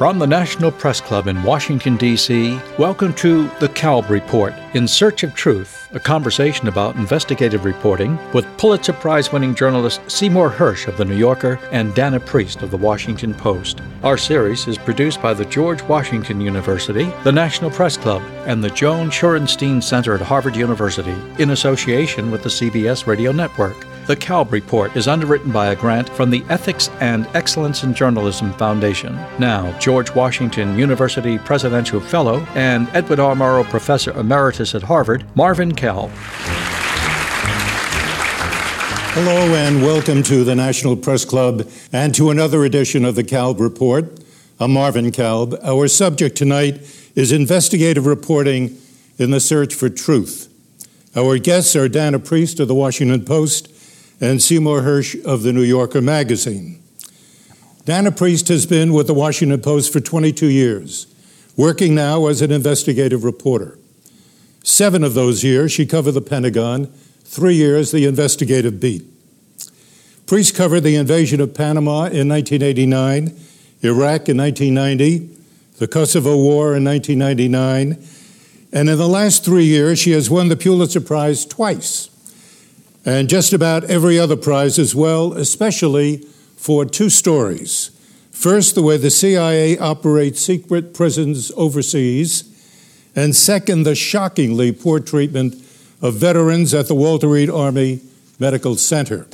From 0.00 0.18
the 0.18 0.26
National 0.26 0.72
Press 0.72 0.98
Club 0.98 1.26
in 1.26 1.42
Washington, 1.42 1.98
D.C., 1.98 2.58
welcome 2.78 3.12
to 3.16 3.50
The 3.60 3.68
Kalb 3.68 4.08
Report 4.08 4.54
In 4.72 4.88
Search 4.88 5.24
of 5.24 5.34
Truth, 5.34 5.90
a 5.92 6.00
conversation 6.00 6.68
about 6.68 6.96
investigative 6.96 7.66
reporting 7.66 8.18
with 8.32 8.46
Pulitzer 8.56 8.94
Prize 8.94 9.30
winning 9.30 9.54
journalist 9.54 10.00
Seymour 10.10 10.48
Hersh 10.52 10.88
of 10.88 10.96
The 10.96 11.04
New 11.04 11.18
Yorker 11.18 11.60
and 11.70 11.94
Dana 11.94 12.18
Priest 12.18 12.62
of 12.62 12.70
The 12.70 12.78
Washington 12.78 13.34
Post. 13.34 13.82
Our 14.02 14.16
series 14.16 14.66
is 14.66 14.78
produced 14.78 15.20
by 15.20 15.34
the 15.34 15.44
George 15.44 15.82
Washington 15.82 16.40
University, 16.40 17.12
the 17.22 17.32
National 17.32 17.70
Press 17.70 17.98
Club, 17.98 18.22
and 18.46 18.64
the 18.64 18.70
Joan 18.70 19.10
Shorenstein 19.10 19.82
Center 19.82 20.14
at 20.14 20.22
Harvard 20.22 20.56
University 20.56 21.14
in 21.38 21.50
association 21.50 22.30
with 22.30 22.42
the 22.42 22.48
CBS 22.48 23.06
Radio 23.06 23.32
Network. 23.32 23.76
The 24.10 24.16
Kalb 24.16 24.52
Report 24.52 24.96
is 24.96 25.06
underwritten 25.06 25.52
by 25.52 25.68
a 25.68 25.76
grant 25.76 26.08
from 26.08 26.30
the 26.30 26.42
Ethics 26.48 26.90
and 26.98 27.28
Excellence 27.28 27.84
in 27.84 27.94
Journalism 27.94 28.52
Foundation. 28.54 29.14
Now, 29.38 29.70
George 29.78 30.12
Washington 30.16 30.76
University 30.76 31.38
Presidential 31.38 32.00
Fellow 32.00 32.40
and 32.56 32.88
Edward 32.88 33.20
R. 33.20 33.36
Murrow 33.36 33.62
Professor 33.70 34.10
Emeritus 34.18 34.74
at 34.74 34.82
Harvard, 34.82 35.24
Marvin 35.36 35.72
Kalb. 35.72 36.10
Hello 39.14 39.54
and 39.54 39.80
welcome 39.80 40.24
to 40.24 40.42
the 40.42 40.56
National 40.56 40.96
Press 40.96 41.24
Club 41.24 41.70
and 41.92 42.12
to 42.16 42.30
another 42.30 42.64
edition 42.64 43.04
of 43.04 43.14
the 43.14 43.22
Kalb 43.22 43.60
Report. 43.60 44.06
I'm 44.58 44.72
Marvin 44.72 45.12
Kalb. 45.12 45.56
Our 45.62 45.86
subject 45.86 46.36
tonight 46.36 46.80
is 47.14 47.30
investigative 47.30 48.06
reporting 48.06 48.76
in 49.18 49.30
the 49.30 49.38
search 49.38 49.72
for 49.72 49.88
truth. 49.88 50.48
Our 51.14 51.38
guests 51.38 51.76
are 51.76 51.88
Dana 51.88 52.18
Priest 52.18 52.58
of 52.58 52.66
the 52.66 52.74
Washington 52.74 53.24
Post 53.24 53.68
and 54.20 54.42
Seymour 54.42 54.82
Hersh 54.82 55.22
of 55.24 55.42
the 55.42 55.52
New 55.52 55.62
Yorker 55.62 56.02
magazine. 56.02 56.82
Dana 57.86 58.12
Priest 58.12 58.48
has 58.48 58.66
been 58.66 58.92
with 58.92 59.06
the 59.06 59.14
Washington 59.14 59.60
Post 59.60 59.92
for 59.92 60.00
22 60.00 60.46
years, 60.46 61.06
working 61.56 61.94
now 61.94 62.26
as 62.26 62.42
an 62.42 62.52
investigative 62.52 63.24
reporter. 63.24 63.78
Seven 64.62 65.02
of 65.02 65.14
those 65.14 65.42
years, 65.42 65.72
she 65.72 65.86
covered 65.86 66.12
the 66.12 66.20
Pentagon, 66.20 66.86
three 67.24 67.54
years, 67.54 67.90
the 67.90 68.04
investigative 68.04 68.78
beat. 68.78 69.04
Priest 70.26 70.54
covered 70.54 70.82
the 70.82 70.96
invasion 70.96 71.40
of 71.40 71.54
Panama 71.54 72.04
in 72.04 72.28
1989, 72.28 73.34
Iraq 73.82 74.28
in 74.28 74.36
1990, 74.36 75.36
the 75.78 75.88
Kosovo 75.88 76.36
War 76.36 76.76
in 76.76 76.84
1999, 76.84 78.06
and 78.72 78.88
in 78.88 78.98
the 78.98 79.08
last 79.08 79.44
three 79.44 79.64
years, 79.64 79.98
she 79.98 80.12
has 80.12 80.28
won 80.28 80.48
the 80.48 80.56
Pulitzer 80.56 81.00
Prize 81.00 81.46
twice 81.46 82.10
and 83.04 83.28
just 83.28 83.52
about 83.52 83.84
every 83.84 84.18
other 84.18 84.36
prize 84.36 84.78
as 84.78 84.94
well, 84.94 85.32
especially 85.32 86.18
for 86.56 86.84
two 86.84 87.08
stories. 87.08 87.90
First, 88.30 88.74
the 88.74 88.82
way 88.82 88.96
the 88.96 89.10
CIA 89.10 89.78
operates 89.78 90.40
secret 90.40 90.94
prisons 90.94 91.50
overseas, 91.56 92.44
and 93.16 93.34
second, 93.34 93.82
the 93.82 93.94
shockingly 93.94 94.72
poor 94.72 95.00
treatment 95.00 95.54
of 96.00 96.14
veterans 96.14 96.72
at 96.72 96.88
the 96.88 96.94
Walter 96.94 97.28
Reed 97.28 97.50
Army 97.50 98.00
Medical 98.38 98.76
Center. 98.76 99.26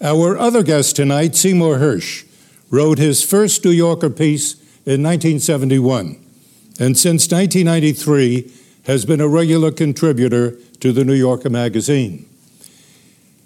Our 0.00 0.38
other 0.38 0.62
guest 0.62 0.94
tonight, 0.96 1.34
Seymour 1.34 1.78
Hersh, 1.78 2.24
wrote 2.70 2.98
his 2.98 3.24
first 3.24 3.64
New 3.64 3.70
Yorker 3.70 4.10
piece 4.10 4.54
in 4.86 5.02
1971, 5.02 6.16
and 6.78 6.96
since 6.96 7.30
1993 7.30 8.52
has 8.88 9.04
been 9.04 9.20
a 9.20 9.28
regular 9.28 9.70
contributor 9.70 10.52
to 10.80 10.92
the 10.92 11.04
New 11.04 11.12
Yorker 11.12 11.50
magazine. 11.50 12.26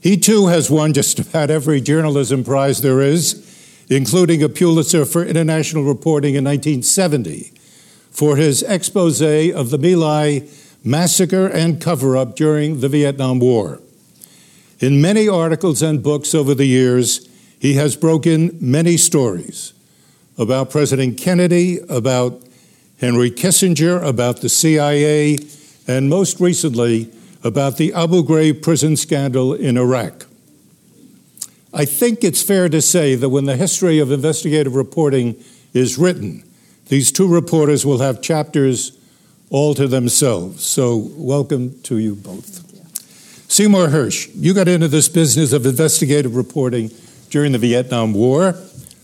He 0.01 0.17
too 0.17 0.47
has 0.47 0.71
won 0.71 0.93
just 0.93 1.19
about 1.19 1.51
every 1.51 1.81
journalism 1.81 2.45
prize 2.45 2.81
there 2.81 3.01
is, 3.01 3.85
including 3.91 4.41
a 4.41 4.48
Pulitzer 4.48 5.05
for 5.05 5.25
International 5.25 5.83
Reporting 5.83 6.37
in 6.37 6.45
1970 6.45 7.53
for 8.13 8.36
his 8.36 8.63
expose 8.63 9.20
of 9.20 9.70
the 9.70 9.79
My 9.79 9.95
Lai 9.95 10.48
massacre 10.85 11.48
and 11.48 11.81
cover 11.81 12.17
up 12.17 12.36
during 12.36 12.79
the 12.79 12.89
Vietnam 12.89 13.41
War. 13.41 13.81
In 14.79 15.02
many 15.02 15.29
articles 15.29 15.83
and 15.83 16.05
books 16.05 16.36
over 16.36 16.55
the 16.55 16.67
years, 16.67 17.29
he 17.58 17.75
has 17.75 17.97
broken 17.97 18.57
many 18.61 18.97
stories 18.97 19.73
about 20.39 20.70
President 20.70 21.19
Kennedy, 21.19 21.81
about 21.89 22.41
Henry 23.02 23.33
Kissinger, 23.33 24.01
about 24.01 24.42
the 24.42 24.48
CIA, 24.48 25.36
and 25.89 26.08
most 26.08 26.39
recently, 26.39 27.11
about 27.42 27.77
the 27.77 27.92
Abu 27.95 28.23
Ghraib 28.23 28.63
prison 28.63 28.96
scandal 28.96 29.55
in 29.55 29.77
Iraq. 29.77 30.27
I 31.74 31.85
think 31.85 32.23
it's 32.23 32.45
fair 32.45 32.68
to 32.68 32.80
say 32.80 33.17
that 33.17 33.30
when 33.30 33.46
the 33.46 33.57
history 33.57 33.98
of 33.98 34.13
investigative 34.13 34.77
reporting 34.77 35.35
is 35.74 35.98
written, 35.98 36.45
these 36.90 37.11
two 37.11 37.27
reporters 37.27 37.85
will 37.85 37.98
have 37.98 38.23
chapters 38.23 38.96
all 39.51 39.74
to 39.74 39.89
themselves. 39.89 40.64
So, 40.64 41.11
welcome 41.17 41.83
to 41.83 41.98
you 41.98 42.14
both. 42.14 42.63
Seymour 43.51 43.89
Hersh, 43.89 44.30
you 44.36 44.55
got 44.55 44.69
into 44.69 44.86
this 44.86 45.08
business 45.08 45.52
of 45.52 45.67
investigative 45.67 46.36
reporting 46.36 46.92
during 47.30 47.51
the 47.51 47.58
Vietnam 47.58 48.14
War, 48.14 48.55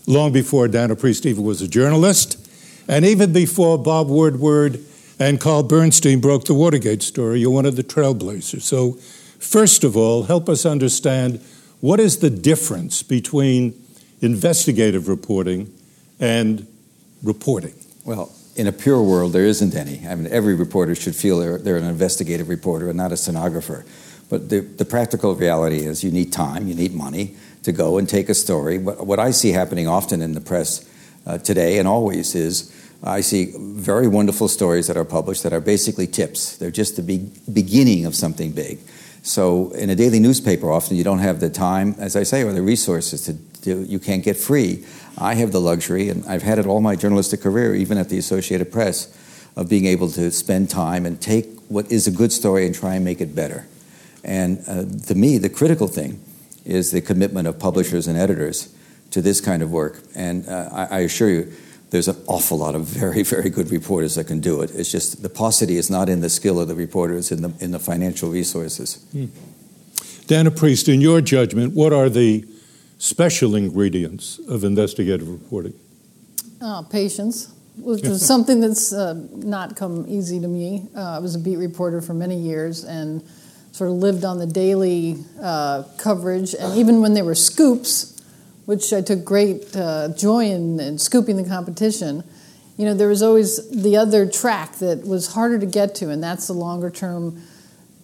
long 0.07 0.31
before 0.31 0.69
Dana 0.69 0.95
Priest 0.95 1.25
even 1.25 1.43
was 1.43 1.61
a 1.61 1.67
journalist, 1.67 2.45
and 2.89 3.05
even 3.05 3.31
before 3.31 3.77
Bob 3.77 4.09
Woodward 4.09 4.83
and 5.19 5.39
Carl 5.39 5.61
Bernstein 5.63 6.19
broke 6.19 6.45
the 6.45 6.55
Watergate 6.55 7.03
story. 7.03 7.39
You're 7.39 7.51
one 7.51 7.67
of 7.67 7.75
the 7.75 7.83
trailblazers. 7.83 8.63
So, 8.63 8.93
first 9.39 9.83
of 9.83 9.95
all, 9.95 10.23
help 10.23 10.49
us 10.49 10.65
understand 10.65 11.39
what 11.81 11.99
is 11.99 12.17
the 12.17 12.31
difference 12.31 13.03
between 13.03 13.79
investigative 14.21 15.07
reporting 15.07 15.71
and 16.19 16.65
reporting? 17.21 17.73
Well, 18.05 18.33
in 18.55 18.65
a 18.65 18.71
pure 18.71 19.01
world, 19.03 19.33
there 19.33 19.45
isn't 19.45 19.75
any. 19.75 20.05
I 20.07 20.15
mean, 20.15 20.27
every 20.31 20.55
reporter 20.55 20.95
should 20.95 21.15
feel 21.15 21.39
they're, 21.39 21.59
they're 21.59 21.77
an 21.77 21.85
investigative 21.85 22.49
reporter 22.49 22.89
and 22.89 22.97
not 22.97 23.11
a 23.11 23.17
stenographer. 23.17 23.85
But 24.29 24.49
the, 24.49 24.61
the 24.61 24.85
practical 24.85 25.35
reality 25.35 25.85
is 25.85 26.03
you 26.03 26.11
need 26.11 26.33
time, 26.33 26.67
you 26.67 26.75
need 26.75 26.93
money 26.93 27.35
to 27.63 27.71
go 27.71 27.99
and 27.99 28.09
take 28.09 28.29
a 28.29 28.33
story. 28.33 28.79
What, 28.79 29.05
what 29.05 29.19
I 29.19 29.31
see 29.31 29.51
happening 29.51 29.87
often 29.87 30.21
in 30.21 30.33
the 30.33 30.41
press 30.41 30.89
uh, 31.25 31.37
today 31.37 31.77
and 31.77 31.87
always 31.87 32.33
is 32.33 32.75
I 33.03 33.21
see 33.21 33.53
very 33.57 34.07
wonderful 34.07 34.47
stories 34.47 34.87
that 34.87 34.97
are 34.97 35.05
published 35.05 35.43
that 35.43 35.53
are 35.53 35.61
basically 35.61 36.07
tips. 36.07 36.57
They're 36.57 36.71
just 36.71 36.95
the 36.97 37.01
be- 37.01 37.31
beginning 37.51 38.05
of 38.05 38.13
something 38.13 38.51
big. 38.51 38.79
So, 39.21 39.71
in 39.71 39.89
a 39.89 39.95
daily 39.95 40.19
newspaper, 40.19 40.71
often 40.71 40.97
you 40.97 41.03
don't 41.03 41.19
have 41.19 41.39
the 41.39 41.49
time, 41.49 41.95
as 41.97 42.15
I 42.15 42.23
say, 42.23 42.43
or 42.43 42.53
the 42.53 42.61
resources 42.61 43.23
to 43.23 43.33
do, 43.33 43.83
you 43.83 43.99
can't 43.99 44.23
get 44.23 44.37
free. 44.37 44.85
I 45.17 45.33
have 45.35 45.51
the 45.51 45.59
luxury, 45.59 46.09
and 46.09 46.25
I've 46.25 46.43
had 46.43 46.59
it 46.59 46.65
all 46.65 46.79
my 46.79 46.95
journalistic 46.95 47.41
career, 47.41 47.75
even 47.75 47.97
at 47.97 48.09
the 48.09 48.17
Associated 48.17 48.71
Press, 48.71 49.15
of 49.55 49.69
being 49.69 49.85
able 49.85 50.09
to 50.11 50.31
spend 50.31 50.69
time 50.69 51.05
and 51.05 51.21
take 51.21 51.47
what 51.67 51.91
is 51.91 52.07
a 52.07 52.11
good 52.11 52.31
story 52.31 52.65
and 52.65 52.73
try 52.73 52.95
and 52.95 53.03
make 53.03 53.19
it 53.19 53.35
better. 53.35 53.67
And 54.23 54.63
uh, 54.67 54.85
to 55.07 55.15
me, 55.15 55.37
the 55.37 55.49
critical 55.49 55.87
thing 55.87 56.21
is 56.65 56.91
the 56.91 57.01
commitment 57.01 57.47
of 57.47 57.59
publishers 57.59 58.07
and 58.07 58.17
editors 58.17 58.73
to 59.11 59.21
this 59.21 59.41
kind 59.41 59.61
of 59.61 59.71
work. 59.71 60.01
And 60.15 60.47
uh, 60.47 60.69
I, 60.71 60.85
I 60.85 60.99
assure 60.99 61.29
you, 61.29 61.53
there's 61.91 62.07
an 62.07 62.17
awful 62.27 62.57
lot 62.57 62.75
of 62.75 62.85
very, 62.85 63.23
very 63.23 63.49
good 63.49 63.71
reporters 63.71 64.15
that 64.15 64.25
can 64.25 64.39
do 64.39 64.61
it. 64.61 64.71
It's 64.71 64.91
just 64.91 65.21
the 65.23 65.29
paucity 65.29 65.77
is 65.77 65.89
not 65.89 66.09
in 66.09 66.21
the 66.21 66.29
skill 66.29 66.59
of 66.59 66.67
the 66.67 66.75
reporters, 66.75 67.31
in 67.31 67.41
the, 67.41 67.53
in 67.59 67.71
the 67.71 67.79
financial 67.79 68.29
resources. 68.29 69.05
Hmm. 69.11 69.25
Dana 70.27 70.51
Priest, 70.51 70.87
in 70.87 71.01
your 71.01 71.21
judgment, 71.21 71.73
what 71.73 71.91
are 71.91 72.07
the 72.09 72.45
special 72.99 73.55
ingredients 73.55 74.39
of 74.47 74.63
investigative 74.63 75.27
reporting? 75.27 75.73
Uh, 76.61 76.83
patience, 76.83 77.51
which 77.77 78.03
is 78.03 78.23
something 78.23 78.59
that's 78.59 78.93
uh, 78.93 79.13
not 79.31 79.75
come 79.75 80.05
easy 80.07 80.39
to 80.39 80.47
me. 80.47 80.85
Uh, 80.95 81.15
I 81.15 81.19
was 81.19 81.33
a 81.33 81.39
beat 81.39 81.57
reporter 81.57 82.01
for 82.01 82.13
many 82.13 82.37
years 82.37 82.83
and 82.83 83.23
sort 83.71 83.89
of 83.89 83.95
lived 83.95 84.25
on 84.25 84.37
the 84.37 84.45
daily 84.45 85.17
uh, 85.41 85.83
coverage. 85.97 86.53
And 86.53 86.77
even 86.77 87.01
when 87.01 87.13
there 87.13 87.25
were 87.25 87.35
scoops, 87.35 88.18
which 88.69 88.93
I 88.93 89.01
took 89.01 89.25
great 89.25 89.75
uh, 89.75 90.09
joy 90.09 90.45
in, 90.45 90.79
in 90.79 90.99
scooping 90.99 91.37
the 91.37 91.43
competition, 91.43 92.23
you 92.77 92.85
know, 92.85 92.93
there 92.93 93.07
was 93.07 93.23
always 93.23 93.67
the 93.71 93.97
other 93.97 94.29
track 94.29 94.73
that 94.73 95.07
was 95.07 95.33
harder 95.33 95.57
to 95.57 95.65
get 95.65 95.95
to, 95.95 96.11
and 96.11 96.21
that's 96.21 96.45
the 96.45 96.53
longer 96.53 96.91
term 96.91 97.41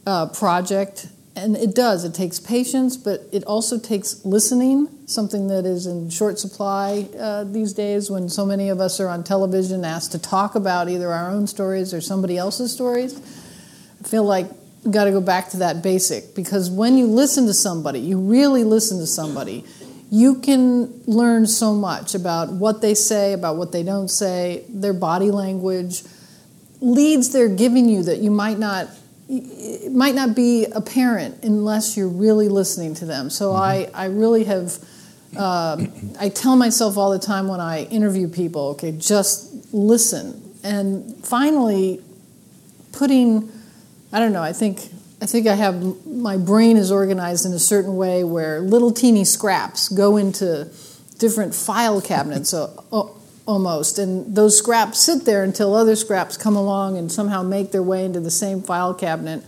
uh, 0.07 0.25
project. 0.29 1.05
And 1.35 1.55
it 1.55 1.75
does, 1.75 2.03
it 2.03 2.15
takes 2.15 2.39
patience, 2.39 2.97
but 2.97 3.21
it 3.31 3.43
also 3.43 3.77
takes 3.77 4.25
listening, 4.25 4.89
something 5.05 5.49
that 5.49 5.67
is 5.67 5.85
in 5.85 6.09
short 6.09 6.39
supply 6.39 7.09
uh, 7.15 7.43
these 7.43 7.71
days 7.71 8.09
when 8.09 8.27
so 8.27 8.43
many 8.43 8.69
of 8.69 8.79
us 8.79 8.99
are 8.99 9.07
on 9.07 9.23
television 9.23 9.85
asked 9.85 10.13
to 10.13 10.19
talk 10.19 10.55
about 10.55 10.89
either 10.89 11.11
our 11.11 11.29
own 11.29 11.45
stories 11.45 11.93
or 11.93 12.01
somebody 12.01 12.39
else's 12.39 12.73
stories. 12.73 13.19
I 14.03 14.07
feel 14.07 14.23
like 14.23 14.47
got 14.89 15.03
to 15.03 15.11
go 15.11 15.21
back 15.21 15.49
to 15.49 15.57
that 15.57 15.83
basic 15.83 16.33
because 16.33 16.71
when 16.71 16.97
you 16.97 17.05
listen 17.05 17.45
to 17.45 17.53
somebody, 17.53 17.99
you 17.99 18.19
really 18.19 18.63
listen 18.63 18.97
to 18.97 19.05
somebody, 19.07 19.63
you 20.11 20.35
can 20.35 21.01
learn 21.05 21.47
so 21.47 21.73
much 21.73 22.15
about 22.15 22.51
what 22.53 22.81
they 22.81 22.93
say, 22.93 23.33
about 23.33 23.57
what 23.57 23.71
they 23.71 23.83
don't 23.83 24.09
say, 24.09 24.63
their 24.69 24.93
body 24.93 25.31
language, 25.31 26.03
leads 26.81 27.31
they're 27.31 27.49
giving 27.49 27.89
you 27.89 28.03
that 28.03 28.19
you 28.19 28.31
might 28.31 28.59
not 28.59 28.87
it 29.27 29.91
might 29.91 30.15
not 30.15 30.35
be 30.35 30.65
apparent 30.65 31.43
unless 31.43 31.97
you're 31.97 32.07
really 32.07 32.47
listening 32.47 32.93
to 32.95 33.05
them. 33.05 33.29
So 33.29 33.51
mm-hmm. 33.53 33.95
I, 33.97 34.03
I 34.03 34.05
really 34.07 34.43
have 34.45 34.77
Uh, 35.35 35.75
I 36.17 36.29
tell 36.29 36.55
myself 36.55 36.95
all 36.97 37.11
the 37.11 37.19
time 37.19 37.49
when 37.49 37.59
I 37.59 37.83
interview 37.91 38.29
people, 38.29 38.61
okay, 38.73 38.93
just 38.93 39.51
listen. 39.73 40.41
And 40.63 41.13
finally, 41.25 41.99
putting, 42.93 43.51
I 44.13 44.19
don't 44.19 44.31
know, 44.31 44.41
I 44.41 44.53
think 44.53 44.79
I 45.25 45.27
think 45.27 45.47
I 45.47 45.55
have 45.55 46.05
my 46.05 46.37
brain 46.37 46.77
is 46.77 46.91
organized 46.91 47.47
in 47.47 47.53
a 47.53 47.57
certain 47.57 47.95
way 47.97 48.23
where 48.23 48.59
little 48.59 48.91
teeny 48.91 49.25
scraps 49.25 49.89
go 49.89 50.17
into 50.17 50.69
different 51.17 51.55
file 51.55 51.99
cabinets 51.99 52.53
almost, 53.47 53.97
and 53.97 54.35
those 54.35 54.55
scraps 54.55 54.99
sit 54.99 55.25
there 55.25 55.43
until 55.43 55.73
other 55.73 55.95
scraps 55.95 56.37
come 56.37 56.55
along 56.55 56.99
and 56.99 57.11
somehow 57.11 57.41
make 57.41 57.71
their 57.71 57.81
way 57.81 58.05
into 58.05 58.19
the 58.19 58.29
same 58.29 58.61
file 58.61 58.93
cabinet, 58.93 59.43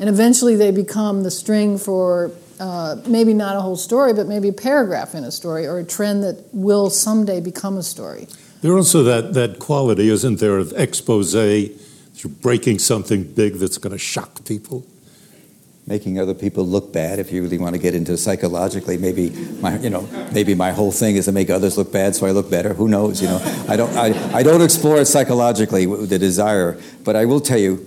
and 0.00 0.08
eventually 0.08 0.56
they 0.56 0.72
become 0.72 1.22
the 1.22 1.30
string 1.30 1.78
for 1.78 2.32
uh, 2.58 2.96
maybe 3.06 3.32
not 3.32 3.54
a 3.54 3.60
whole 3.60 3.76
story, 3.76 4.12
but 4.12 4.26
maybe 4.26 4.48
a 4.48 4.52
paragraph 4.52 5.14
in 5.14 5.22
a 5.22 5.30
story 5.30 5.64
or 5.64 5.78
a 5.78 5.84
trend 5.84 6.24
that 6.24 6.44
will 6.52 6.90
someday 6.90 7.40
become 7.40 7.76
a 7.76 7.84
story. 7.84 8.26
There 8.62 8.76
also 8.76 9.04
that 9.04 9.34
that 9.34 9.60
quality, 9.60 10.08
isn't 10.08 10.40
there, 10.40 10.58
of 10.58 10.72
expose? 10.72 11.34
You're 11.34 12.32
breaking 12.42 12.80
something 12.80 13.22
big 13.22 13.54
that's 13.54 13.78
going 13.78 13.92
to 13.92 13.98
shock 13.98 14.44
people 14.44 14.84
making 15.90 16.20
other 16.20 16.34
people 16.34 16.64
look 16.64 16.92
bad. 16.92 17.18
If 17.18 17.32
you 17.32 17.42
really 17.42 17.58
want 17.58 17.74
to 17.74 17.80
get 17.80 17.96
into 17.96 18.16
psychologically, 18.16 18.96
maybe 18.96 19.30
my, 19.60 19.76
you 19.78 19.90
know, 19.90 20.08
maybe 20.32 20.54
my 20.54 20.70
whole 20.70 20.92
thing 20.92 21.16
is 21.16 21.24
to 21.24 21.32
make 21.32 21.50
others 21.50 21.76
look 21.76 21.92
bad 21.92 22.14
so 22.14 22.26
I 22.26 22.30
look 22.30 22.48
better. 22.48 22.72
Who 22.74 22.86
knows? 22.86 23.20
You 23.20 23.26
know, 23.26 23.64
I 23.68 23.74
don't, 23.74 23.92
I, 23.96 24.38
I 24.38 24.44
don't 24.44 24.62
explore 24.62 24.98
it 24.98 25.06
psychologically, 25.06 25.86
the 25.86 26.18
desire. 26.18 26.80
But 27.02 27.16
I 27.16 27.24
will 27.24 27.40
tell 27.40 27.58
you, 27.58 27.84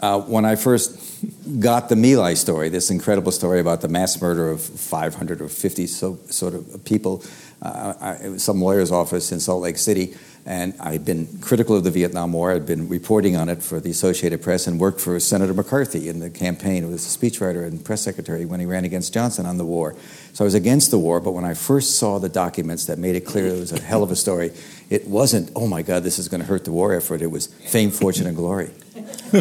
uh, 0.00 0.22
when 0.22 0.46
I 0.46 0.56
first 0.56 1.60
got 1.60 1.90
the 1.90 1.96
My 1.96 2.14
Lai 2.14 2.32
story, 2.32 2.70
this 2.70 2.90
incredible 2.90 3.32
story 3.32 3.60
about 3.60 3.82
the 3.82 3.88
mass 3.88 4.18
murder 4.22 4.50
of 4.50 4.62
500 4.62 5.42
or 5.42 5.48
50 5.48 5.86
so, 5.86 6.18
sort 6.30 6.54
of 6.54 6.82
people, 6.86 7.22
uh, 7.60 7.92
I, 8.00 8.36
some 8.38 8.62
lawyer's 8.62 8.90
office 8.90 9.32
in 9.32 9.40
Salt 9.40 9.60
Lake 9.60 9.76
City. 9.76 10.14
And 10.48 10.72
I'd 10.80 11.04
been 11.04 11.28
critical 11.42 11.76
of 11.76 11.84
the 11.84 11.90
Vietnam 11.90 12.32
War. 12.32 12.52
I'd 12.52 12.64
been 12.64 12.88
reporting 12.88 13.36
on 13.36 13.50
it 13.50 13.62
for 13.62 13.80
the 13.80 13.90
Associated 13.90 14.40
Press 14.40 14.66
and 14.66 14.80
worked 14.80 14.98
for 14.98 15.20
Senator 15.20 15.52
McCarthy 15.52 16.08
in 16.08 16.20
the 16.20 16.30
campaign. 16.30 16.84
He 16.84 16.88
was 16.90 17.04
a 17.04 17.18
speechwriter 17.18 17.66
and 17.66 17.84
press 17.84 18.00
secretary 18.00 18.46
when 18.46 18.58
he 18.58 18.64
ran 18.64 18.86
against 18.86 19.12
Johnson 19.12 19.44
on 19.44 19.58
the 19.58 19.66
war. 19.66 19.94
So 20.32 20.44
I 20.44 20.46
was 20.46 20.54
against 20.54 20.90
the 20.90 20.98
war, 20.98 21.20
but 21.20 21.32
when 21.32 21.44
I 21.44 21.52
first 21.52 21.98
saw 21.98 22.18
the 22.18 22.30
documents 22.30 22.86
that 22.86 22.98
made 22.98 23.14
it 23.14 23.26
clear 23.26 23.48
it 23.48 23.60
was 23.60 23.72
a 23.72 23.80
hell 23.80 24.02
of 24.02 24.10
a 24.10 24.16
story, 24.16 24.52
it 24.88 25.06
wasn't, 25.06 25.50
oh 25.54 25.66
my 25.66 25.82
God, 25.82 26.02
this 26.02 26.18
is 26.18 26.28
going 26.28 26.40
to 26.40 26.46
hurt 26.46 26.64
the 26.64 26.72
war 26.72 26.94
effort. 26.94 27.20
It 27.20 27.30
was 27.30 27.48
fame, 27.48 27.90
fortune, 27.90 28.26
and 28.26 28.34
glory. 28.34 28.70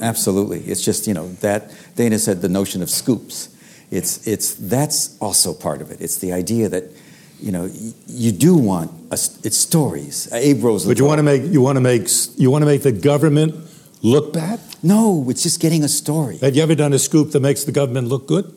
Absolutely. 0.00 0.60
It's 0.60 0.84
just, 0.84 1.08
you 1.08 1.14
know, 1.14 1.32
that 1.40 1.74
Dana 1.96 2.20
said 2.20 2.42
the 2.42 2.48
notion 2.48 2.80
of 2.80 2.90
scoops. 2.90 3.48
It's, 3.90 4.24
it's, 4.24 4.54
that's 4.54 5.18
also 5.18 5.52
part 5.52 5.82
of 5.82 5.90
it. 5.90 6.00
It's 6.00 6.18
the 6.18 6.32
idea 6.32 6.68
that 6.68 6.84
you 7.42 7.50
know, 7.50 7.68
you 8.06 8.32
do 8.32 8.56
want 8.56 8.90
a, 9.10 9.14
it's 9.44 9.56
stories. 9.56 10.32
Abe 10.32 10.62
Rosenthal. 10.62 10.90
But 10.94 10.98
you 10.98 11.04
want 11.04 11.18
to 11.18 11.22
make 11.22 11.42
you 11.42 11.60
want 11.60 11.76
to 11.76 11.80
make 11.80 12.08
you 12.36 12.50
want 12.50 12.62
to 12.62 12.66
make 12.66 12.82
the 12.82 12.92
government 12.92 13.54
look 14.02 14.32
bad. 14.32 14.60
No, 14.82 15.26
it's 15.28 15.42
just 15.42 15.60
getting 15.60 15.82
a 15.82 15.88
story. 15.88 16.38
Have 16.38 16.54
you 16.54 16.62
ever 16.62 16.74
done 16.74 16.92
a 16.92 16.98
scoop 16.98 17.32
that 17.32 17.40
makes 17.40 17.64
the 17.64 17.72
government 17.72 18.08
look 18.08 18.26
good? 18.26 18.54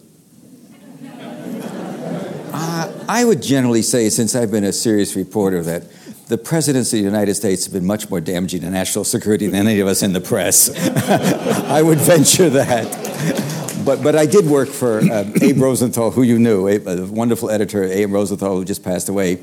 Uh, 2.57 3.05
I 3.09 3.25
would 3.25 3.41
generally 3.41 3.81
say, 3.81 4.09
since 4.09 4.33
I've 4.33 4.51
been 4.51 4.63
a 4.63 4.71
serious 4.71 5.15
reporter, 5.15 5.61
that 5.63 5.83
the 6.27 6.37
presidents 6.37 6.93
of 6.93 6.99
the 6.99 7.03
United 7.03 7.35
States 7.35 7.65
have 7.65 7.73
been 7.73 7.85
much 7.85 8.09
more 8.09 8.21
damaging 8.21 8.61
to 8.61 8.69
national 8.69 9.03
security 9.03 9.47
than 9.47 9.67
any 9.67 9.79
of 9.79 9.87
us 9.87 10.01
in 10.03 10.13
the 10.13 10.21
press. 10.21 10.69
I 11.69 11.81
would 11.81 11.99
venture 11.99 12.49
that 12.51 13.54
but 13.85 14.01
but 14.03 14.15
I 14.15 14.25
did 14.25 14.45
work 14.47 14.69
for 14.69 14.99
uh, 14.99 15.31
Abe 15.41 15.59
Rosenthal, 15.59 16.11
who 16.11 16.23
you 16.23 16.39
knew, 16.39 16.67
a, 16.67 16.77
a, 16.77 17.05
wonderful 17.05 17.49
editor, 17.49 17.83
Abe 17.83 18.11
Rosenthal, 18.11 18.57
who 18.57 18.65
just 18.65 18.83
passed 18.83 19.07
away, 19.07 19.39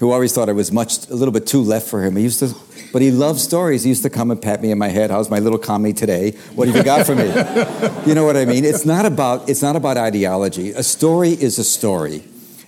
who 0.00 0.10
always 0.10 0.32
thought 0.32 0.48
I 0.48 0.52
was 0.52 0.72
much 0.72 1.08
a 1.08 1.14
little 1.14 1.32
bit 1.32 1.46
too 1.46 1.62
left 1.62 1.88
for 1.88 2.02
him. 2.02 2.16
He 2.16 2.24
used 2.24 2.40
to, 2.40 2.54
but 2.92 3.02
he 3.02 3.10
loved 3.10 3.38
stories. 3.38 3.84
He 3.84 3.90
used 3.90 4.02
to 4.02 4.10
come 4.10 4.30
and 4.30 4.42
pat 4.42 4.60
me 4.60 4.72
in 4.72 4.78
my 4.78 4.88
head. 4.88 5.10
How's 5.10 5.30
my 5.30 5.38
little 5.38 5.58
commie 5.58 5.92
today? 5.92 6.32
What 6.54 6.66
have 6.68 6.76
you 6.76 6.82
got 6.82 7.06
for 7.06 7.14
me? 7.14 7.26
you 8.06 8.14
know 8.14 8.24
what 8.24 8.36
I 8.36 8.44
mean? 8.44 8.64
It's 8.64 8.84
not 8.84 9.06
about 9.06 9.48
it's 9.48 9.62
not 9.62 9.76
about 9.76 9.96
ideology. 9.96 10.72
A 10.72 10.82
story 10.82 11.30
is 11.30 11.58
a 11.58 11.64
story, 11.64 12.24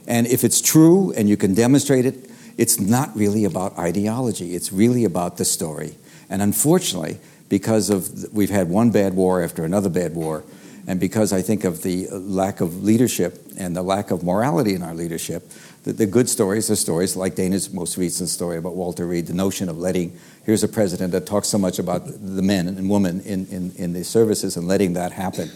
and 0.07 0.27
if 0.29 0.45
it's 0.45 0.61
true 0.61 1.13
and 1.17 1.29
you 1.29 1.37
can 1.37 1.55
demonstrate 1.55 2.07
it, 2.07 2.31
it's 2.57 2.79
not 2.79 3.15
really 3.17 3.45
about 3.45 3.77
ideology. 3.79 4.55
It's 4.55 4.73
really 4.73 5.05
about 5.05 5.39
the 5.39 5.45
story. 5.45 5.97
And 6.29 6.41
unfortunately, 6.41 7.19
because 7.49 7.91
of 7.91 8.33
we've 8.33 8.51
had 8.51 8.69
one 8.69 8.91
bad 8.93 9.15
war 9.15 9.43
after 9.43 9.65
another 9.65 9.89
bad 9.89 10.15
war 10.15 10.45
and 10.87 10.99
because 10.99 11.33
I 11.33 11.43
think 11.43 11.65
of 11.65 11.83
the 11.83 12.09
lack 12.11 12.61
of 12.61 12.83
leadership 12.83 13.39
and 13.59 13.77
the 13.77 13.83
lack 13.83 14.11
of 14.11 14.25
morality 14.25 14.75
in 14.75 14.83
our 14.83 14.95
leadership, 14.95 15.51
the, 15.85 15.93
the 15.93 16.07
good 16.07 16.29
stories 16.29 16.71
are 16.71 16.77
stories 16.77 17.17
like 17.17 17.35
Dana's 17.35 17.73
most 17.73 17.97
recent 17.97 18.29
story 18.29 18.57
about 18.57 18.75
Walter 18.75 19.07
Reed, 19.07 19.27
the 19.27 19.35
notion 19.35 19.69
of 19.69 19.79
letting, 19.79 20.19
here's 20.45 20.63
a 20.63 20.69
president 20.69 21.13
that 21.13 21.27
talks 21.27 21.49
so 21.49 21.59
much 21.59 21.79
about 21.79 22.07
the 22.07 22.43
men 22.43 22.69
and 22.69 22.91
women 22.91 23.21
in, 23.23 23.47
in, 23.47 23.73
in 23.77 23.93
the 23.93 24.05
services 24.05 24.57
and 24.57 24.69
letting 24.69 24.95
that 24.95 25.13
happen, 25.13 25.51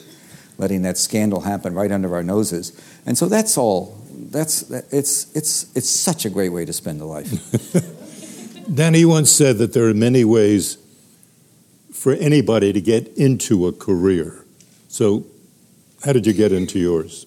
letting 0.59 0.82
that 0.82 0.99
scandal 0.99 1.41
happen 1.41 1.75
right 1.75 1.91
under 1.91 2.15
our 2.15 2.23
noses. 2.23 2.81
And 3.06 3.19
so 3.19 3.26
that's 3.26 3.59
all, 3.59 3.99
that's, 4.11 4.71
it's, 4.71 5.35
it's, 5.35 5.75
it's 5.76 5.88
such 5.88 6.25
a 6.25 6.31
great 6.31 6.50
way 6.50 6.65
to 6.65 6.73
spend 6.73 7.00
a 7.00 7.05
life. 7.05 7.31
Danny 8.75 9.05
once 9.05 9.31
said 9.31 9.59
that 9.59 9.73
there 9.73 9.85
are 9.87 9.94
many 9.94 10.25
ways 10.25 10.79
for 11.93 12.12
anybody 12.12 12.73
to 12.73 12.81
get 12.81 13.09
into 13.17 13.67
a 13.67 13.73
career. 13.73 14.44
So, 14.94 15.26
how 16.05 16.12
did 16.12 16.25
you 16.25 16.32
get 16.32 16.52
into 16.52 16.79
yours? 16.79 17.26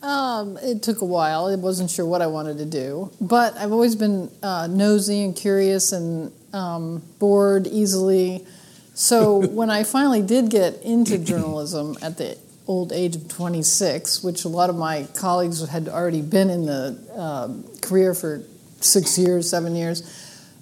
Um, 0.00 0.56
it 0.62 0.82
took 0.82 1.02
a 1.02 1.04
while. 1.04 1.44
I 1.44 1.56
wasn't 1.56 1.90
sure 1.90 2.06
what 2.06 2.22
I 2.22 2.26
wanted 2.26 2.56
to 2.56 2.64
do, 2.64 3.12
but 3.20 3.54
I've 3.58 3.70
always 3.70 3.94
been 3.94 4.30
uh, 4.42 4.66
nosy 4.66 5.22
and 5.22 5.36
curious 5.36 5.92
and 5.92 6.32
um, 6.54 7.02
bored 7.18 7.66
easily. 7.66 8.46
So 8.94 9.46
when 9.50 9.68
I 9.68 9.82
finally 9.84 10.22
did 10.22 10.48
get 10.48 10.80
into 10.80 11.18
journalism 11.18 11.98
at 12.00 12.16
the 12.16 12.38
old 12.66 12.94
age 12.94 13.14
of 13.14 13.28
26, 13.28 14.24
which 14.24 14.46
a 14.46 14.48
lot 14.48 14.70
of 14.70 14.76
my 14.76 15.06
colleagues 15.14 15.68
had 15.68 15.86
already 15.86 16.22
been 16.22 16.48
in 16.48 16.64
the 16.64 16.98
uh, 17.14 17.48
career 17.86 18.14
for 18.14 18.42
six 18.80 19.18
years, 19.18 19.50
seven 19.50 19.76
years, 19.76 20.02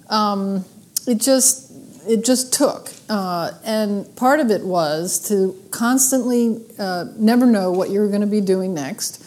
um, 0.09 0.65
it 1.07 1.21
just 1.21 1.68
it 2.09 2.25
just 2.25 2.51
took. 2.51 2.91
Uh, 3.07 3.51
and 3.63 4.15
part 4.15 4.39
of 4.39 4.49
it 4.49 4.65
was 4.65 5.19
to 5.29 5.55
constantly 5.69 6.59
uh, 6.79 7.05
never 7.15 7.45
know 7.45 7.71
what 7.71 7.91
you 7.91 7.99
were 7.99 8.07
going 8.07 8.21
to 8.21 8.27
be 8.27 8.41
doing 8.41 8.73
next 8.73 9.23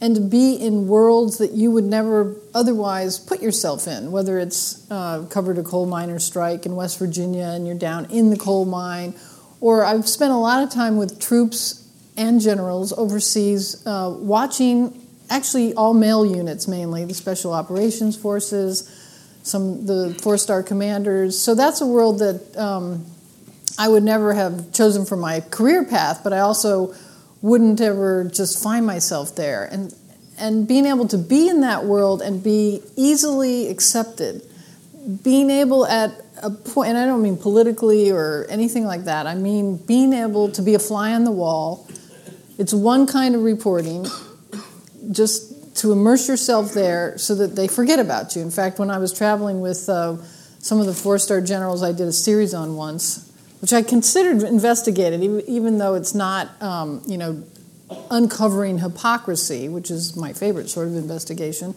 and 0.00 0.16
to 0.16 0.20
be 0.20 0.54
in 0.54 0.88
worlds 0.88 1.38
that 1.38 1.52
you 1.52 1.70
would 1.70 1.84
never 1.84 2.34
otherwise 2.52 3.18
put 3.18 3.40
yourself 3.40 3.86
in, 3.86 4.10
whether 4.10 4.38
it's 4.40 4.90
uh, 4.90 5.24
covered 5.30 5.56
a 5.56 5.62
coal 5.62 5.86
miner 5.86 6.18
strike 6.18 6.66
in 6.66 6.74
West 6.74 6.98
Virginia 6.98 7.44
and 7.54 7.64
you're 7.64 7.78
down 7.78 8.04
in 8.10 8.30
the 8.30 8.36
coal 8.36 8.64
mine, 8.64 9.14
or 9.60 9.84
I've 9.84 10.08
spent 10.08 10.32
a 10.32 10.36
lot 10.36 10.62
of 10.62 10.70
time 10.70 10.96
with 10.96 11.20
troops 11.20 11.88
and 12.16 12.40
generals 12.40 12.92
overseas 12.92 13.86
uh, 13.86 14.14
watching 14.18 15.00
actually 15.30 15.74
all 15.74 15.94
male 15.94 16.26
units 16.26 16.66
mainly, 16.66 17.04
the 17.04 17.14
Special 17.14 17.52
Operations 17.52 18.16
Forces 18.16 18.95
some 19.46 19.86
the 19.86 20.18
four 20.22 20.36
star 20.36 20.62
commanders. 20.62 21.40
So 21.40 21.54
that's 21.54 21.80
a 21.80 21.86
world 21.86 22.18
that 22.18 22.56
um, 22.56 23.06
I 23.78 23.88
would 23.88 24.02
never 24.02 24.34
have 24.34 24.72
chosen 24.72 25.06
for 25.06 25.16
my 25.16 25.40
career 25.40 25.84
path, 25.84 26.20
but 26.24 26.32
I 26.32 26.40
also 26.40 26.94
wouldn't 27.42 27.80
ever 27.80 28.24
just 28.24 28.62
find 28.62 28.84
myself 28.84 29.36
there. 29.36 29.64
And 29.64 29.94
and 30.38 30.68
being 30.68 30.84
able 30.84 31.08
to 31.08 31.18
be 31.18 31.48
in 31.48 31.60
that 31.60 31.84
world 31.84 32.20
and 32.20 32.42
be 32.42 32.82
easily 32.96 33.68
accepted, 33.68 34.42
being 35.22 35.48
able 35.48 35.86
at 35.86 36.10
a 36.42 36.50
point, 36.50 36.90
and 36.90 36.98
I 36.98 37.06
don't 37.06 37.22
mean 37.22 37.38
politically 37.38 38.10
or 38.10 38.46
anything 38.50 38.84
like 38.84 39.04
that. 39.04 39.26
I 39.26 39.36
mean 39.36 39.76
being 39.76 40.12
able 40.12 40.50
to 40.50 40.60
be 40.60 40.74
a 40.74 40.78
fly 40.78 41.14
on 41.14 41.24
the 41.24 41.30
wall. 41.30 41.88
It's 42.58 42.74
one 42.74 43.06
kind 43.06 43.34
of 43.34 43.42
reporting, 43.42 44.06
just 45.12 45.55
to 45.76 45.92
immerse 45.92 46.28
yourself 46.28 46.72
there 46.72 47.16
so 47.18 47.34
that 47.34 47.54
they 47.54 47.68
forget 47.68 47.98
about 47.98 48.34
you. 48.34 48.42
In 48.42 48.50
fact, 48.50 48.78
when 48.78 48.90
I 48.90 48.98
was 48.98 49.12
traveling 49.12 49.60
with 49.60 49.88
uh, 49.88 50.16
some 50.58 50.80
of 50.80 50.86
the 50.86 50.94
four 50.94 51.18
star 51.18 51.40
generals, 51.40 51.82
I 51.82 51.92
did 51.92 52.08
a 52.08 52.12
series 52.12 52.54
on 52.54 52.76
once, 52.76 53.30
which 53.60 53.72
I 53.72 53.82
considered 53.82 54.42
investigated, 54.42 55.22
even 55.48 55.78
though 55.78 55.94
it's 55.94 56.14
not, 56.14 56.60
um, 56.62 57.02
you 57.06 57.18
know, 57.18 57.42
uncovering 58.10 58.78
hypocrisy, 58.78 59.68
which 59.68 59.90
is 59.90 60.16
my 60.16 60.32
favorite 60.32 60.68
sort 60.68 60.88
of 60.88 60.96
investigation. 60.96 61.74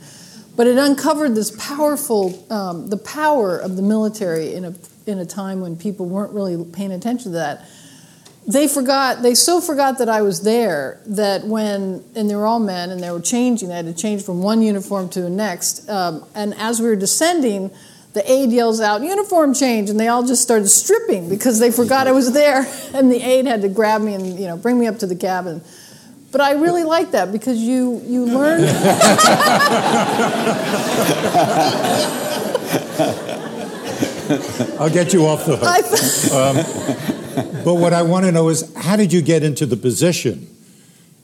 But 0.56 0.68
it 0.68 0.78
uncovered 0.78 1.36
this 1.36 1.52
powerful, 1.52 2.46
um, 2.52 2.88
the 2.90 2.98
power 2.98 3.58
of 3.58 3.76
the 3.76 3.82
military 3.82 4.54
in 4.54 4.66
a, 4.66 4.74
in 5.06 5.20
a 5.20 5.26
time 5.26 5.62
when 5.62 5.78
people 5.78 6.06
weren't 6.06 6.34
really 6.34 6.64
paying 6.66 6.92
attention 6.92 7.32
to 7.32 7.38
that 7.38 7.66
they 8.50 8.68
forgot 8.68 9.22
they 9.22 9.36
so 9.36 9.62
forgot 9.62 10.00
that 10.00 10.10
i 10.10 10.24
was 10.24 10.42
there 10.42 11.00
that 11.06 11.44
when 11.46 12.04
and 12.16 12.28
they 12.30 12.36
were 12.36 12.48
all 12.48 12.60
men 12.60 12.90
and 12.90 13.00
they 13.02 13.12
were 13.12 13.22
changing 13.22 13.70
they 13.70 13.76
had 13.76 13.86
to 13.86 13.94
change 13.94 14.24
from 14.24 14.42
one 14.42 14.64
uniform 14.64 15.08
to 15.08 15.22
the 15.22 15.30
next 15.30 15.88
um, 15.88 16.26
and 16.34 16.56
as 16.56 16.82
we 16.82 16.88
were 16.88 16.96
descending 16.96 17.70
the 18.14 18.32
aide 18.32 18.50
yells 18.50 18.82
out 18.82 19.02
uniform 19.04 19.54
change 19.54 19.88
and 19.92 20.00
they 20.00 20.08
all 20.08 20.26
just 20.26 20.42
started 20.42 20.68
stripping 20.68 21.30
because 21.30 21.60
they 21.60 21.70
forgot 21.70 22.08
i 22.08 22.12
was 22.12 22.34
there 22.34 22.66
and 22.96 23.12
the 23.12 23.22
aide 23.22 23.46
had 23.46 23.62
to 23.62 23.70
grab 23.70 24.02
me 24.02 24.16
and 24.16 24.40
you 24.40 24.48
know 24.48 24.58
bring 24.58 24.80
me 24.80 24.88
up 24.88 24.98
to 24.98 25.06
the 25.06 25.16
cabin 25.16 25.62
But 26.32 26.42
I 26.42 26.52
really 26.62 26.84
like 26.84 27.10
that 27.12 27.32
because 27.32 27.58
you 27.58 28.02
you 28.06 28.26
learn. 28.26 28.62
I'll 34.80 34.92
get 34.92 35.12
you 35.12 35.26
off 35.26 35.46
the 35.46 35.58
hook. 35.58 35.66
But 37.64 37.76
what 37.76 37.94
I 37.94 38.02
want 38.02 38.26
to 38.26 38.32
know 38.32 38.50
is 38.50 38.74
how 38.76 38.96
did 38.96 39.14
you 39.14 39.22
get 39.22 39.44
into 39.44 39.66
the 39.66 39.78
position 39.78 40.48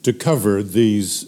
to 0.04 0.14
cover 0.14 0.62
these 0.64 1.26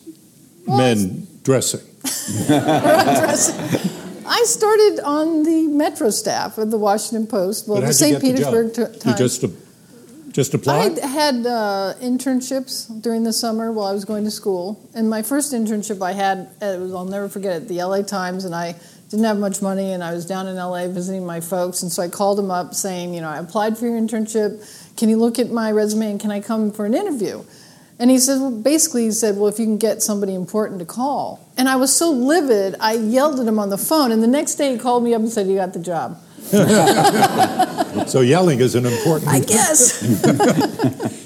well, 0.65 0.77
men 0.77 1.27
dressing? 1.43 1.81
dressing. 2.47 3.91
I 4.27 4.43
started 4.43 4.99
on 5.05 5.43
the 5.43 5.67
Metro 5.67 6.09
staff 6.09 6.57
of 6.57 6.69
the 6.69 6.77
Washington 6.77 7.27
Post, 7.27 7.67
well, 7.67 7.81
the 7.81 7.93
St. 7.93 8.21
Petersburg 8.21 8.73
the 8.73 8.87
Times. 8.87 9.05
You 9.05 9.15
just, 9.15 9.45
just 10.31 10.53
applied? 10.53 10.99
I 10.99 11.07
had 11.07 11.45
uh, 11.45 11.93
internships 12.01 13.01
during 13.01 13.23
the 13.23 13.31
summer 13.31 13.71
while 13.71 13.87
I 13.87 13.93
was 13.93 14.03
going 14.03 14.25
to 14.25 14.31
school. 14.31 14.79
And 14.93 15.09
my 15.09 15.21
first 15.21 15.53
internship 15.53 16.01
I 16.01 16.11
had, 16.11 16.49
it 16.61 16.79
was, 16.79 16.93
I'll 16.93 17.05
never 17.05 17.29
forget 17.29 17.61
it, 17.61 17.67
the 17.69 17.81
LA 17.81 18.01
Times, 18.01 18.43
and 18.43 18.53
I 18.53 18.75
didn't 19.09 19.25
have 19.25 19.37
much 19.37 19.61
money, 19.61 19.93
and 19.93 20.03
I 20.03 20.13
was 20.13 20.25
down 20.25 20.47
in 20.47 20.57
LA 20.57 20.87
visiting 20.89 21.25
my 21.25 21.39
folks. 21.39 21.81
And 21.81 21.91
so 21.91 22.03
I 22.03 22.09
called 22.09 22.37
them 22.37 22.51
up 22.51 22.73
saying, 22.73 23.13
you 23.13 23.21
know, 23.21 23.29
I 23.29 23.37
applied 23.37 23.77
for 23.77 23.85
your 23.85 23.97
internship. 23.99 24.61
Can 24.97 25.09
you 25.09 25.17
look 25.17 25.39
at 25.39 25.51
my 25.51 25.71
resume 25.71 26.11
and 26.11 26.19
can 26.19 26.31
I 26.31 26.41
come 26.41 26.71
for 26.71 26.85
an 26.85 26.93
interview? 26.93 27.43
And 27.99 28.11
he 28.11 28.19
said, 28.19 28.39
well, 28.39 28.51
basically, 28.51 29.05
he 29.05 29.11
said, 29.11 29.37
well, 29.37 29.47
if 29.47 29.57
you 29.57 29.65
can 29.65 29.77
get 29.77 30.03
somebody 30.03 30.35
important 30.35 30.79
to 30.79 30.85
call. 30.85 31.47
And 31.57 31.67
I 31.67 31.77
was 31.77 31.95
so 31.95 32.11
livid, 32.11 32.75
I 32.79 32.93
yelled 32.93 33.39
at 33.39 33.47
him 33.47 33.57
on 33.57 33.69
the 33.69 33.77
phone. 33.77 34.11
And 34.11 34.21
the 34.21 34.27
next 34.27 34.55
day, 34.55 34.73
he 34.73 34.79
called 34.79 35.03
me 35.03 35.15
up 35.15 35.21
and 35.21 35.29
said, 35.29 35.47
you 35.47 35.55
got 35.55 35.73
the 35.73 35.79
job. 35.79 36.19
so 38.07 38.21
yelling 38.21 38.59
is 38.59 38.75
an 38.75 38.85
important. 38.85 39.31
I 39.31 39.39
guess. 39.39 40.01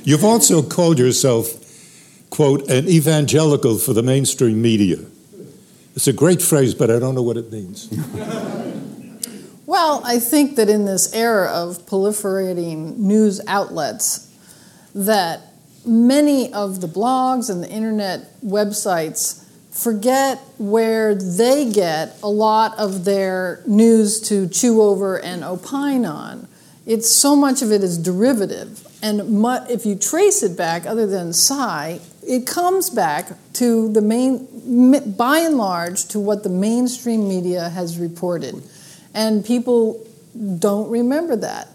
You've 0.06 0.24
also 0.24 0.64
called 0.64 0.98
yourself, 0.98 1.50
quote, 2.30 2.70
an 2.70 2.88
evangelical 2.88 3.78
for 3.78 3.94
the 3.94 4.02
mainstream 4.02 4.62
media. 4.62 4.98
It's 5.96 6.08
a 6.08 6.14
great 6.14 6.42
phrase, 6.42 6.74
but 6.74 6.90
I 6.90 7.00
don't 7.00 7.16
know 7.16 7.22
what 7.22 7.38
it 7.38 7.52
means. 7.52 7.90
well, 9.72 10.02
I 10.04 10.20
think 10.20 10.58
that 10.58 10.68
in 10.68 10.84
this 10.84 11.14
era 11.14 11.48
of 11.48 11.86
proliferating 11.86 12.98
news 12.98 13.40
outlets, 13.48 14.28
that 14.94 15.54
many 15.86 16.52
of 16.52 16.82
the 16.82 16.88
blogs 16.88 17.50
and 17.50 17.64
the 17.64 17.70
internet 17.70 18.28
websites 18.44 19.46
forget 19.72 20.40
where 20.58 21.16
they 21.16 21.72
get 21.72 22.18
a 22.22 22.28
lot 22.28 22.78
of 22.78 23.06
their 23.06 23.64
news 23.66 24.20
to 24.28 24.50
chew 24.50 24.82
over 24.82 25.18
and 25.18 25.42
opine 25.42 26.04
on. 26.04 26.50
It's 26.86 27.10
so 27.10 27.38
much 27.38 27.62
of 27.62 27.72
it 27.72 27.82
is 27.82 27.98
derivative. 27.98 28.86
And 29.02 29.22
if 29.70 29.86
you 29.86 29.96
trace 29.96 30.44
it 30.44 30.58
back, 30.58 30.86
other 30.86 31.08
than 31.08 31.32
Sy, 31.32 32.02
it 32.28 32.46
comes 32.46 32.90
back 32.90 33.38
to 33.54 33.90
the 33.94 34.02
main, 34.02 35.14
by 35.16 35.40
and 35.40 35.58
large, 35.58 36.10
to 36.10 36.20
what 36.20 36.44
the 36.44 36.50
mainstream 36.50 37.30
media 37.30 37.70
has 37.70 37.98
reported. 37.98 38.62
And 39.14 39.46
people 39.46 40.06
don't 40.60 40.90
remember 40.90 41.36
that. 41.38 41.68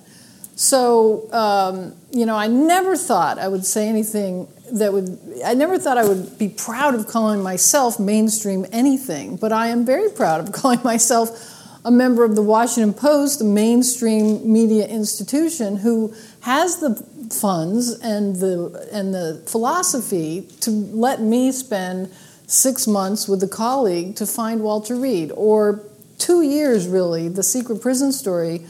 So, 0.56 1.30
um, 1.32 1.94
you 2.10 2.24
know, 2.24 2.34
I 2.34 2.46
never 2.46 2.96
thought 2.96 3.38
I 3.38 3.46
would 3.46 3.66
say 3.66 3.88
anything 3.88 4.48
that 4.72 4.92
would, 4.92 5.18
I 5.44 5.54
never 5.54 5.78
thought 5.78 5.98
I 5.98 6.08
would 6.08 6.38
be 6.38 6.48
proud 6.48 6.94
of 6.94 7.06
calling 7.06 7.42
myself 7.42 8.00
mainstream 8.00 8.66
anything, 8.72 9.36
but 9.36 9.52
I 9.52 9.68
am 9.68 9.84
very 9.84 10.10
proud 10.10 10.40
of 10.40 10.52
calling 10.60 10.80
myself 10.82 11.52
a 11.84 11.90
member 11.90 12.24
of 12.24 12.34
the 12.34 12.42
Washington 12.42 12.92
Post, 12.94 13.38
the 13.38 13.44
mainstream 13.44 14.50
media 14.50 14.86
institution, 14.86 15.76
who 15.76 16.14
has 16.40 16.78
the 16.78 16.94
funds 17.30 17.90
and 18.00 18.36
the, 18.36 18.88
and 18.92 19.14
the 19.14 19.42
philosophy 19.46 20.48
to 20.60 20.70
let 20.70 21.20
me 21.20 21.52
spend 21.52 22.10
six 22.46 22.86
months 22.86 23.28
with 23.28 23.42
a 23.42 23.48
colleague 23.48 24.16
to 24.16 24.26
find 24.26 24.62
Walter 24.62 24.96
Reed, 24.96 25.30
or 25.34 25.82
two 26.18 26.42
years 26.42 26.86
really, 26.86 27.28
the 27.28 27.42
secret 27.42 27.80
prison 27.80 28.12
story 28.12 28.66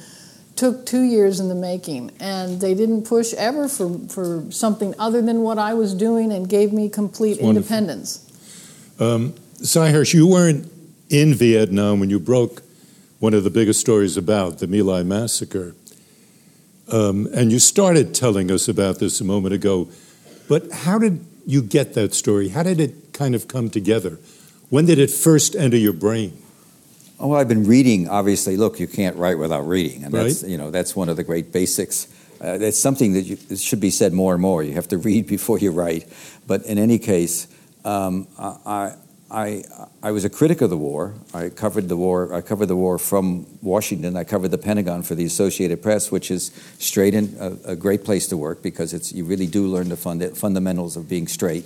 took 0.57 0.87
two 0.87 1.03
years 1.03 1.39
in 1.39 1.49
the 1.49 1.55
making, 1.55 2.11
and 2.19 2.61
they 2.61 2.75
didn't 2.75 3.03
push 3.03 3.35
ever 3.35 3.69
for, 3.69 3.99
for 4.09 4.51
something 4.51 4.95
other 4.99 5.21
than 5.21 5.43
what 5.43 5.59
I 5.59 5.75
was 5.75 5.95
doing 5.95 6.33
and 6.33 6.49
gave 6.49 6.73
me 6.73 6.89
complete 6.89 7.39
independence. 7.39 8.23
Um, 8.99 9.35
Sy 9.63 9.93
Hersh, 9.93 10.15
you 10.15 10.27
weren't 10.27 10.73
in 11.11 11.35
Vietnam 11.35 12.01
when 12.01 12.11
you 12.11 12.19
broke 12.19 12.63
one 13.19 13.35
of 13.35 13.45
the 13.45 13.51
biggest 13.51 13.81
stories 13.81 14.17
about 14.17 14.59
the 14.59 14.67
My 14.67 14.81
Lai 14.81 15.03
massacre. 15.03 15.75
Um, 16.91 17.29
and 17.35 17.51
you 17.51 17.59
started 17.59 18.15
telling 18.15 18.51
us 18.51 18.69
about 18.69 18.99
this 18.99 19.21
a 19.21 19.25
moment 19.25 19.55
ago. 19.55 19.89
But 20.49 20.71
how 20.71 20.99
did 20.99 21.25
you 21.47 21.63
get 21.63 21.95
that 21.95 22.15
story? 22.15 22.49
How 22.49 22.63
did 22.63 22.81
it 22.81 23.13
kind 23.13 23.35
of 23.35 23.49
come 23.49 23.71
together? 23.71 24.19
When 24.69 24.87
did 24.87 24.99
it 24.99 25.11
first 25.11 25.57
enter 25.57 25.77
your 25.77 25.93
brain? 25.93 26.41
Oh, 27.19 27.29
well, 27.29 27.41
I've 27.41 27.49
been 27.49 27.65
reading. 27.65 28.09
Obviously, 28.09 28.57
look, 28.57 28.79
you 28.79 28.87
can't 28.87 29.17
write 29.17 29.39
without 29.39 29.67
reading, 29.67 30.05
and 30.05 30.13
that's 30.13 30.43
you 30.43 30.59
know 30.59 30.71
that's 30.71 30.95
one 30.95 31.09
of 31.09 31.17
the 31.17 31.25
great 31.25 31.51
basics. 31.51 32.09
Uh, 32.41 32.59
that's 32.59 32.79
something 32.79 33.15
that 33.15 33.23
you, 33.23 33.57
should 33.57 33.81
be 33.81 33.91
said 33.91 34.13
more 34.13 34.35
and 34.35 34.43
more. 34.43 34.63
You 34.63 34.75
have 34.75 34.89
to 34.89 34.99
read 35.09 35.27
before 35.27 35.59
you 35.59 35.71
write. 35.71 36.07
But 36.47 36.65
in 36.67 36.77
any 36.77 36.99
case, 36.99 37.49
um, 37.85 38.29
I, 38.39 38.95
I, 39.31 39.65
I 40.03 40.11
was 40.11 40.25
a 40.25 40.31
critic 40.31 40.61
of 40.61 40.71
the 40.71 40.77
war. 40.77 41.15
I 41.35 41.49
covered 41.49 41.89
the 41.89 41.97
war. 41.97 42.33
I 42.35 42.43
covered 42.43 42.67
the 42.67 42.77
war 42.77 42.99
from 42.99 43.47
Washington. 43.63 44.17
I 44.17 44.25
covered 44.25 44.51
the 44.51 44.59
Pentagon 44.59 45.03
for 45.03 45.15
the 45.15 45.25
Associated 45.25 45.83
Press, 45.83 46.13
which 46.13 46.31
is 46.31 46.53
straight 46.79 47.15
and 47.15 47.35
a, 47.39 47.73
a 47.73 47.77
great 47.77 48.05
place 48.05 48.27
to 48.29 48.37
work 48.37 48.63
because 48.63 48.93
it's 48.93 49.13
you 49.13 49.25
really 49.25 49.47
do 49.47 49.67
learn 49.67 49.89
the 49.89 49.97
fund, 49.97 50.23
fundamentals 50.37 50.97
of 50.97 51.09
being 51.09 51.27
straight. 51.27 51.65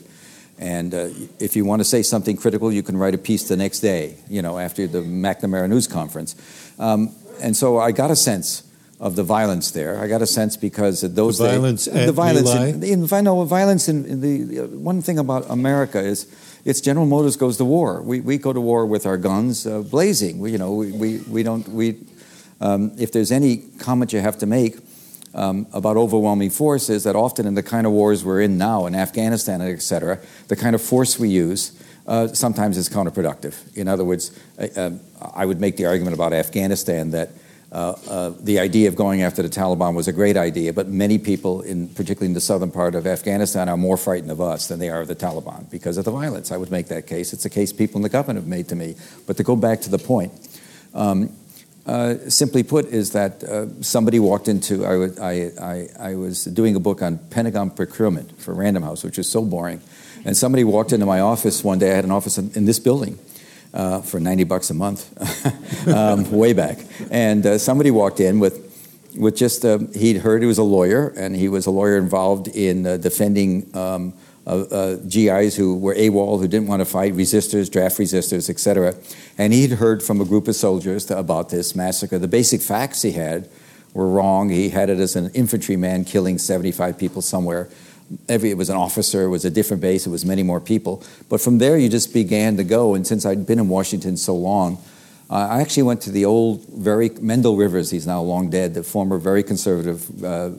And 0.61 0.95
uh, 0.95 1.09
if 1.39 1.57
you 1.57 1.65
want 1.65 1.81
to 1.81 1.85
say 1.85 2.03
something 2.03 2.37
critical, 2.37 2.71
you 2.71 2.83
can 2.83 2.97
write 2.99 3.15
a 3.15 3.19
piece 3.19 3.49
the 3.49 3.57
next 3.57 3.81
day, 3.81 4.17
you 4.29 4.43
know, 4.43 4.59
after 4.59 4.87
the 4.87 4.99
McNamara 4.99 5.69
News 5.71 5.87
Conference. 5.87 6.37
Um, 6.79 7.15
and 7.41 7.57
so 7.57 7.79
I 7.79 7.93
got 7.93 8.11
a 8.11 8.17
sense 8.17 8.63
of 9.01 9.17
the 9.17 9.23
violence 9.23 9.71
there. 9.71 9.99
I 9.99 10.07
got 10.07 10.21
a 10.21 10.27
sense 10.27 10.59
because 10.59 11.01
those 11.01 11.39
the 11.39 11.49
violence 11.49 11.87
days, 11.87 12.07
the 12.07 12.13
violence 12.13 12.53
in, 12.53 12.83
in, 12.85 13.25
no, 13.25 13.43
violence 13.45 13.89
in, 13.89 14.05
in 14.05 14.21
the 14.21 14.61
uh, 14.61 14.67
one 14.67 15.01
thing 15.01 15.19
about 15.19 15.49
America 15.49 15.99
is 15.99 16.27
it's 16.67 16.83
General 16.83 17.07
Motors 17.07 17.39
goes 17.39 17.57
to 17.57 17.65
war. 17.65 18.03
We, 18.03 18.21
we 18.21 18.37
go 18.37 18.53
to 18.53 18.61
war 18.61 18.85
with 18.85 19.07
our 19.07 19.17
guns 19.17 19.67
uh, 19.67 19.81
blazing. 19.81 20.39
We, 20.39 20.53
you 20.53 20.59
know, 20.59 20.75
we, 20.75 20.93
we, 20.93 21.19
we 21.21 21.43
don't 21.43 21.67
we 21.69 21.97
um, 22.61 22.93
if 22.99 23.11
there's 23.13 23.33
any 23.33 23.57
comment 23.79 24.13
you 24.13 24.21
have 24.21 24.37
to 24.39 24.47
make 24.47 24.77
um, 25.35 25.67
about 25.73 25.97
overwhelming 25.97 26.51
force 26.51 26.89
is 26.89 27.05
that 27.05 27.17
often 27.17 27.47
in 27.47 27.55
the 27.55 27.63
kind 27.63 27.87
of 27.87 27.93
wars 27.93 28.25
we're 28.25 28.41
in 28.41 28.59
now, 28.59 28.87
in 28.87 28.95
Afghanistan, 28.95 29.61
et 29.61 29.83
cetera, 29.83 30.19
the 30.49 30.57
kind 30.57 30.75
of 30.75 30.83
force 30.83 31.19
we 31.19 31.29
use 31.29 31.73
uh, 32.07 32.27
sometimes 32.29 32.77
is 32.77 32.89
counterproductive. 32.89 33.55
In 33.77 33.89
other 33.89 34.05
words, 34.05 34.39
uh, 34.59 34.91
I 35.35 35.47
would 35.47 35.61
make 35.61 35.77
the 35.77 35.87
argument 35.87 36.15
about 36.15 36.33
Afghanistan 36.33 37.11
that 37.13 37.31
uh, 37.73 37.95
uh, 38.09 38.33
the 38.41 38.59
idea 38.59 38.89
of 38.89 38.97
going 38.97 39.23
after 39.23 39.43
the 39.43 39.49
Taliban 39.49 39.95
was 39.95 40.09
a 40.09 40.13
great 40.13 40.37
idea, 40.37 40.73
but 40.73 40.89
many 40.89 41.19
people, 41.19 41.61
in, 41.63 41.89
particularly 41.89 42.27
in 42.27 42.35
the 42.35 42.41
southern 42.41 42.73
part 42.73 42.97
of 42.97 43.07
Afghanistan, 43.07 43.69
are 43.69 43.77
more 43.77 43.97
frightened 43.97 44.33
of 44.33 44.41
us 44.41 44.67
than 44.67 44.81
they 44.81 44.91
are 44.91 45.01
of 45.01 45.07
the 45.07 45.15
Taliban 45.15 45.71
because 45.71 45.97
of 45.97 46.05
the 46.05 46.11
violence. 46.11 46.51
I 46.51 46.57
would 46.57 46.73
make 46.73 46.89
that 46.89 47.07
case. 47.07 47.33
It's 47.33 47.45
a 47.45 47.51
case 47.51 47.73
people 47.73 47.99
in 47.99 48.03
the 48.03 48.09
government 48.09 48.43
have 48.43 48.49
made 48.49 48.67
to 48.71 48.75
me. 48.75 48.97
But 49.27 49.37
to 49.37 49.45
go 49.45 49.55
back 49.55 49.81
to 49.83 49.91
the 49.91 49.99
point, 49.99 50.33
um, 50.95 51.31
uh, 51.91 52.31
simply 52.31 52.63
put, 52.63 52.87
is 52.87 53.11
that 53.11 53.43
uh, 53.43 53.67
somebody 53.83 54.21
walked 54.21 54.47
into, 54.47 54.87
I, 54.87 56.15
was 56.15 56.45
doing 56.45 56.77
a 56.77 56.79
book 56.79 57.03
on 57.03 57.19
Pentagon 57.19 57.69
procurement 57.69 58.41
for 58.41 58.55
Random 58.55 58.85
House, 58.85 59.03
which 59.03 59.19
is 59.19 59.29
so 59.29 59.45
boring. 59.45 59.81
And 60.25 60.37
somebody 60.37 60.63
walked 60.63 60.93
into 60.93 61.05
my 61.05 61.19
office 61.19 61.65
one 61.65 61.81
day, 61.81 61.91
I 61.91 61.97
had 61.97 62.05
an 62.05 62.13
office 62.13 62.39
in, 62.39 62.53
in 62.55 62.65
this 62.65 62.79
building. 62.79 63.19
Uh, 63.73 64.01
for 64.03 64.19
90 64.19 64.43
bucks 64.45 64.71
a 64.71 64.75
month, 64.75 65.07
um, 65.89 66.29
way 66.33 66.53
back. 66.53 66.79
And 67.09 67.47
uh, 67.47 67.57
somebody 67.57 67.93
walked 67.93 68.19
in 68.19 68.41
with, 68.41 68.59
with 69.17 69.37
just, 69.37 69.65
uh, 69.65 69.79
he'd 69.95 70.17
heard 70.17 70.43
he 70.43 70.49
was 70.49 70.59
a 70.59 70.65
lawyer, 70.65 71.15
and 71.17 71.37
he 71.37 71.49
was 71.49 71.67
a 71.67 71.71
lawyer 71.71 71.97
involved 71.97 72.49
in 72.49 72.83
defending 73.01 73.71
um, 73.77 74.13
uh, 74.47 74.97
GIs 75.09 75.57
who 75.57 75.77
were 75.77 75.95
AWOL, 75.95 76.41
who 76.41 76.49
didn't 76.49 76.67
want 76.67 76.81
to 76.81 76.85
fight, 76.85 77.15
resistors, 77.15 77.71
draft 77.71 77.99
resistors, 77.99 78.49
etc. 78.49 78.95
And 79.39 79.53
he'd 79.53 79.73
heard 79.73 80.03
from 80.03 80.21
a 80.21 80.25
group 80.25 80.49
of 80.49 80.57
soldiers 80.57 81.11
about 81.11 81.51
this 81.51 81.75
massacre. 81.75 82.19
The 82.19 82.29
basic 82.29 82.61
facts 82.61 83.03
he 83.03 83.13
had 83.13 83.49
were 83.95 84.09
wrong. 84.09 84.51
He 84.51 84.71
had 84.71 84.91
it 84.91 84.99
as 84.99 85.17
an 85.17 85.31
infantryman 85.35 86.05
killing 86.05 86.39
75 86.39 86.99
people 86.99 87.23
somewhere. 87.23 87.69
Every, 88.29 88.51
it 88.51 88.57
was 88.57 88.71
an 88.71 88.77
officer, 88.77 89.23
it 89.23 89.29
was 89.29 89.45
a 89.45 89.51
different 89.51 89.81
base, 89.81 90.05
it 90.05 90.11
was 90.11 90.25
many 90.25 90.43
more 90.43 90.61
people. 90.61 91.05
But 91.29 91.41
from 91.41 91.59
there, 91.59 91.79
you 91.79 91.89
just 91.89 92.13
began 92.13 92.57
to 92.57 92.65
go. 92.65 92.95
And 92.95 93.07
since 93.07 93.25
I'd 93.25 93.47
been 93.47 93.61
in 93.61 93.69
Washington 93.69 94.17
so 94.17 94.35
long, 94.35 94.83
uh, 95.31 95.47
I 95.49 95.61
actually 95.61 95.85
went 95.85 96.01
to 96.03 96.11
the 96.11 96.25
old, 96.25 96.65
very 96.67 97.09
Mendel 97.21 97.57
Rivers, 97.57 97.91
he's 97.91 98.07
now 98.09 98.21
long 98.21 98.51
dead, 98.51 98.75
the 98.75 98.83
former 98.83 99.17
very 99.17 99.45
conservative 99.45 100.25
uh, 100.25 100.51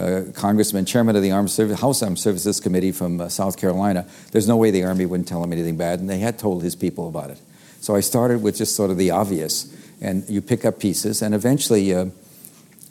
uh, 0.00 0.32
congressman, 0.32 0.84
chairman 0.84 1.14
of 1.14 1.22
the 1.22 1.30
Armed 1.30 1.50
Service, 1.50 1.80
House 1.80 2.02
Armed 2.02 2.18
Services 2.18 2.58
Committee 2.58 2.92
from 2.92 3.20
uh, 3.20 3.28
South 3.28 3.56
Carolina. 3.56 4.06
There's 4.32 4.48
no 4.48 4.56
way 4.56 4.70
the 4.70 4.84
Army 4.84 5.06
wouldn't 5.06 5.28
tell 5.28 5.44
him 5.44 5.52
anything 5.52 5.76
bad, 5.76 6.00
and 6.00 6.08
they 6.08 6.18
had 6.18 6.38
told 6.38 6.62
his 6.62 6.74
people 6.74 7.08
about 7.08 7.30
it. 7.30 7.40
So 7.80 7.94
I 7.94 8.00
started 8.00 8.42
with 8.42 8.56
just 8.56 8.74
sort 8.74 8.90
of 8.90 8.96
the 8.96 9.10
obvious, 9.10 9.74
and 10.00 10.28
you 10.28 10.40
pick 10.40 10.64
up 10.64 10.78
pieces, 10.78 11.22
and 11.22 11.34
eventually, 11.34 11.94
uh, 11.94 12.06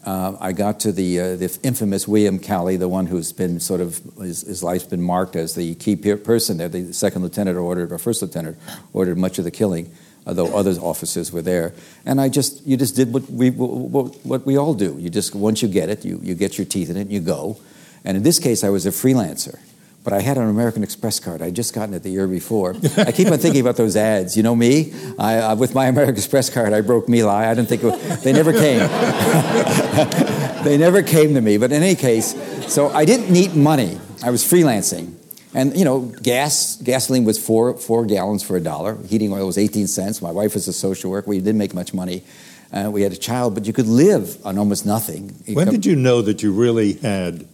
uh, 0.06 0.38
I 0.40 0.54
got 0.54 0.80
to 0.82 0.92
the, 0.92 1.20
uh, 1.20 1.36
the 1.36 1.60
infamous 1.64 2.08
William 2.08 2.40
Calley, 2.40 2.78
the 2.78 2.88
one 2.88 3.06
who's 3.06 3.34
been 3.34 3.60
sort 3.60 3.82
of, 3.82 4.00
his, 4.18 4.42
his 4.42 4.64
life's 4.64 4.86
been 4.86 5.02
marked 5.02 5.36
as 5.36 5.56
the 5.56 5.76
key 5.76 5.96
person 5.96 6.58
there. 6.58 6.70
The 6.70 6.94
second 6.94 7.22
lieutenant 7.22 7.58
ordered, 7.58 7.92
or 7.92 7.98
first 7.98 8.22
lieutenant 8.22 8.58
ordered 8.94 9.18
much 9.18 9.40
of 9.40 9.44
the 9.44 9.52
killing, 9.52 9.92
although 10.30 10.56
other 10.56 10.72
officers 10.80 11.32
were 11.32 11.42
there. 11.42 11.74
And 12.06 12.22
I 12.22 12.30
just, 12.30 12.66
you 12.66 12.78
just 12.78 12.96
did 12.96 13.12
what 13.12 13.30
we, 13.30 13.50
what, 13.50 14.16
what 14.26 14.46
we 14.46 14.58
all 14.58 14.74
do. 14.74 14.96
You 14.98 15.10
just, 15.10 15.36
once 15.36 15.62
you 15.62 15.68
get 15.68 15.90
it, 15.90 16.06
you, 16.06 16.20
you 16.24 16.36
get 16.36 16.58
your 16.58 16.66
teeth 16.66 16.90
in 16.90 16.98
it 16.98 17.02
and 17.02 17.12
you 17.12 17.20
go. 17.20 17.58
And 18.06 18.16
in 18.16 18.24
this 18.24 18.40
case, 18.40 18.64
I 18.64 18.70
was 18.70 18.86
a 18.86 18.92
freelancer 18.92 19.60
but 20.04 20.14
I 20.14 20.22
had 20.22 20.38
an 20.38 20.50
American 20.50 20.82
Express 20.82 21.20
card. 21.20 21.42
I'd 21.42 21.56
just 21.56 21.74
gotten 21.74 21.94
it 21.94 22.04
the 22.04 22.10
year 22.10 22.28
before. 22.28 22.76
I 22.98 23.12
keep 23.12 23.28
on 23.28 23.38
thinking 23.38 23.62
about 23.62 23.76
those 23.76 23.96
ads. 23.96 24.38
You 24.38 24.44
know 24.44 24.56
me? 24.56 24.94
I, 25.20 25.38
uh, 25.38 25.56
with 25.56 25.76
my 25.76 25.88
American 25.88 26.16
Express 26.16 26.50
card, 26.50 26.74
I 26.74 26.82
broke 26.82 27.10
My 27.10 27.22
Lai. 27.22 27.50
I 27.50 27.54
didn't 27.54 27.70
think 27.70 27.84
it, 27.84 28.24
they 28.24 28.32
never 28.32 28.54
came. 28.54 28.80
they 30.64 30.78
never 30.78 31.04
came 31.04 31.34
to 31.34 31.42
me. 31.42 31.58
But 31.58 31.72
in 31.72 31.84
any 31.84 31.96
case, 31.96 32.34
so 32.74 32.90
I 32.90 33.06
didn't 33.06 33.32
need 33.32 33.56
money. 33.56 34.00
I 34.24 34.32
was 34.32 34.44
freelancing. 34.44 35.19
And 35.54 35.76
you 35.76 35.84
know, 35.84 36.02
gas 36.02 36.76
gasoline 36.78 37.26
was 37.26 37.44
four 37.44 37.76
four 37.78 38.06
gallons 38.06 38.44
for 38.44 38.56
a 38.56 38.60
dollar. 38.60 38.98
Heating 39.04 39.34
oil 39.34 39.48
was 39.48 39.58
18 39.58 39.88
cents. 39.88 40.22
My 40.22 40.32
wife 40.32 40.54
was 40.54 40.68
a 40.68 40.74
social 40.74 41.10
worker. 41.10 41.30
We 41.30 41.40
didn't 41.40 41.58
make 41.58 41.74
much 41.74 41.94
money. 41.94 42.24
Uh, 42.72 42.90
we 42.92 43.02
had 43.02 43.12
a 43.12 43.18
child, 43.18 43.56
but 43.56 43.66
you 43.66 43.74
could 43.74 43.88
live 43.88 44.46
on 44.46 44.60
almost 44.60 44.86
nothing. 44.86 45.30
when 45.48 45.70
did 45.70 45.88
you 45.88 45.96
know 45.96 46.22
that 46.22 46.44
you 46.44 46.54
really 46.54 46.94
had 46.94 47.48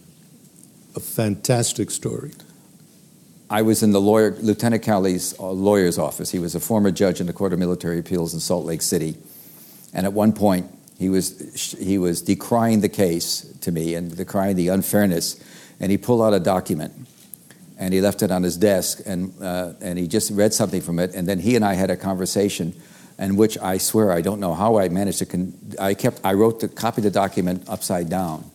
a 0.96 1.00
fantastic 1.00 1.90
story. 1.90 2.32
I 3.48 3.62
was 3.62 3.82
in 3.82 3.92
the 3.92 4.00
lawyer, 4.00 4.32
Lieutenant 4.40 4.82
Calley's 4.82 5.38
uh, 5.38 5.50
lawyer's 5.50 5.98
office. 5.98 6.32
He 6.32 6.38
was 6.38 6.54
a 6.54 6.60
former 6.60 6.90
judge 6.90 7.20
in 7.20 7.26
the 7.26 7.32
Court 7.32 7.52
of 7.52 7.58
Military 7.58 7.98
Appeals 7.98 8.34
in 8.34 8.40
Salt 8.40 8.64
Lake 8.64 8.82
City. 8.82 9.16
And 9.94 10.04
at 10.04 10.12
one 10.12 10.32
point, 10.32 10.70
he 10.98 11.08
was, 11.08 11.72
he 11.78 11.98
was 11.98 12.22
decrying 12.22 12.80
the 12.80 12.88
case 12.88 13.42
to 13.60 13.70
me 13.70 13.94
and 13.94 14.16
decrying 14.16 14.56
the 14.56 14.68
unfairness. 14.68 15.38
And 15.78 15.92
he 15.92 15.98
pulled 15.98 16.22
out 16.22 16.34
a 16.34 16.40
document 16.40 17.06
and 17.78 17.92
he 17.92 18.00
left 18.00 18.22
it 18.22 18.30
on 18.30 18.42
his 18.42 18.56
desk 18.56 19.00
and, 19.06 19.34
uh, 19.42 19.72
and 19.80 19.98
he 19.98 20.06
just 20.06 20.30
read 20.30 20.54
something 20.54 20.80
from 20.80 20.98
it. 20.98 21.14
And 21.14 21.28
then 21.28 21.38
he 21.38 21.56
and 21.56 21.64
I 21.64 21.74
had 21.74 21.90
a 21.90 21.96
conversation 21.96 22.74
in 23.18 23.36
which 23.36 23.58
I 23.58 23.78
swear 23.78 24.12
I 24.12 24.20
don't 24.20 24.40
know 24.40 24.54
how 24.54 24.78
I 24.78 24.88
managed 24.88 25.18
to, 25.18 25.26
con- 25.26 25.54
I 25.78 25.94
kept, 25.94 26.20
I 26.24 26.34
wrote 26.34 26.60
the, 26.60 26.68
copy 26.68 27.00
the 27.02 27.10
document 27.10 27.68
upside 27.68 28.08
down 28.08 28.50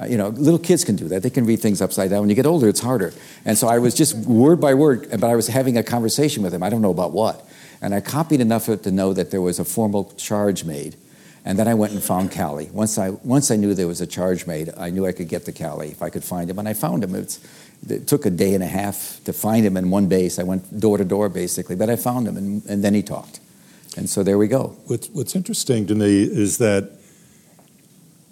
uh, 0.00 0.06
you 0.06 0.16
know, 0.16 0.28
little 0.28 0.58
kids 0.58 0.84
can 0.84 0.96
do 0.96 1.08
that. 1.08 1.22
They 1.22 1.30
can 1.30 1.46
read 1.46 1.60
things 1.60 1.80
upside 1.80 2.10
down. 2.10 2.20
When 2.20 2.28
you 2.28 2.34
get 2.34 2.46
older, 2.46 2.68
it's 2.68 2.80
harder. 2.80 3.12
And 3.44 3.56
so 3.56 3.68
I 3.68 3.78
was 3.78 3.94
just 3.94 4.14
word 4.16 4.60
by 4.60 4.74
word, 4.74 5.08
but 5.10 5.24
I 5.24 5.36
was 5.36 5.46
having 5.46 5.78
a 5.78 5.82
conversation 5.82 6.42
with 6.42 6.52
him. 6.52 6.62
I 6.62 6.70
don't 6.70 6.82
know 6.82 6.90
about 6.90 7.12
what. 7.12 7.46
And 7.80 7.94
I 7.94 8.00
copied 8.00 8.40
enough 8.40 8.68
of 8.68 8.80
it 8.80 8.82
to 8.84 8.90
know 8.90 9.12
that 9.12 9.30
there 9.30 9.40
was 9.40 9.58
a 9.58 9.64
formal 9.64 10.12
charge 10.16 10.64
made. 10.64 10.96
And 11.44 11.58
then 11.58 11.68
I 11.68 11.74
went 11.74 11.92
and 11.92 12.02
found 12.02 12.32
Calley. 12.32 12.70
Once 12.72 12.96
I, 12.96 13.10
once 13.10 13.50
I 13.50 13.56
knew 13.56 13.74
there 13.74 13.86
was 13.86 14.00
a 14.00 14.06
charge 14.06 14.46
made, 14.46 14.70
I 14.76 14.90
knew 14.90 15.06
I 15.06 15.12
could 15.12 15.28
get 15.28 15.44
to 15.44 15.52
Calley 15.52 15.90
if 15.90 16.02
I 16.02 16.08
could 16.08 16.24
find 16.24 16.48
him. 16.48 16.58
And 16.58 16.66
I 16.66 16.72
found 16.72 17.04
him. 17.04 17.14
It's, 17.14 17.38
it 17.88 18.06
took 18.06 18.26
a 18.26 18.30
day 18.30 18.54
and 18.54 18.62
a 18.62 18.66
half 18.66 19.20
to 19.24 19.32
find 19.32 19.64
him 19.64 19.76
in 19.76 19.90
one 19.90 20.06
base. 20.06 20.38
I 20.38 20.42
went 20.42 20.80
door 20.80 20.98
to 20.98 21.04
door, 21.04 21.28
basically. 21.28 21.76
But 21.76 21.90
I 21.90 21.96
found 21.96 22.26
him, 22.26 22.36
and, 22.36 22.64
and 22.66 22.84
then 22.84 22.94
he 22.94 23.02
talked. 23.02 23.40
And 23.96 24.08
so 24.08 24.22
there 24.22 24.38
we 24.38 24.48
go. 24.48 24.76
What's, 24.86 25.08
what's 25.08 25.36
interesting 25.36 25.86
to 25.86 25.94
me 25.94 26.22
is 26.22 26.58
that 26.58 26.90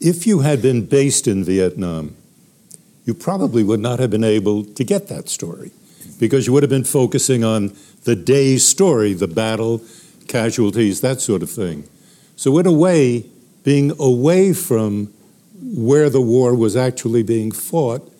if 0.00 0.26
you 0.26 0.40
had 0.40 0.60
been 0.60 0.86
based 0.86 1.28
in 1.28 1.44
Vietnam, 1.44 2.16
you 3.04 3.14
probably 3.14 3.62
would 3.62 3.80
not 3.80 3.98
have 3.98 4.10
been 4.10 4.24
able 4.24 4.64
to 4.64 4.84
get 4.84 5.08
that 5.08 5.28
story 5.28 5.70
because 6.18 6.46
you 6.46 6.52
would 6.52 6.62
have 6.62 6.70
been 6.70 6.84
focusing 6.84 7.44
on 7.44 7.76
the 8.04 8.16
day's 8.16 8.66
story, 8.66 9.12
the 9.12 9.28
battle, 9.28 9.82
casualties, 10.28 11.00
that 11.00 11.20
sort 11.20 11.42
of 11.42 11.50
thing. 11.50 11.88
So, 12.36 12.58
in 12.58 12.66
a 12.66 12.72
way, 12.72 13.26
being 13.64 13.92
away 13.98 14.52
from 14.52 15.12
where 15.60 16.10
the 16.10 16.20
war 16.20 16.54
was 16.54 16.76
actually 16.76 17.22
being 17.22 17.52
fought 17.52 18.11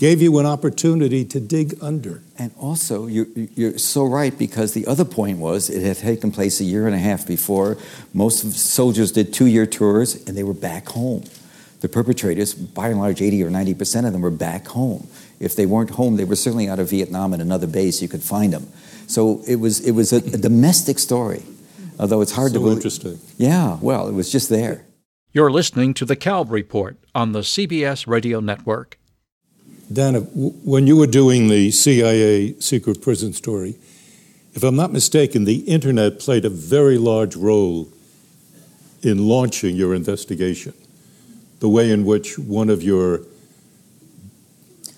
gave 0.00 0.22
you 0.22 0.38
an 0.38 0.46
opportunity 0.46 1.26
to 1.26 1.38
dig 1.38 1.76
under. 1.82 2.22
And 2.38 2.50
also, 2.58 3.06
you're, 3.06 3.26
you're, 3.36 3.76
so 3.76 4.06
right 4.06 4.36
because 4.38 4.72
the 4.72 4.86
other 4.86 5.04
point 5.04 5.36
was 5.36 5.68
it 5.68 5.82
had 5.82 5.98
taken 5.98 6.32
place 6.32 6.58
a 6.58 6.64
year 6.64 6.86
and 6.86 6.94
a 6.94 6.98
half 6.98 7.26
before. 7.26 7.76
Most 8.14 8.50
soldiers 8.54 9.12
did 9.12 9.34
two 9.34 9.44
year 9.44 9.66
tours 9.66 10.14
and 10.26 10.38
they 10.38 10.42
were 10.42 10.54
back 10.54 10.88
home. 10.88 11.24
The 11.82 11.88
perpetrators, 11.90 12.54
by 12.54 12.88
and 12.88 12.98
large, 12.98 13.20
80 13.20 13.44
or 13.44 13.50
90 13.50 13.74
percent 13.74 14.06
of 14.06 14.14
them 14.14 14.22
were 14.22 14.30
back 14.30 14.68
home. 14.68 15.06
If 15.38 15.54
they 15.54 15.66
weren't 15.66 15.90
home, 15.90 16.16
they 16.16 16.24
were 16.24 16.36
certainly 16.36 16.66
out 16.66 16.78
of 16.78 16.88
Vietnam 16.88 17.34
in 17.34 17.42
another 17.42 17.66
base. 17.66 18.00
You 18.00 18.08
could 18.08 18.22
find 18.22 18.54
them. 18.54 18.68
So 19.06 19.42
it 19.46 19.56
was, 19.56 19.86
it 19.86 19.92
was 19.92 20.14
a, 20.14 20.16
a 20.16 20.38
domestic 20.38 20.98
story, 20.98 21.42
although 21.98 22.22
it's 22.22 22.32
hard 22.32 22.52
so 22.52 22.54
to 22.54 22.60
believe. 22.60 22.78
interesting. 22.78 23.18
Yeah, 23.36 23.76
well, 23.82 24.08
it 24.08 24.14
was 24.14 24.32
just 24.32 24.48
there. 24.48 24.86
You're 25.32 25.52
listening 25.52 25.92
to 25.94 26.06
the 26.06 26.16
Kalb 26.16 26.50
Report 26.50 26.96
on 27.14 27.32
the 27.32 27.40
CBS 27.40 28.06
Radio 28.06 28.40
Network. 28.40 28.96
Dana, 29.92 30.20
when 30.20 30.86
you 30.86 30.96
were 30.96 31.06
doing 31.06 31.48
the 31.48 31.70
CIA 31.72 32.54
secret 32.60 33.02
prison 33.02 33.32
story, 33.32 33.76
if 34.54 34.62
I'm 34.62 34.76
not 34.76 34.92
mistaken, 34.92 35.44
the 35.44 35.60
internet 35.60 36.20
played 36.20 36.44
a 36.44 36.50
very 36.50 36.96
large 36.96 37.34
role 37.34 37.88
in 39.02 39.26
launching 39.26 39.76
your 39.76 39.94
investigation. 39.94 40.74
The 41.58 41.68
way 41.68 41.90
in 41.90 42.04
which 42.04 42.38
one 42.38 42.68
of 42.68 42.82
your 42.82 43.22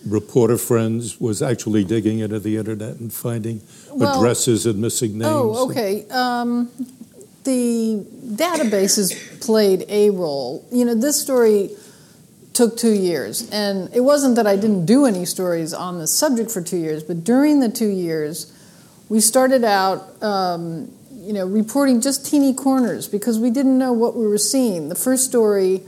reporter 0.07 0.59
friends 0.59 1.21
was 1.21 1.43
actually 1.43 1.85
digging 1.85 2.19
into 2.19 2.39
the 2.39 2.57
internet 2.57 2.97
and 2.97 3.13
finding 3.13 3.63
well, 3.93 4.19
addresses 4.19 4.67
and 4.67 4.79
missing 4.81 5.13
names. 5.13 5.27
Oh, 5.27 5.71
okay. 5.71 6.07
Um, 6.09 6.71
the 7.45 8.05
databases 8.25 9.41
played 9.41 9.85
a 9.89 10.11
role. 10.11 10.67
You 10.71 10.85
know, 10.85 10.95
this 10.95 11.21
story 11.21 11.71
took 12.55 12.77
two 12.77 12.93
years. 12.93 13.49
And 13.51 13.95
it 13.95 14.01
wasn't 14.01 14.37
that 14.37 14.47
I 14.47 14.57
didn't 14.57 14.87
do 14.87 15.07
any 15.07 15.25
stories 15.25 15.73
on 15.73 15.99
the 15.99 16.07
subject 16.07 16.51
for 16.51 16.61
two 16.61 16.77
years, 16.77 17.03
but 17.03 17.25
during 17.25 17.61
the 17.61 17.69
two 17.69 17.89
years, 17.89 18.53
we 19.09 19.21
started 19.21 19.65
out, 19.65 20.23
um, 20.23 20.91
you 21.13 21.33
know, 21.33 21.47
reporting 21.47 22.01
just 22.01 22.27
teeny 22.27 22.55
corners 22.55 23.09
because 23.09 23.39
we 23.39 23.51
didn't 23.51 23.79
know 23.79 23.93
what 23.93 24.17
we 24.17 24.27
were 24.27 24.39
seeing. 24.39 24.89
The 24.89 24.95
first 24.95 25.25
story 25.25 25.83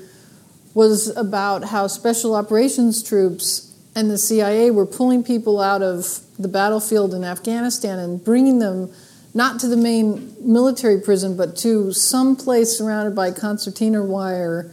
was 0.74 1.14
about 1.16 1.64
how 1.64 1.86
special 1.86 2.34
operations 2.34 3.02
troops 3.02 3.72
and 3.94 4.10
the 4.10 4.18
CIA 4.18 4.70
were 4.70 4.86
pulling 4.86 5.22
people 5.22 5.60
out 5.60 5.82
of 5.82 6.20
the 6.38 6.48
battlefield 6.48 7.14
in 7.14 7.22
Afghanistan 7.24 7.98
and 7.98 8.22
bringing 8.22 8.58
them 8.58 8.92
not 9.34 9.60
to 9.60 9.68
the 9.68 9.76
main 9.76 10.34
military 10.40 11.00
prison, 11.00 11.36
but 11.36 11.56
to 11.58 11.92
some 11.92 12.36
place 12.36 12.76
surrounded 12.76 13.14
by 13.14 13.30
concertina 13.30 14.02
wire 14.02 14.70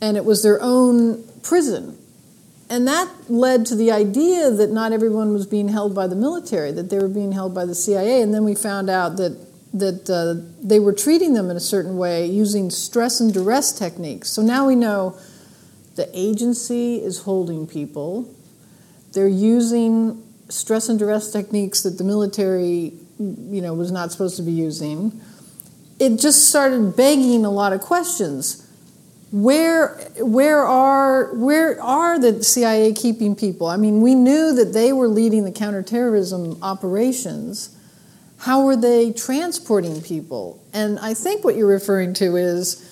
and 0.00 0.16
it 0.16 0.24
was 0.24 0.42
their 0.42 0.60
own 0.60 1.24
prison. 1.42 1.98
And 2.68 2.86
that 2.88 3.08
led 3.28 3.64
to 3.66 3.76
the 3.76 3.92
idea 3.92 4.50
that 4.50 4.70
not 4.70 4.92
everyone 4.92 5.32
was 5.32 5.46
being 5.46 5.68
held 5.68 5.94
by 5.94 6.06
the 6.06 6.16
military, 6.16 6.72
that 6.72 6.90
they 6.90 6.98
were 6.98 7.08
being 7.08 7.32
held 7.32 7.54
by 7.54 7.64
the 7.64 7.74
CIA. 7.74 8.20
And 8.22 8.34
then 8.34 8.44
we 8.44 8.54
found 8.54 8.90
out 8.90 9.16
that, 9.18 9.38
that 9.72 10.10
uh, 10.10 10.42
they 10.60 10.80
were 10.80 10.92
treating 10.92 11.34
them 11.34 11.48
in 11.48 11.56
a 11.56 11.60
certain 11.60 11.96
way 11.96 12.26
using 12.26 12.70
stress 12.70 13.20
and 13.20 13.32
duress 13.32 13.72
techniques. 13.72 14.30
So 14.30 14.42
now 14.42 14.66
we 14.66 14.74
know 14.74 15.16
the 15.94 16.10
agency 16.12 16.96
is 16.96 17.22
holding 17.22 17.66
people, 17.66 18.34
they're 19.12 19.28
using 19.28 20.22
stress 20.48 20.88
and 20.88 20.98
duress 20.98 21.32
techniques 21.32 21.82
that 21.82 21.98
the 21.98 22.04
military 22.04 22.92
you 23.18 23.62
know, 23.62 23.74
was 23.74 23.90
not 23.90 24.12
supposed 24.12 24.36
to 24.36 24.42
be 24.42 24.52
using. 24.52 25.20
It 25.98 26.18
just 26.20 26.48
started 26.50 26.96
begging 26.96 27.44
a 27.44 27.50
lot 27.50 27.72
of 27.72 27.80
questions 27.80 28.65
where 29.42 29.88
where 30.18 30.64
are 30.64 31.34
where 31.34 31.80
are 31.82 32.18
the 32.18 32.42
CIA 32.42 32.94
keeping 32.94 33.36
people? 33.36 33.66
I 33.66 33.76
mean, 33.76 34.00
we 34.00 34.14
knew 34.14 34.54
that 34.54 34.72
they 34.72 34.94
were 34.94 35.08
leading 35.08 35.44
the 35.44 35.52
counterterrorism 35.52 36.62
operations. 36.62 37.76
How 38.38 38.64
were 38.64 38.76
they 38.76 39.12
transporting 39.12 40.00
people? 40.00 40.62
And 40.72 40.98
I 41.00 41.12
think 41.12 41.44
what 41.44 41.54
you're 41.54 41.66
referring 41.68 42.14
to 42.14 42.36
is 42.36 42.82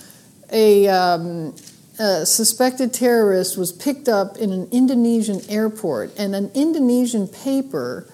a, 0.51 0.89
um, 0.89 1.55
a 1.99 2.27
suspected 2.27 2.93
terrorist 2.93 3.57
was 3.57 3.73
picked 3.73 4.09
up 4.09 4.37
in 4.37 4.53
an 4.53 4.69
Indonesian 4.71 5.41
airport, 5.49 6.13
and 6.19 6.35
an 6.35 6.51
Indonesian 6.55 7.27
paper 7.29 8.07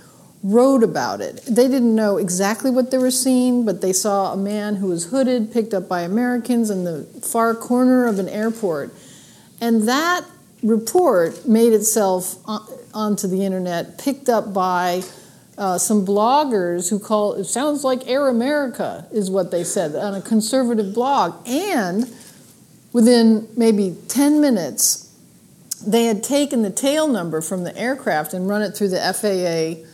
wrote 0.43 0.83
about 0.83 1.21
it. 1.21 1.43
They 1.47 1.69
didn't 1.69 1.95
know 1.95 2.17
exactly 2.17 2.71
what 2.71 2.91
they 2.91 2.99
were 2.99 3.11
seeing, 3.11 3.67
but 3.67 3.83
they 3.83 3.93
saw 3.93 4.33
a 4.33 4.37
man 4.37 4.77
who 4.77 4.87
was 4.87 5.07
hooded, 5.07 5.53
picked 5.53 5.75
up 5.75 5.89
by 5.89 6.01
Americans 6.01 6.71
in 6.71 6.85
the 6.85 7.05
far 7.23 7.55
corner 7.55 8.07
of 8.07 8.19
an 8.19 8.29
airport. 8.29 8.95
And 9.61 9.87
that 9.87 10.25
report 10.63 11.47
made 11.47 11.73
itself 11.73 12.37
onto 12.95 13.27
the 13.27 13.45
internet, 13.45 13.99
picked 13.99 14.29
up 14.29 14.55
by 14.55 15.03
uh, 15.59 15.77
some 15.77 16.07
bloggers 16.07 16.89
who 16.89 16.99
call 16.99 17.35
it 17.35 17.45
sounds 17.45 17.85
like 17.85 18.09
Air 18.09 18.29
America, 18.29 19.07
is 19.13 19.31
what 19.31 19.51
they 19.51 19.63
said 19.63 19.95
on 19.95 20.15
a 20.15 20.23
conservative 20.23 20.95
blog. 20.95 21.47
And 21.47 22.11
within 22.95 23.47
maybe 23.59 23.95
10 24.09 24.41
minutes, 24.41 25.07
they 25.87 26.05
had 26.05 26.23
taken 26.23 26.63
the 26.63 26.71
tail 26.71 27.09
number 27.09 27.43
from 27.43 27.65
the 27.65 27.77
aircraft 27.77 28.33
and 28.33 28.49
run 28.49 28.63
it 28.63 28.75
through 28.75 28.89
the 28.89 29.01
FAA 29.01 29.87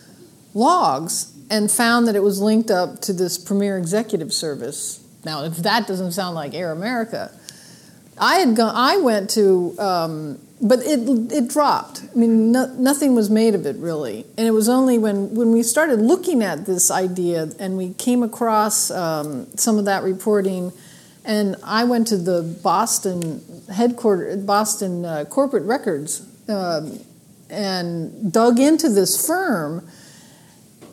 logs 0.57 1.33
and 1.51 1.71
found 1.71 2.09
that 2.09 2.17
it 2.17 2.23
was 2.23 2.41
linked 2.41 2.71
up 2.71 3.01
to 3.03 3.13
this 3.13 3.39
Premier 3.39 3.79
Executive 3.79 4.33
Service. 4.33 5.05
Now, 5.25 5.45
if 5.45 5.59
that 5.59 5.87
doesn't 5.87 6.13
sound 6.13 6.35
like 6.35 6.55
Air 6.55 6.73
America, 6.73 7.31
I 8.19 8.37
had 8.37 8.57
gone. 8.57 8.75
I 8.75 8.97
went 8.97 9.31
to, 9.31 9.75
um, 9.79 10.39
but 10.61 10.81
it 10.81 11.01
it 11.33 11.49
dropped. 11.49 12.03
I 12.03 12.19
mean, 12.19 12.53
no, 12.53 12.67
nothing 12.75 13.15
was 13.15 13.29
made 13.29 13.55
of 13.55 13.67
it 13.67 13.77
really, 13.77 14.25
and 14.39 14.47
it 14.47 14.53
was 14.53 14.69
only 14.69 14.99
when 14.99 15.35
when 15.35 15.53
we 15.53 15.63
started 15.63 16.01
looking 16.01 16.43
at 16.43 16.65
this 16.65 16.91
idea 16.91 17.51
and 17.59 17.77
we 17.77 17.93
came 17.95 18.23
across 18.23 18.91
um, 18.91 19.47
some 19.57 19.79
of 19.79 19.85
that 19.85 20.03
reporting, 20.03 20.73
and 21.25 21.57
I 21.63 21.85
went 21.85 22.07
to 22.09 22.17
the 22.17 22.43
Boston 22.63 23.43
headquarters, 23.71 24.43
Boston 24.45 25.05
uh, 25.05 25.25
corporate 25.27 25.65
records, 25.65 26.27
um, 26.49 27.01
and 27.51 28.33
dug 28.33 28.59
into 28.59 28.89
this 28.89 29.27
firm 29.27 29.87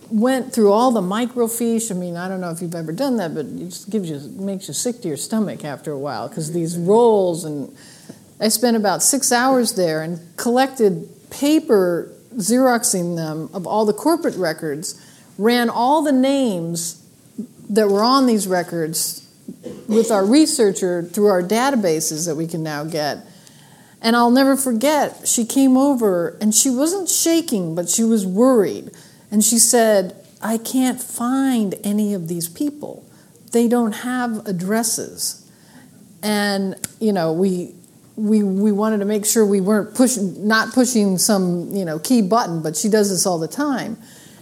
went 0.10 0.54
through 0.54 0.72
all 0.72 0.92
the 0.92 1.02
microfiche. 1.02 1.92
I 1.92 1.94
mean, 1.94 2.16
I 2.16 2.28
don't 2.28 2.42
know 2.42 2.52
if 2.52 2.62
you've 2.62 2.76
ever 2.76 2.92
done 2.92 3.18
that, 3.18 3.34
but 3.34 3.46
it 3.46 3.58
just 3.58 3.90
gives 3.90 4.10
you 4.10 4.20
makes 4.42 4.68
you 4.68 4.74
sick 4.74 5.02
to 5.02 5.08
your 5.08 5.18
stomach 5.18 5.66
after 5.66 5.92
a 5.92 5.98
while 5.98 6.28
because 6.28 6.52
these 6.54 6.78
rolls 6.78 7.46
and 7.46 7.76
I 8.40 8.50
spent 8.50 8.76
about 8.76 9.02
six 9.02 9.32
hours 9.32 9.74
there 9.74 10.02
and 10.02 10.20
collected 10.38 11.10
paper, 11.30 12.12
xeroxing 12.36 13.16
them 13.16 13.50
of 13.54 13.66
all 13.66 13.86
the 13.86 13.94
corporate 13.94 14.36
records, 14.36 15.00
ran 15.38 15.70
all 15.70 16.02
the 16.02 16.12
names 16.12 17.02
that 17.70 17.88
were 17.88 18.04
on 18.04 18.26
these 18.26 18.48
records 18.48 19.28
with 19.88 20.12
our 20.12 20.26
researcher 20.26 21.04
through 21.04 21.28
our 21.28 21.42
databases 21.42 22.26
that 22.28 22.36
we 22.36 22.48
can 22.48 22.64
now 22.64 22.84
get. 22.84 23.20
And 24.02 24.16
I'll 24.16 24.32
never 24.32 24.58
forget, 24.58 25.28
she 25.28 25.46
came 25.46 25.78
over 25.78 26.38
and 26.42 26.54
she 26.54 26.70
wasn't 26.70 27.10
shaking, 27.10 27.76
but 27.76 27.90
she 27.90 28.04
was 28.04 28.26
worried 28.26 28.92
and 29.34 29.44
she 29.44 29.58
said, 29.58 30.16
I 30.44 30.60
can't 30.60 31.02
find 31.02 31.74
any 31.84 32.14
of 32.14 32.28
these 32.28 32.48
people. 32.48 33.04
They 33.52 33.68
don't 33.68 33.94
have 33.94 34.46
addresses. 34.46 35.52
And, 36.22 36.76
you 37.00 37.12
know, 37.12 37.34
we, 37.34 37.74
we, 38.16 38.44
we 38.44 38.72
wanted 38.72 39.00
to 39.00 39.06
make 39.06 39.26
sure 39.26 39.44
we 39.44 39.60
weren't 39.60 39.96
pushing, 39.96 40.48
not 40.48 40.72
pushing 40.72 41.18
some, 41.18 41.74
you 41.74 41.84
know, 41.84 41.98
key 41.98 42.22
button, 42.22 42.62
but 42.62 42.78
she 42.78 42.90
does 42.90 43.10
this 43.10 43.26
all 43.26 43.40
the 43.40 43.48
time. 43.48 43.98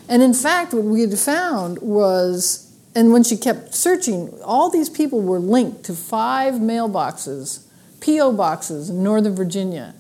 And 0.09 0.21
in 0.21 0.33
fact, 0.33 0.73
what 0.73 0.83
we 0.83 0.99
had 0.99 1.17
found 1.17 1.79
was, 1.79 2.69
and 2.93 3.13
when 3.13 3.23
she 3.23 3.37
kept 3.37 3.73
searching, 3.73 4.37
all 4.43 4.69
these 4.69 4.89
people 4.89 5.21
were 5.21 5.39
linked 5.39 5.85
to 5.85 5.93
five 5.93 6.55
mailboxes, 6.55 7.63
P.O. 8.01 8.33
boxes 8.33 8.89
in 8.89 9.01
Northern 9.01 9.37
Virginia. 9.37 9.95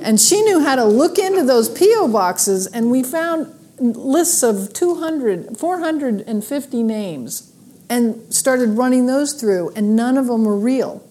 And 0.00 0.20
she 0.20 0.42
knew 0.42 0.60
how 0.60 0.76
to 0.76 0.84
look 0.84 1.18
into 1.18 1.42
those 1.42 1.68
P.O. 1.68 2.06
boxes, 2.06 2.68
and 2.68 2.88
we 2.88 3.02
found 3.02 3.52
lists 3.82 4.42
of 4.42 4.72
200, 4.72 5.58
450 5.58 6.82
names 6.82 7.52
and 7.90 8.32
started 8.32 8.70
running 8.70 9.06
those 9.06 9.34
through, 9.34 9.70
and 9.76 9.96
none 9.96 10.16
of 10.16 10.26
them 10.26 10.44
were 10.44 10.56
real. 10.56 11.06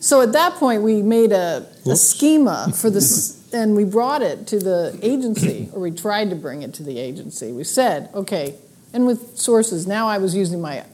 So 0.00 0.20
at 0.20 0.32
that 0.32 0.54
point, 0.54 0.82
we 0.82 1.02
made 1.02 1.32
a, 1.32 1.66
a 1.86 1.96
schema 1.96 2.72
for 2.74 2.88
this, 2.88 3.46
and 3.52 3.76
we 3.76 3.84
brought 3.84 4.22
it 4.22 4.46
to 4.48 4.58
the 4.58 4.98
agency, 5.02 5.68
or 5.72 5.80
we 5.80 5.90
tried 5.90 6.30
to 6.30 6.36
bring 6.36 6.62
it 6.62 6.72
to 6.74 6.82
the 6.82 6.98
agency. 6.98 7.52
We 7.52 7.64
said, 7.64 8.10
okay, 8.14 8.54
and 8.92 9.06
with 9.06 9.36
sources, 9.36 9.86
now 9.86 10.06
I 10.06 10.18
was 10.18 10.34
using 10.34 10.60
my 10.60 10.84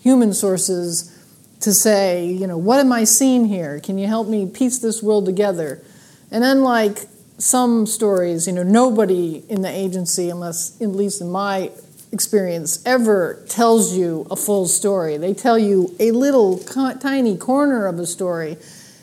human 0.00 0.32
sources 0.32 1.14
to 1.60 1.74
say, 1.74 2.26
you 2.26 2.46
know, 2.46 2.56
what 2.56 2.78
am 2.78 2.92
I 2.92 3.04
seeing 3.04 3.46
here? 3.46 3.80
Can 3.80 3.98
you 3.98 4.06
help 4.06 4.28
me 4.28 4.46
piece 4.46 4.78
this 4.78 5.02
world 5.02 5.26
together? 5.26 5.82
And 6.30 6.44
unlike 6.44 7.00
some 7.38 7.86
stories, 7.86 8.46
you 8.46 8.52
know, 8.52 8.64
nobody 8.64 9.44
in 9.48 9.62
the 9.62 9.70
agency, 9.70 10.28
unless, 10.28 10.80
at 10.80 10.88
least 10.88 11.20
in 11.20 11.30
my 11.30 11.70
experience, 12.10 12.84
ever 12.84 13.44
tells 13.48 13.96
you 13.96 14.26
a 14.30 14.36
full 14.36 14.66
story. 14.66 15.16
They 15.16 15.34
tell 15.34 15.58
you 15.58 15.94
a 16.00 16.10
little 16.10 16.58
tiny 16.58 17.36
corner 17.36 17.86
of 17.86 17.98
a 17.98 18.06
story. 18.06 18.56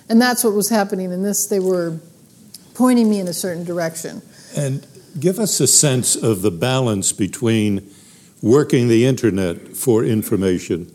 And 0.10 0.22
that's 0.22 0.44
what 0.44 0.54
was 0.54 0.70
happening 0.70 1.12
in 1.12 1.24
this. 1.24 1.48
They 1.48 1.60
were 1.60 2.00
pointing 2.74 3.10
me 3.10 3.20
in 3.20 3.28
a 3.28 3.34
certain 3.34 3.64
direction. 3.64 4.22
And 4.56 4.86
give 5.20 5.40
us 5.40 5.60
a 5.60 5.68
sense 5.68 6.16
of 6.16 6.42
the 6.42 6.52
balance 6.52 7.14
between 7.14 7.90
working 8.42 8.90
the 8.90 9.06
internet 9.06 9.76
for 9.78 10.04
information 10.04 10.92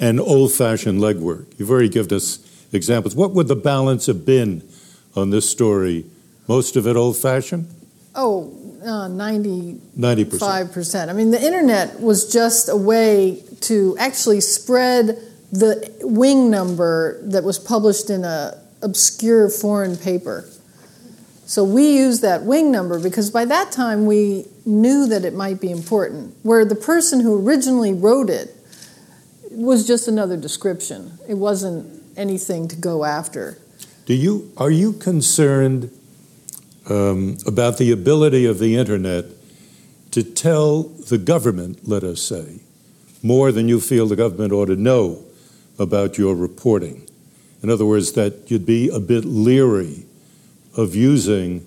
and 0.00 0.18
old 0.18 0.52
fashioned 0.52 1.00
legwork. 1.00 1.46
You've 1.58 1.70
already 1.70 1.90
given 1.90 2.16
us 2.16 2.38
examples. 2.72 3.14
What 3.14 3.32
would 3.32 3.48
the 3.48 3.56
balance 3.56 4.06
have 4.06 4.24
been 4.24 4.66
on 5.14 5.30
this 5.30 5.48
story 5.48 6.06
most 6.48 6.76
of 6.76 6.86
it 6.86 6.96
old 6.96 7.16
fashioned? 7.16 7.68
Oh, 8.14 8.52
uh, 8.84 9.08
90, 9.08 9.80
90%. 9.98 10.38
5%. 10.38 11.08
I 11.08 11.12
mean, 11.12 11.30
the 11.30 11.42
internet 11.42 12.00
was 12.00 12.32
just 12.32 12.68
a 12.68 12.76
way 12.76 13.42
to 13.62 13.96
actually 13.98 14.40
spread 14.40 15.18
the 15.52 15.90
wing 16.02 16.50
number 16.50 17.20
that 17.24 17.44
was 17.44 17.58
published 17.58 18.10
in 18.10 18.24
a 18.24 18.58
obscure 18.82 19.48
foreign 19.48 19.96
paper. 19.96 20.48
So 21.46 21.64
we 21.64 21.96
used 21.96 22.22
that 22.22 22.42
wing 22.44 22.72
number 22.72 22.98
because 22.98 23.30
by 23.30 23.44
that 23.44 23.70
time 23.72 24.06
we 24.06 24.46
knew 24.64 25.06
that 25.08 25.24
it 25.24 25.34
might 25.34 25.60
be 25.60 25.70
important. 25.70 26.34
Where 26.42 26.64
the 26.64 26.74
person 26.74 27.20
who 27.20 27.46
originally 27.46 27.92
wrote 27.92 28.30
it 28.30 28.56
was 29.50 29.86
just 29.86 30.08
another 30.08 30.36
description. 30.36 31.18
It 31.28 31.34
wasn't 31.34 32.02
anything 32.16 32.68
to 32.68 32.76
go 32.76 33.04
after. 33.04 33.58
Do 34.06 34.14
you 34.14 34.50
are 34.56 34.70
you 34.70 34.94
concerned 34.94 35.90
um, 36.88 37.36
about 37.46 37.78
the 37.78 37.90
ability 37.90 38.46
of 38.46 38.58
the 38.58 38.76
internet 38.76 39.26
to 40.12 40.22
tell 40.22 40.82
the 40.82 41.18
government, 41.18 41.88
let 41.88 42.04
us 42.04 42.20
say, 42.20 42.60
more 43.22 43.52
than 43.52 43.68
you 43.68 43.80
feel 43.80 44.06
the 44.06 44.16
government 44.16 44.52
ought 44.52 44.66
to 44.66 44.76
know 44.76 45.24
about 45.78 46.18
your 46.18 46.34
reporting. 46.34 47.08
In 47.62 47.70
other 47.70 47.86
words, 47.86 48.12
that 48.12 48.50
you'd 48.50 48.66
be 48.66 48.88
a 48.88 48.98
bit 48.98 49.24
leery 49.24 50.04
of 50.76 50.94
using 50.94 51.64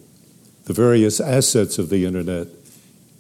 the 0.66 0.74
various 0.74 1.20
assets 1.20 1.78
of 1.78 1.90
the 1.90 2.06
internet 2.06 2.48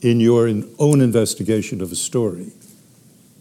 in 0.01 0.19
your 0.19 0.47
own 0.79 1.01
investigation 1.01 1.81
of 1.81 1.91
a 1.91 1.95
story. 1.95 2.51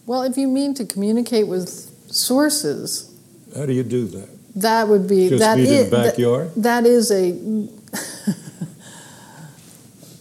Well, 0.06 0.22
if 0.22 0.36
you 0.36 0.48
mean 0.48 0.74
to 0.74 0.84
communicate 0.84 1.48
with 1.48 1.68
sources, 2.10 3.10
how 3.56 3.66
do 3.66 3.72
you 3.72 3.82
do 3.82 4.06
that? 4.08 4.28
That 4.56 4.88
would 4.88 5.08
be 5.08 5.28
Just 5.28 5.40
that 5.40 5.58
meet 5.58 5.68
is, 5.68 5.84
in 5.84 5.90
the 5.90 5.96
backyard. 5.96 6.54
That, 6.54 6.82
that 6.82 6.86
is 6.86 7.10
a 7.10 7.32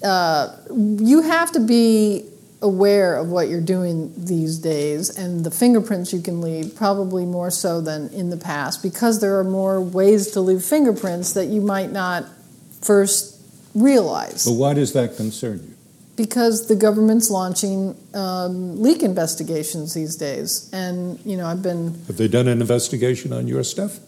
uh, 0.04 0.56
you 0.70 1.22
have 1.22 1.52
to 1.54 1.60
be 1.60 2.26
aware 2.62 3.18
of 3.18 3.28
what 3.28 3.50
you're 3.50 3.62
doing 3.62 4.13
these 4.18 4.58
days 4.58 5.18
and 5.18 5.46
the 5.46 5.52
fingerprints 5.52 6.13
you 6.13 6.22
can 6.22 6.39
leave 6.39 6.74
probably 6.76 7.26
more 7.26 7.52
so 7.52 7.82
than 7.82 8.10
in 8.13 8.30
the 8.30 8.38
past 8.38 8.82
because 8.82 9.20
there 9.20 9.38
are 9.38 9.44
more 9.44 9.82
ways 9.82 10.32
to 10.32 10.39
leave 10.39 10.63
fingerprints 10.63 11.34
that 11.34 11.48
you 11.48 11.60
might 11.60 11.92
not 11.92 12.26
first 12.82 13.38
realize. 13.76 14.46
But 14.46 14.54
why 14.54 14.74
does 14.74 14.94
that 14.94 15.18
concern 15.18 15.60
you? 15.68 15.76
Because 16.16 16.68
the 16.68 16.76
government's 16.76 17.30
launching 17.30 17.98
um, 18.13 18.82
leak 18.82 19.04
investigations 19.04 19.94
these 19.94 20.16
days 20.16 20.70
and 20.72 21.20
you 21.26 21.36
know 21.36 21.48
i've 21.48 21.63
been 21.63 22.00
have 22.06 22.18
they 22.18 22.28
done 22.28 22.48
an 22.48 22.62
investigation 22.62 23.34
on 23.34 23.48
your 23.48 23.63
stuff? 23.63 24.00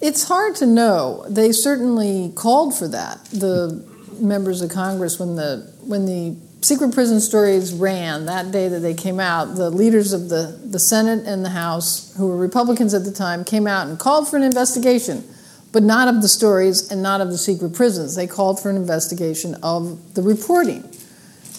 It's 0.00 0.28
hard 0.28 0.54
to 0.56 0.66
know. 0.66 1.24
They 1.28 1.52
certainly 1.52 2.30
called 2.34 2.76
for 2.76 2.86
that. 2.88 3.24
The 3.26 3.82
members 4.20 4.62
of 4.62 4.70
Congress 4.70 5.18
when 5.18 5.36
the 5.36 5.72
when 5.82 6.06
the 6.06 6.36
secret 6.62 6.92
prison 6.92 7.20
stories 7.20 7.72
ran 7.72 8.26
that 8.26 8.50
day 8.50 8.68
that 8.68 8.80
they 8.80 8.94
came 8.94 9.20
out. 9.20 9.54
The 9.56 9.70
leaders 9.70 10.12
of 10.12 10.28
the 10.28 10.58
the 10.64 10.78
Senate 10.78 11.26
and 11.26 11.44
the 11.44 11.50
House, 11.50 12.14
who 12.16 12.28
were 12.28 12.36
Republicans 12.36 12.94
at 12.94 13.04
the 13.04 13.12
time, 13.12 13.44
came 13.44 13.66
out 13.66 13.86
and 13.86 13.98
called 13.98 14.28
for 14.28 14.36
an 14.36 14.42
investigation, 14.42 15.24
but 15.72 15.82
not 15.82 16.08
of 16.08 16.22
the 16.22 16.28
stories 16.28 16.90
and 16.90 17.02
not 17.02 17.20
of 17.20 17.28
the 17.28 17.38
secret 17.38 17.74
prisons. 17.74 18.14
They 18.16 18.26
called 18.26 18.60
for 18.60 18.70
an 18.70 18.76
investigation 18.76 19.54
of 19.62 20.14
the 20.14 20.22
reporting, 20.22 20.88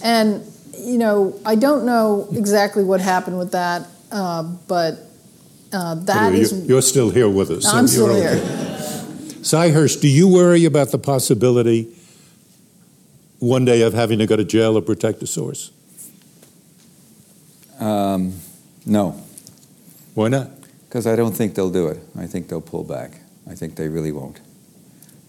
and 0.04 0.44
you 0.78 0.98
know 0.98 1.40
I 1.46 1.56
don't 1.56 1.86
know 1.86 2.28
exactly 2.34 2.84
what 2.84 3.02
happened 3.02 3.38
with 3.40 3.52
that, 3.52 3.88
uh, 4.12 4.44
but. 4.68 5.04
Uh, 5.70 5.96
that 5.96 6.28
anyway, 6.28 6.40
is, 6.40 6.66
you're, 6.66 6.82
still 6.82 7.10
here 7.10 7.28
with 7.28 7.52
us. 7.52 7.66
I'm 7.66 7.88
still 7.88 8.16
here. 8.16 8.38
Sy 9.44 9.70
Hersh, 9.70 10.00
do 10.00 10.08
you 10.08 10.26
worry 10.30 10.64
about 10.64 10.92
the 10.92 10.98
possibility 10.98 11.94
one 13.40 13.66
day 13.66 13.82
of 13.82 13.94
having 13.94 14.20
to 14.20 14.26
go 14.26 14.36
to 14.36 14.44
jail 14.44 14.78
or 14.78 14.82
protect 14.82 15.22
a 15.22 15.28
source? 15.28 15.72
Um, 17.80 18.34
no. 18.86 19.12
Why 20.14 20.30
not? 20.30 20.50
Because 20.88 21.06
I 21.06 21.16
don't 21.16 21.34
think 21.34 21.56
they'll 21.56 21.70
do 21.70 21.88
it. 21.88 22.00
I 22.18 22.26
think 22.26 22.48
they'll 22.48 22.62
pull 22.62 22.84
back. 22.84 23.12
I 23.50 23.56
think 23.56 23.76
they 23.76 23.88
really 23.88 24.12
won't. 24.12 24.40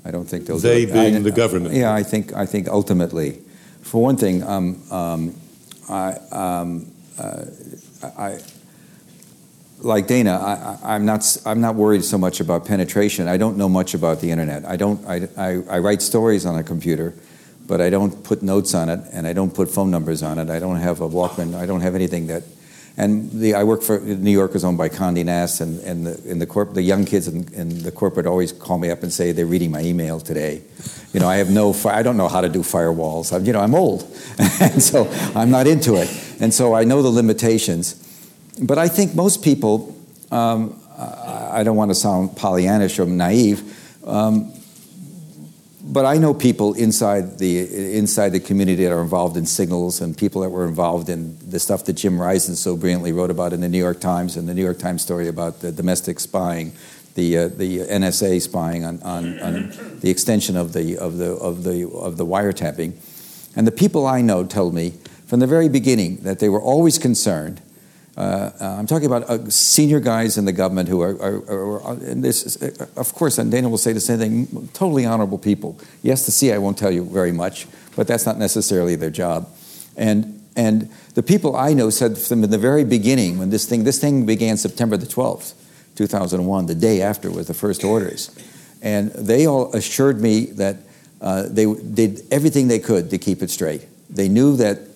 I 0.05 0.11
don't 0.11 0.25
think 0.25 0.47
they'll 0.47 0.59
they 0.59 0.87
do 0.87 0.93
it. 0.93 0.95
Being 0.95 1.17
I, 1.17 1.19
the 1.21 1.31
government. 1.31 1.75
Yeah, 1.75 1.93
I 1.93 2.03
think, 2.03 2.33
I 2.33 2.47
think 2.47 2.69
ultimately, 2.69 3.41
for 3.83 4.03
one 4.03 4.17
thing, 4.17 4.43
um, 4.43 4.83
um, 4.91 5.35
I, 5.91 6.13
um, 6.33 6.91
uh, 7.19 7.45
I, 8.17 8.39
like 9.81 10.07
Dana, 10.07 10.79
I, 10.83 10.97
am 10.97 11.05
not. 11.05 11.37
I'm 11.47 11.61
not 11.61 11.77
worried 11.77 12.05
so 12.05 12.19
much 12.19 12.41
about 12.41 12.67
penetration. 12.67 13.29
I 13.29 13.37
don't 13.37 13.57
know 13.57 13.69
much 13.69 13.95
about 13.95 14.21
the 14.21 14.31
internet. 14.31 14.65
I 14.65 14.77
don't. 14.77 15.05
I, 15.07 15.29
I, 15.37 15.63
I 15.71 15.79
write 15.79 16.03
stories 16.03 16.45
on 16.45 16.57
a 16.57 16.65
computer 16.65 17.15
but 17.69 17.81
I 17.83 17.91
don't 17.91 18.25
put 18.25 18.43
notes 18.43 18.75
on 18.75 18.89
it 18.89 19.01
and 19.13 19.27
I 19.27 19.33
don't 19.35 19.55
put 19.55 19.71
phone 19.71 19.91
numbers 19.91 20.23
on 20.23 20.39
it. 20.39 20.51
I 20.51 20.59
don't 20.59 20.77
have 20.77 21.01
a 21.01 21.09
Walkman. 21.09 21.55
I 21.55 21.67
don't 21.67 21.83
have 21.83 21.95
anything 21.95 22.27
that. 22.27 22.43
And 22.97 23.31
the, 23.31 23.55
I 23.55 23.63
work 23.63 23.83
for 23.83 24.01
New 24.01 24.33
York 24.33 24.57
is 24.57 24.65
owned 24.65 24.77
by 24.77 24.89
Condé 24.89 25.25
Nast, 25.25 25.61
and, 25.61 25.79
and 25.85 26.05
the, 26.05 26.33
and 26.33 26.43
the, 26.43 26.47
corp, 26.47 26.75
the 26.75 26.83
young 26.83 27.05
kids 27.05 27.29
in, 27.29 27.47
in 27.55 27.85
the 27.85 27.93
corporate 27.93 28.27
always 28.27 28.51
call 28.51 28.77
me 28.77 28.91
up 28.91 29.05
and 29.05 29.13
say 29.13 29.31
they're 29.31 29.47
reading 29.47 29.71
my 29.71 29.83
email 29.83 30.19
today. 30.19 30.63
You 31.13 31.21
know, 31.21 31.29
I 31.29 31.37
have 31.37 31.49
no, 31.49 31.73
I 31.85 32.03
don't 32.03 32.17
know 32.17 32.27
how 32.27 32.41
to 32.41 32.49
do 32.49 32.59
firewalls. 32.59 33.33
I'm, 33.33 33.45
you 33.45 33.53
know, 33.53 33.61
I'm 33.61 33.77
old, 33.77 34.03
and 34.61 34.83
so 34.83 35.09
I'm 35.37 35.49
not 35.49 35.69
into 35.69 35.95
it. 35.95 36.11
And 36.41 36.53
so 36.53 36.75
I 36.75 36.83
know 36.83 37.01
the 37.01 37.09
limitations. 37.09 38.05
But 38.61 38.79
I 38.79 38.89
think 38.89 39.15
most 39.15 39.45
people, 39.45 39.95
um, 40.33 40.77
I 40.99 41.63
don't 41.63 41.77
want 41.77 41.93
to 41.93 41.95
sound 41.95 42.31
Pollyannish 42.31 42.99
or 42.99 43.07
naive, 43.07 43.63
um, 44.05 44.53
but 45.91 46.05
I 46.05 46.19
know 46.19 46.35
people 46.35 46.75
inside 46.75 47.39
the 47.39 47.97
inside 47.97 48.31
the 48.31 48.41
community 48.41 48.85
that 48.85 48.93
are 48.93 49.01
involved 49.01 49.37
in 49.39 49.47
signals 49.47 50.03
and 50.03 50.17
people 50.17 50.43
that 50.43 50.51
were 50.51 50.69
involved 50.69 51.09
in 51.09 51.39
the 51.49 51.59
stuff 51.59 51.87
that 51.87 51.95
Jim 51.95 52.21
Risen 52.21 52.57
so 52.57 52.77
brilliantly 52.77 53.13
wrote 53.13 53.31
about 53.31 53.55
in 53.55 53.63
the 53.63 53.69
New 53.69 53.79
York 53.79 53.99
Times 53.99 54.37
and 54.37 54.47
the 54.47 54.55
New 54.55 54.63
York 54.63 54.79
Times 54.79 55.03
story 55.03 55.29
about 55.29 55.61
the 55.61 55.73
domestic 55.73 56.21
spying, 56.21 56.73
the 57.15 57.39
uh, 57.39 57.49
the 57.49 57.79
NSA 57.79 58.43
spying 58.43 58.85
on, 58.85 59.03
on, 59.03 59.41
on, 59.41 59.73
the 60.01 60.11
extension 60.11 60.57
of 60.57 60.75
the 60.75 60.99
of 60.99 61.17
the 61.17 61.33
of 61.37 61.65
the 61.65 61.89
of 61.89 62.19
the 62.19 62.27
wiretapping, 62.27 62.93
and 63.57 63.67
the 63.67 63.73
people 63.73 64.07
I 64.07 64.21
know 64.21 64.45
told 64.45 64.75
me 64.75 64.93
from 65.27 65.41
the 65.41 65.47
very 65.47 65.71
beginning 65.71 66.19
that 66.19 66.39
they 66.39 66.51
were 66.51 66.61
always 66.61 66.99
concerned 66.99 67.63
uh, 68.19 68.51
uh, 68.61 68.77
I'm 68.77 68.89
talking 68.89 69.07
about 69.07 69.31
uh, 69.31 69.49
senior 69.49 70.01
guys 70.01 70.39
in 70.39 70.45
the 70.45 70.53
government 70.53 70.89
who 70.89 71.01
are, 71.03 71.15
are, 71.23 71.83
are, 71.83 71.97
is, 72.03 72.61
uh, 72.61 72.87
of 72.97 73.15
course, 73.15 73.39
and 73.39 73.49
Dana 73.49 73.69
will 73.69 73.79
say 73.79 73.93
the 73.93 74.01
same 74.01 74.19
thing, 74.19 74.69
totally 74.73 75.07
honorable 75.07 75.39
people. 75.39 75.79
Yes, 76.03 76.27
the 76.27 76.33
CIA 76.33 76.59
won't 76.59 76.77
tell 76.77 76.91
you 76.91 77.05
very 77.05 77.31
much, 77.31 77.69
but 77.95 78.09
that's 78.09 78.27
not 78.27 78.37
necessarily 78.37 78.97
their 78.97 79.11
job. 79.11 79.49
And, 79.97 80.43
and 80.57 80.91
the 81.15 81.23
people 81.23 81.55
I 81.55 81.75
know 81.75 81.91
said 81.91 82.19
from 82.19 82.43
in 82.43 82.51
the 82.51 82.59
very 82.59 82.83
beginning, 82.83 83.39
when 83.39 83.51
this 83.51 83.67
thing, 83.67 83.85
this 83.85 84.01
thing 84.01 84.27
began 84.27 84.57
September 84.57 84.97
the 84.97 85.07
12th, 85.07 85.55
2001, 85.95 86.67
the 86.67 86.75
day 86.75 87.01
after 87.01 87.31
was 87.31 87.47
the 87.47 87.55
first 87.55 87.85
orders. 87.85 88.37
And 88.83 89.13
they 89.13 89.47
all 89.47 89.73
assured 89.77 90.21
me 90.21 90.47
that 90.47 90.79
uh, 91.21 91.45
they 91.49 91.73
did 91.73 92.23
everything 92.33 92.67
they 92.67 92.81
could 92.81 93.11
to 93.11 93.19
keep 93.19 93.43
it 93.43 93.51
straight. 93.51 93.87
They 94.11 94.29
knew 94.29 94.57
that 94.57 94.88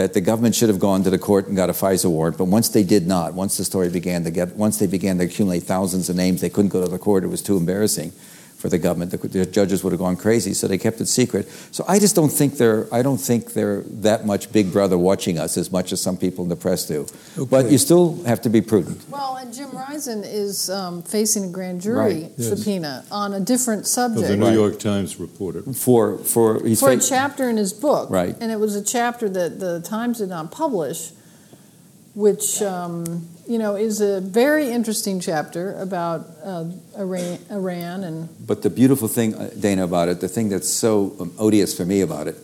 that 0.00 0.14
the 0.14 0.20
government 0.20 0.54
should 0.54 0.70
have 0.70 0.78
gone 0.78 1.02
to 1.04 1.10
the 1.10 1.18
court 1.18 1.46
and 1.46 1.54
got 1.54 1.68
a 1.68 1.74
FISA 1.74 2.10
warrant, 2.10 2.38
but 2.38 2.46
once 2.46 2.70
they 2.70 2.82
did 2.82 3.06
not, 3.06 3.34
once 3.34 3.58
the 3.58 3.64
story 3.64 3.90
began 3.90 4.24
to 4.24 4.30
get, 4.30 4.56
once 4.56 4.78
they 4.78 4.86
began 4.86 5.18
to 5.18 5.24
accumulate 5.24 5.64
thousands 5.64 6.08
of 6.08 6.16
names, 6.16 6.40
they 6.40 6.48
couldn't 6.48 6.70
go 6.70 6.82
to 6.82 6.88
the 6.88 6.98
court. 6.98 7.22
It 7.22 7.26
was 7.26 7.42
too 7.42 7.58
embarrassing 7.58 8.12
for 8.60 8.68
the 8.68 8.78
government. 8.78 9.10
The, 9.10 9.16
the, 9.16 9.46
judges 9.46 9.82
would 9.82 9.92
have 9.92 10.00
gone 10.00 10.16
crazy, 10.16 10.52
so 10.52 10.68
they 10.68 10.76
kept 10.76 11.00
it 11.00 11.06
secret. 11.06 11.48
So 11.72 11.82
I 11.88 11.98
just 11.98 12.14
don't 12.14 12.28
think 12.28 12.58
they're 12.58 12.86
I 12.92 13.02
don't 13.02 13.18
think 13.18 13.54
they're 13.54 13.82
that 14.02 14.26
much 14.26 14.52
Big 14.52 14.70
Brother 14.70 14.98
watching 14.98 15.38
us 15.38 15.56
as 15.56 15.72
much 15.72 15.92
as 15.92 16.00
some 16.00 16.16
people 16.16 16.44
in 16.44 16.50
the 16.50 16.56
press 16.56 16.86
do. 16.86 17.06
Okay. 17.38 17.48
But 17.50 17.70
you 17.70 17.78
still 17.78 18.22
have 18.24 18.42
to 18.42 18.50
be 18.50 18.60
prudent. 18.60 19.08
Well, 19.08 19.36
and 19.36 19.52
Jim 19.52 19.70
Risen 19.88 20.24
is 20.24 20.68
um, 20.68 21.02
facing 21.02 21.44
a 21.44 21.48
grand 21.48 21.80
jury 21.80 22.24
right. 22.24 22.36
subpoena 22.36 23.00
yes. 23.02 23.10
on 23.10 23.32
a 23.32 23.40
different 23.40 23.86
subject. 23.86 24.24
Of 24.24 24.28
the 24.28 24.36
New 24.36 24.46
right. 24.46 24.54
York 24.54 24.78
Times 24.78 25.18
reporter 25.18 25.62
for 25.72 26.18
for 26.18 26.62
he's 26.62 26.80
for 26.80 26.90
fa- 26.90 26.98
a 26.98 27.00
chapter 27.00 27.48
in 27.48 27.56
his 27.56 27.72
book, 27.72 28.10
right? 28.10 28.36
And 28.40 28.52
it 28.52 28.60
was 28.60 28.76
a 28.76 28.84
chapter 28.84 29.28
that 29.30 29.58
the 29.58 29.80
Times 29.80 30.18
did 30.18 30.28
not 30.28 30.52
publish, 30.52 31.12
which. 32.14 32.60
Um, 32.60 33.26
you 33.50 33.58
know, 33.58 33.74
is 33.74 34.00
a 34.00 34.20
very 34.20 34.70
interesting 34.70 35.18
chapter 35.18 35.74
about 35.80 36.24
uh, 36.44 36.66
Iran, 36.96 37.36
Iran, 37.50 38.04
and. 38.04 38.46
But 38.46 38.62
the 38.62 38.70
beautiful 38.70 39.08
thing, 39.08 39.34
uh, 39.34 39.50
Dana, 39.58 39.82
about 39.82 40.08
it, 40.08 40.20
the 40.20 40.28
thing 40.28 40.50
that's 40.50 40.68
so 40.68 41.16
um, 41.18 41.32
odious 41.36 41.76
for 41.76 41.84
me 41.84 42.02
about 42.02 42.28
it, 42.28 42.36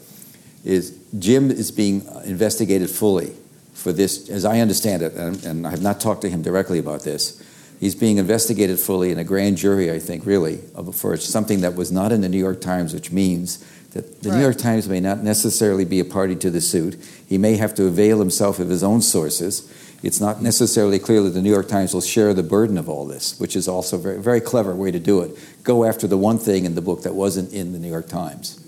is 0.64 0.98
Jim 1.16 1.52
is 1.52 1.70
being 1.70 2.04
investigated 2.24 2.90
fully 2.90 3.32
for 3.72 3.92
this, 3.92 4.28
as 4.28 4.44
I 4.44 4.58
understand 4.58 5.02
it, 5.02 5.14
and, 5.14 5.44
and 5.44 5.64
I 5.64 5.70
have 5.70 5.80
not 5.80 6.00
talked 6.00 6.22
to 6.22 6.28
him 6.28 6.42
directly 6.42 6.80
about 6.80 7.04
this. 7.04 7.40
He's 7.78 7.94
being 7.94 8.16
investigated 8.16 8.80
fully 8.80 9.12
in 9.12 9.18
a 9.20 9.24
grand 9.24 9.58
jury, 9.58 9.92
I 9.92 10.00
think, 10.00 10.26
really, 10.26 10.56
for 10.92 11.16
something 11.18 11.60
that 11.60 11.76
was 11.76 11.92
not 11.92 12.10
in 12.10 12.20
the 12.20 12.28
New 12.28 12.38
York 12.38 12.60
Times, 12.60 12.92
which 12.92 13.12
means 13.12 13.58
that 13.92 14.22
the 14.22 14.30
right. 14.30 14.36
New 14.38 14.42
York 14.42 14.56
Times 14.56 14.88
may 14.88 14.98
not 14.98 15.22
necessarily 15.22 15.84
be 15.84 16.00
a 16.00 16.04
party 16.04 16.34
to 16.34 16.50
the 16.50 16.60
suit. 16.60 16.96
He 17.28 17.38
may 17.38 17.58
have 17.58 17.76
to 17.76 17.86
avail 17.86 18.18
himself 18.18 18.58
of 18.58 18.70
his 18.70 18.82
own 18.82 19.02
sources 19.02 19.72
it's 20.06 20.20
not 20.20 20.40
necessarily 20.40 20.98
clear 20.98 21.20
that 21.22 21.30
the 21.30 21.42
New 21.42 21.50
York 21.50 21.68
Times 21.68 21.92
will 21.92 22.00
share 22.00 22.32
the 22.32 22.42
burden 22.42 22.78
of 22.78 22.88
all 22.88 23.06
this, 23.06 23.38
which 23.40 23.56
is 23.56 23.66
also 23.66 23.96
a 23.96 24.00
very, 24.00 24.22
very 24.22 24.40
clever 24.40 24.74
way 24.74 24.90
to 24.90 25.00
do 25.00 25.20
it. 25.20 25.36
Go 25.64 25.84
after 25.84 26.06
the 26.06 26.16
one 26.16 26.38
thing 26.38 26.64
in 26.64 26.74
the 26.74 26.80
book 26.80 27.02
that 27.02 27.14
wasn't 27.14 27.52
in 27.52 27.72
the 27.72 27.78
New 27.78 27.90
York 27.90 28.08
Times. 28.08 28.64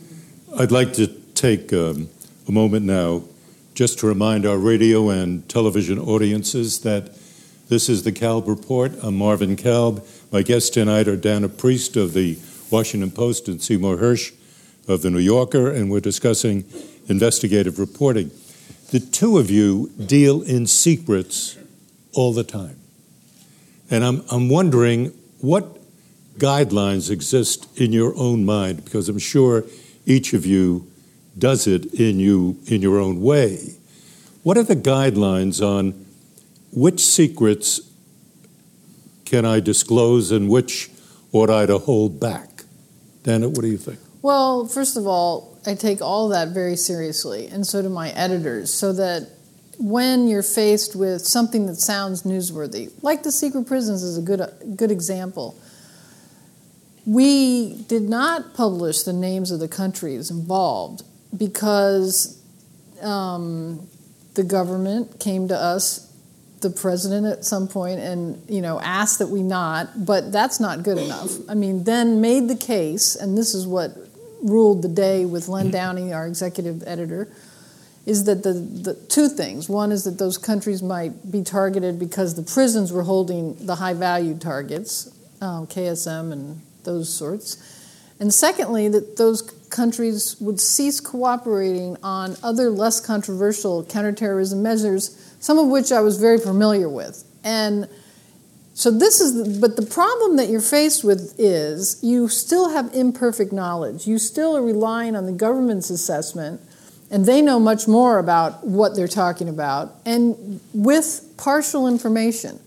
I'd 0.59 0.73
like 0.73 0.93
to 0.95 1.07
take 1.35 1.73
um, 1.73 2.09
a 2.49 2.53
moment 2.53 2.85
now 2.85 3.23
just 3.75 4.01
to 4.01 4.09
remind 4.09 4.45
our 4.45 4.59
radio 4.59 5.11
and 5.11 5.49
television 5.49 5.99
audiences 5.99 6.81
that 6.81 7.17
this 7.69 7.89
is 7.89 8.03
the 8.03 8.13
Kalb 8.13 8.49
Report. 8.49 8.93
I'm 9.03 9.17
Marvin 9.17 9.55
Kalb. 9.55 10.05
My 10.33 10.43
guests 10.43 10.71
tonight 10.71 11.07
are 11.07 11.17
Dana 11.17 11.49
Priest 11.49 11.97
of 11.97 12.15
the 12.15 12.39
Washington 12.71 13.13
Post 13.13 13.47
and 13.47 13.63
Seymour 13.63 13.99
Hersh 13.99 14.35
of 14.89 15.03
the 15.03 15.11
New 15.11 15.19
Yorker, 15.19 15.71
and 15.71 15.91
we're 15.91 16.01
discussing 16.01 16.65
investigative 17.09 17.79
reporting. 17.79 18.33
The 18.91 19.01
two 19.01 19.37
of 19.37 19.51
you 19.51 19.91
deal 20.03 20.41
in 20.41 20.67
secrets 20.67 21.59
all 22.15 22.33
the 22.33 22.45
time. 22.45 22.79
And 23.91 24.03
I'm, 24.03 24.25
I'm 24.31 24.49
wondering 24.49 25.13
what 25.41 25.79
guidelines 26.39 27.11
exist 27.11 27.69
in 27.79 27.93
your 27.93 28.17
own 28.17 28.47
mind, 28.47 28.85
because 28.85 29.09
I'm 29.09 29.19
sure 29.19 29.65
each 30.07 30.33
of 30.33 30.47
you 30.47 30.91
does 31.37 31.67
it 31.67 31.93
in 31.95 32.19
you 32.19 32.59
in 32.67 32.81
your 32.81 32.99
own 32.99 33.21
way. 33.21 33.75
What 34.43 34.57
are 34.57 34.63
the 34.63 34.77
guidelines 34.77 35.63
on 35.65 36.07
which 36.73 37.01
secrets 37.01 37.81
can 39.27 39.45
I 39.45 39.61
disclose 39.61 40.31
and 40.33 40.49
which 40.49 40.91
ought 41.33 41.51
I 41.51 41.67
to 41.67 41.77
hold 41.77 42.19
back? 42.19 42.65
Dana, 43.23 43.49
what 43.49 43.61
do 43.61 43.69
you 43.69 43.77
think? 43.77 43.99
Well, 44.23 44.67
first 44.67 44.97
of 44.97 45.07
all, 45.07 45.58
I 45.69 45.75
take 45.75 46.01
all 46.01 46.29
that 46.31 46.49
very 46.49 46.77
seriously, 46.77 47.47
and 47.47 47.67
so 47.67 47.83
do 47.83 47.91
my 47.91 48.11
editors, 48.11 48.73
so 48.73 48.93
that 48.95 49.29
when 49.79 50.27
you're 50.27 50.43
faced 50.43 50.97
with 50.97 51.21
something 51.27 51.67
that 51.67 51.77
sounds 51.77 52.23
newsworthy, 52.23 52.91
like 53.03 53.23
the 53.23 53.31
secret 53.31 53.67
prisons 53.67 54.03
is 54.03 54.17
a 54.17 54.23
good, 54.23 54.41
good 54.77 54.91
example, 54.91 55.57
we 57.05 57.75
did 57.87 58.03
not 58.03 58.55
publish 58.55 59.03
the 59.03 59.13
names 59.13 59.51
of 59.51 59.61
the 59.61 59.69
countries 59.69 60.31
involved 60.31 61.03
because 61.37 62.43
um, 63.03 63.87
the 64.35 64.45
government 64.45 65.21
came 65.21 65.49
to 65.49 65.57
us 65.57 66.07
the 66.61 66.71
president 66.71 67.25
at 67.27 67.45
some 67.45 67.69
point 67.69 68.01
and 68.01 68.43
you 68.51 68.61
know 68.61 68.81
asked 68.81 69.21
that 69.21 69.29
we 69.29 69.45
not 69.45 70.05
but 70.05 70.33
that's 70.33 70.59
not 70.59 70.83
good 70.83 70.99
enough. 70.99 71.31
I 71.49 71.55
mean 71.55 71.85
then 71.85 72.21
made 72.21 72.49
the 72.49 72.57
case 72.57 73.15
and 73.15 73.39
this 73.39 73.55
is 73.55 73.65
what 73.65 73.97
ruled 74.43 74.83
the 74.83 74.89
day 74.89 75.25
with 75.25 75.49
Len 75.49 75.71
Downie, 75.71 76.13
our 76.13 76.27
executive 76.27 76.83
editor, 76.87 77.29
is 78.07 78.25
that 78.25 78.43
the, 78.43 78.53
the 78.55 78.95
two 78.95 79.29
things. 79.29 79.69
One 79.69 79.93
is 79.93 80.05
that 80.05 80.19
those 80.19 80.39
countries 80.39 80.83
might 80.83 81.31
be 81.31 81.43
targeted 81.43 81.99
because 81.99 82.35
the 82.35 82.43
prisons 82.43 82.93
were 82.93 83.03
holding 83.03 83.55
the 83.67 83.75
high 83.75 83.95
value 83.95 84.37
targets, 84.37 85.15
um, 85.43 85.67
KSM 85.67 86.33
and 86.33 86.61
those 86.85 87.13
sorts. 87.13 87.77
And 88.21 88.33
secondly, 88.33 88.89
that 88.89 89.17
those 89.17 89.43
countries 89.71 90.37
would 90.41 90.59
cease 90.59 91.01
cooperating 91.01 91.97
on 92.03 92.37
other 92.43 92.71
less 92.71 93.01
controversial 93.01 93.85
counterterrorism 93.85 94.63
measures, 94.63 95.35
some 95.39 95.59
of 95.59 95.69
which 95.69 95.93
I 95.93 96.01
was 96.01 96.19
very 96.19 96.39
familiar 96.39 96.89
with. 96.89 97.25
And 97.45 97.89
so 98.79 98.93
this 98.93 99.21
is, 99.21 99.59
but 99.59 99.75
the 99.75 99.85
problem 99.85 100.37
that 100.37 100.49
you're 100.49 100.61
faced 100.61 101.03
with 101.03 101.35
is 101.37 101.99
you 102.01 102.29
still 102.29 102.69
have 102.69 102.95
imperfect 102.95 103.53
knowledge. 103.53 104.07
You 104.07 104.19
still 104.19 104.57
are 104.57 104.63
relying 104.63 105.17
on 105.17 105.27
the 105.27 105.33
government's 105.33 105.91
assessment, 105.91 106.61
and 107.11 107.27
they 107.27 107.43
know 107.43 107.59
much 107.59 107.89
more 107.89 108.21
about 108.21 108.65
what 108.65 108.95
they're 108.95 109.09
talking 109.09 109.49
about, 109.49 109.97
and 110.07 110.61
with 110.73 111.29
partial 111.37 111.89
information. 111.89 112.61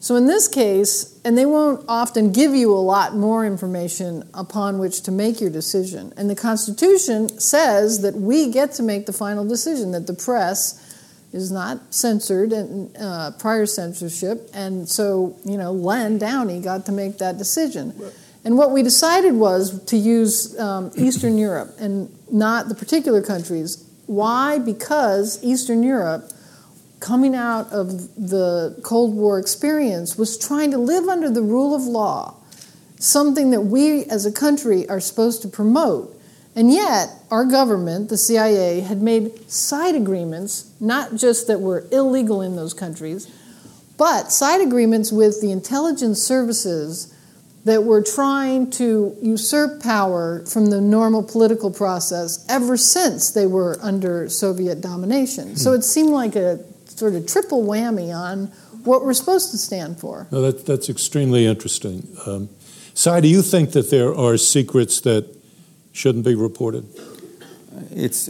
So 0.00 0.16
in 0.16 0.26
this 0.26 0.48
case, 0.48 1.20
and 1.22 1.36
they 1.36 1.44
won't 1.44 1.84
often 1.86 2.32
give 2.32 2.54
you 2.54 2.72
a 2.72 2.80
lot 2.80 3.14
more 3.14 3.44
information 3.44 4.26
upon 4.32 4.78
which 4.78 5.02
to 5.02 5.12
make 5.12 5.38
your 5.38 5.50
decision. 5.50 6.14
And 6.16 6.30
the 6.30 6.34
Constitution 6.34 7.28
says 7.38 8.00
that 8.00 8.14
we 8.14 8.50
get 8.50 8.72
to 8.72 8.82
make 8.82 9.04
the 9.04 9.12
final 9.12 9.46
decision, 9.46 9.92
that 9.92 10.06
the 10.06 10.14
press 10.14 10.91
is 11.32 11.50
not 11.50 11.94
censored 11.94 12.52
and 12.52 12.94
uh, 12.96 13.30
prior 13.38 13.66
censorship, 13.66 14.50
and 14.52 14.88
so 14.88 15.36
you 15.44 15.56
know 15.56 15.72
Len 15.72 16.18
Downie 16.18 16.60
got 16.60 16.86
to 16.86 16.92
make 16.92 17.18
that 17.18 17.38
decision. 17.38 17.94
And 18.44 18.58
what 18.58 18.72
we 18.72 18.82
decided 18.82 19.34
was 19.34 19.84
to 19.84 19.96
use 19.96 20.58
um, 20.58 20.90
Eastern 20.96 21.38
Europe 21.38 21.76
and 21.78 22.12
not 22.30 22.68
the 22.68 22.74
particular 22.74 23.22
countries. 23.22 23.88
Why? 24.06 24.58
Because 24.58 25.42
Eastern 25.44 25.84
Europe, 25.84 26.32
coming 26.98 27.36
out 27.36 27.70
of 27.72 28.14
the 28.16 28.78
Cold 28.82 29.14
War 29.14 29.38
experience, 29.38 30.18
was 30.18 30.36
trying 30.36 30.72
to 30.72 30.78
live 30.78 31.08
under 31.08 31.30
the 31.30 31.42
rule 31.42 31.74
of 31.74 31.82
law, 31.82 32.34
something 32.98 33.50
that 33.52 33.60
we 33.60 34.04
as 34.06 34.26
a 34.26 34.32
country 34.32 34.88
are 34.88 35.00
supposed 35.00 35.40
to 35.42 35.48
promote. 35.48 36.18
And 36.54 36.70
yet, 36.70 37.08
our 37.30 37.44
government, 37.44 38.10
the 38.10 38.18
CIA, 38.18 38.80
had 38.80 39.00
made 39.00 39.50
side 39.50 39.94
agreements, 39.94 40.70
not 40.80 41.14
just 41.14 41.46
that 41.46 41.60
were 41.60 41.86
illegal 41.90 42.42
in 42.42 42.56
those 42.56 42.74
countries, 42.74 43.26
but 43.96 44.32
side 44.32 44.60
agreements 44.60 45.10
with 45.10 45.40
the 45.40 45.50
intelligence 45.50 46.22
services 46.22 47.14
that 47.64 47.84
were 47.84 48.02
trying 48.02 48.70
to 48.72 49.16
usurp 49.22 49.82
power 49.82 50.44
from 50.46 50.66
the 50.66 50.80
normal 50.80 51.22
political 51.22 51.70
process 51.70 52.44
ever 52.48 52.76
since 52.76 53.30
they 53.30 53.46
were 53.46 53.78
under 53.80 54.28
Soviet 54.28 54.80
domination. 54.80 55.50
Hmm. 55.50 55.54
So 55.54 55.72
it 55.72 55.82
seemed 55.82 56.10
like 56.10 56.34
a 56.36 56.58
sort 56.86 57.14
of 57.14 57.26
triple 57.26 57.62
whammy 57.64 58.14
on 58.14 58.48
what 58.84 59.04
we're 59.04 59.14
supposed 59.14 59.52
to 59.52 59.58
stand 59.58 60.00
for. 60.00 60.26
No, 60.32 60.42
that, 60.42 60.66
that's 60.66 60.90
extremely 60.90 61.46
interesting. 61.46 62.08
Um, 62.26 62.48
Sy, 62.94 63.20
do 63.20 63.28
you 63.28 63.42
think 63.42 63.72
that 63.72 63.90
there 63.90 64.14
are 64.14 64.36
secrets 64.36 65.00
that 65.02 65.31
shouldn't 65.92 66.24
be 66.24 66.34
reported? 66.34 66.86
It's. 67.90 68.28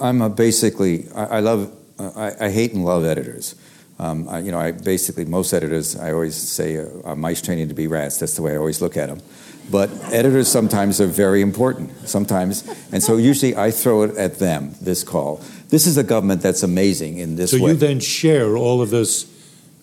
I'm 0.00 0.22
a 0.22 0.28
basically. 0.28 1.08
I, 1.14 1.24
I 1.24 1.40
love. 1.40 1.72
I, 1.98 2.32
I, 2.40 2.50
hate 2.50 2.74
and 2.74 2.84
love 2.84 3.04
editors. 3.04 3.54
Um, 3.98 4.28
I, 4.28 4.40
you 4.40 4.52
know, 4.52 4.58
I 4.58 4.72
basically 4.72 5.24
most 5.24 5.52
editors. 5.54 5.96
I 5.96 6.12
always 6.12 6.36
say 6.36 6.76
uh, 6.76 6.88
are 7.04 7.16
mice 7.16 7.40
training 7.40 7.68
to 7.68 7.74
be 7.74 7.86
rats. 7.86 8.18
That's 8.18 8.36
the 8.36 8.42
way 8.42 8.52
I 8.52 8.56
always 8.56 8.82
look 8.82 8.96
at 8.96 9.08
them. 9.08 9.22
But 9.70 9.90
editors 10.12 10.48
sometimes 10.48 11.00
are 11.00 11.06
very 11.06 11.40
important. 11.40 12.08
Sometimes, 12.08 12.68
and 12.92 13.02
so 13.02 13.16
usually 13.16 13.56
I 13.56 13.70
throw 13.70 14.02
it 14.02 14.16
at 14.16 14.38
them. 14.38 14.74
This 14.80 15.02
call. 15.02 15.40
This 15.70 15.86
is 15.86 15.96
a 15.96 16.04
government 16.04 16.42
that's 16.42 16.62
amazing 16.62 17.18
in 17.18 17.36
this 17.36 17.50
so 17.50 17.56
way. 17.56 17.60
So 17.60 17.68
you 17.68 17.74
then 17.74 18.00
share 18.00 18.56
all 18.56 18.82
of 18.82 18.90
this 18.90 19.24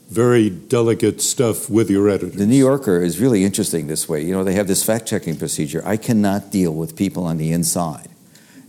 very 0.09 0.49
delicate 0.49 1.21
stuff 1.21 1.69
with 1.69 1.89
your 1.89 2.09
editors. 2.09 2.35
The 2.35 2.45
New 2.45 2.57
Yorker 2.57 3.01
is 3.01 3.19
really 3.19 3.43
interesting 3.43 3.87
this 3.87 4.07
way. 4.07 4.23
You 4.23 4.33
know, 4.33 4.43
they 4.43 4.53
have 4.53 4.67
this 4.67 4.83
fact 4.83 5.07
checking 5.07 5.37
procedure. 5.37 5.81
I 5.85 5.97
cannot 5.97 6.51
deal 6.51 6.73
with 6.73 6.95
people 6.95 7.25
on 7.25 7.37
the 7.37 7.51
inside 7.51 8.09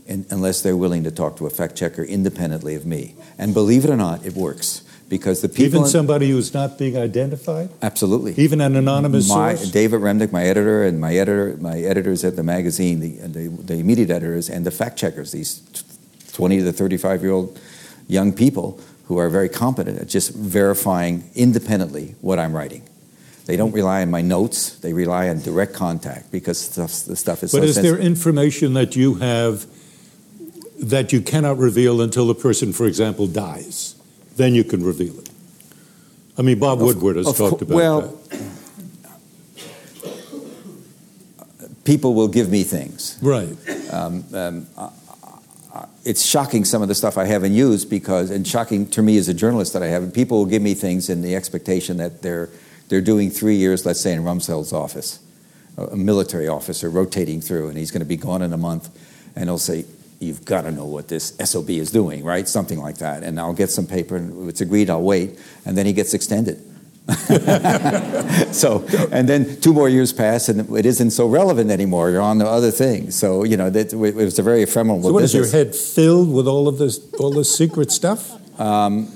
in, 0.07 0.27
unless 0.31 0.63
they're 0.63 0.77
willing 0.77 1.05
to 1.05 1.11
talk 1.11 1.37
to 1.39 1.47
a 1.47 1.51
fact 1.51 1.77
checker 1.77 2.03
independently 2.03 2.75
of 2.75 2.87
me. 2.87 3.15
And 3.39 3.53
believe 3.53 3.85
it 3.85 3.91
or 3.91 3.97
not, 3.97 4.25
it 4.25 4.35
works. 4.35 4.83
Because 5.07 5.43
the 5.43 5.51
people. 5.51 5.65
Even 5.65 5.87
somebody 5.87 6.31
who's 6.31 6.55
not 6.55 6.79
being 6.79 6.97
identified? 6.97 7.69
Absolutely. 7.83 8.33
Even 8.37 8.63
an 8.63 8.75
anonymous 8.75 9.29
my, 9.29 9.55
source? 9.55 9.71
David 9.71 10.01
Remnick, 10.01 10.33
my 10.33 10.45
editor, 10.45 10.83
and 10.83 10.99
my 10.99 11.15
editor, 11.15 11.57
my 11.61 11.79
editors 11.79 12.25
at 12.25 12.37
the 12.37 12.43
magazine, 12.43 13.01
the, 13.01 13.11
the, 13.29 13.49
the 13.49 13.75
immediate 13.75 14.11
editors, 14.11 14.49
and 14.49 14.65
the 14.65 14.71
fact 14.71 14.99
checkers, 14.99 15.31
these 15.31 15.63
20 16.33 16.63
to 16.63 16.73
35 16.73 17.23
year 17.23 17.33
old 17.33 17.61
young 18.09 18.33
people 18.33 18.81
who 19.07 19.19
are 19.19 19.29
very 19.29 19.49
competent 19.49 19.99
at 19.99 20.09
just 20.09 20.35
verifying 20.35 21.31
independently 21.35 22.15
what 22.21 22.39
I'm 22.39 22.55
writing. 22.55 22.83
They 23.47 23.57
don't 23.57 23.73
rely 23.73 24.01
on 24.01 24.11
my 24.11 24.23
notes, 24.23 24.77
they 24.77 24.95
rely 24.95 25.29
on 25.29 25.41
direct 25.41 25.75
contact 25.75 26.33
because 26.33 26.71
the 26.71 26.89
stuff 26.89 27.43
is 27.43 27.53
but 27.53 27.59
so 27.59 27.63
is 27.63 27.75
sensitive. 27.75 27.99
there 27.99 28.07
information 28.07 28.73
that 28.75 28.97
you 28.97 29.17
have 29.17 29.67
that 30.79 31.13
you 31.13 31.21
cannot 31.21 31.59
reveal 31.59 32.01
until 32.01 32.27
the 32.27 32.35
person, 32.35 32.73
for 32.73 32.87
example, 32.87 33.27
dies? 33.27 33.97
Then 34.37 34.55
you 34.55 34.65
can 34.65 34.83
reveal 34.83 35.19
it. 35.19 35.31
I 36.37 36.43
mean, 36.43 36.59
Bob 36.59 36.81
of, 36.81 36.87
Woodward 36.87 37.17
has 37.17 37.37
talked 37.37 37.63
about 37.63 37.75
well, 37.75 38.01
that. 38.01 38.51
People 41.85 42.15
will 42.15 42.29
give 42.29 42.51
me 42.51 42.63
things. 42.65 43.19
Right. 43.21 43.57
Um, 43.93 44.25
um, 44.33 44.67
it's 46.05 46.25
shocking 46.25 46.65
some 46.65 46.83
of 46.83 46.89
the 46.89 46.95
stuff 46.95 47.17
I 47.17 47.25
haven't 47.25 47.55
used 47.55 47.89
because, 47.89 48.31
and 48.31 48.47
shocking 48.47 48.87
to 48.91 49.03
me 49.03 49.17
as 49.17 49.29
a 49.29 49.35
journalist 49.35 49.73
that 49.73 49.83
I 49.83 49.87
haven't. 49.87 50.13
People 50.13 50.39
will 50.39 50.47
give 50.47 50.63
me 50.63 50.75
things 50.75 51.09
in 51.09 51.23
the 51.23 51.35
expectation 51.35 51.97
that 51.97 52.23
they're 52.23 52.51
they're 52.89 53.01
doing 53.01 53.31
three 53.31 53.57
years, 53.57 53.87
let's 53.87 54.01
say, 54.01 54.13
in 54.13 54.23
Rumsfeld's 54.23 54.73
office, 54.73 55.19
a 55.79 55.97
military 55.97 56.49
officer 56.49 56.91
rotating 56.91 57.41
through, 57.41 57.69
and 57.69 57.79
he's 57.79 57.91
going 57.91 58.01
to 58.01 58.07
be 58.07 58.19
gone 58.19 58.43
in 58.43 58.53
a 58.53 58.59
month, 58.59 58.91
and 59.35 59.49
he'll 59.49 59.59
say, 59.59 59.87
"You've 60.21 60.45
got 60.45 60.63
to 60.63 60.71
know 60.71 60.85
what 60.85 61.09
this 61.09 61.35
SOB 61.43 61.71
is 61.71 61.91
doing, 61.91 62.23
right?" 62.23 62.47
Something 62.47 62.81
like 62.81 62.99
that, 62.99 63.23
and 63.23 63.41
I'll 63.41 63.55
get 63.55 63.71
some 63.71 63.87
paper, 63.87 64.17
and 64.17 64.49
it's 64.49 64.61
agreed. 64.61 64.91
I'll 64.91 65.03
wait, 65.03 65.39
and 65.65 65.77
then 65.79 65.87
he 65.87 65.93
gets 65.93 66.13
extended. 66.13 66.63
so, 68.53 68.87
and 69.13 69.29
then 69.29 69.61
two 69.61 69.75
more 69.75 69.91
years 69.91 70.13
pass, 70.13 70.49
and 70.49 70.75
it 70.75 70.87
isn't 70.87 71.11
so 71.11 71.27
relevant 71.27 71.71
anymore. 71.71 72.11
You're 72.11 72.23
on 72.23 72.39
to 72.39 72.47
other 72.47 72.71
things. 72.71 73.15
So, 73.15 73.45
you 73.45 73.59
know, 73.59 73.69
that, 73.69 73.93
it 73.93 73.97
was 73.97 74.39
a 74.39 74.43
very 74.43 74.63
ephemeral 74.63 75.03
so 75.03 75.13
what 75.13 75.21
business. 75.21 75.49
is 75.49 75.53
your 75.53 75.65
head 75.65 75.75
filled 75.75 76.33
with 76.33 76.49
all 76.49 76.67
of 76.67 76.79
this, 76.79 76.99
all 77.19 77.31
this 77.31 77.55
secret 77.55 77.93
stuff? 77.93 78.33
Um, 78.59 79.13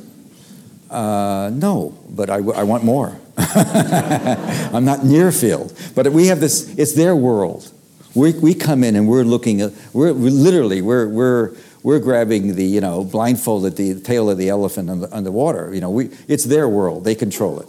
uh, 0.90 1.51
no, 1.53 1.96
but 2.11 2.29
I, 2.29 2.37
I 2.37 2.62
want 2.64 2.85
more. 2.85 3.18
I'm 3.38 4.85
not 4.85 5.05
near 5.05 5.33
filled, 5.33 5.72
but 5.94 6.12
we 6.12 6.27
have 6.27 6.40
this. 6.40 6.74
It's 6.77 6.92
their 6.92 7.14
world. 7.14 7.70
We, 8.14 8.33
we 8.33 8.55
come 8.55 8.83
in 8.83 8.96
and 8.96 9.09
we're 9.09 9.22
looking 9.22 9.61
at. 9.61 9.72
We're, 9.92 10.12
we're 10.12 10.31
literally 10.31 10.83
we're 10.83 11.07
we're 11.09 11.57
we're 11.83 12.01
grabbing 12.01 12.57
the 12.57 12.64
you 12.64 12.81
know 12.81 13.05
blindfolded 13.05 13.77
the 13.77 14.01
tail 14.01 14.29
of 14.29 14.38
the 14.38 14.48
elephant 14.48 14.90
on 14.90 15.24
the, 15.24 15.33
water. 15.33 15.72
You 15.72 15.81
know, 15.81 15.90
we, 15.90 16.11
it's 16.27 16.44
their 16.44 16.68
world. 16.68 17.05
They 17.05 17.14
control 17.14 17.61
it. 17.61 17.68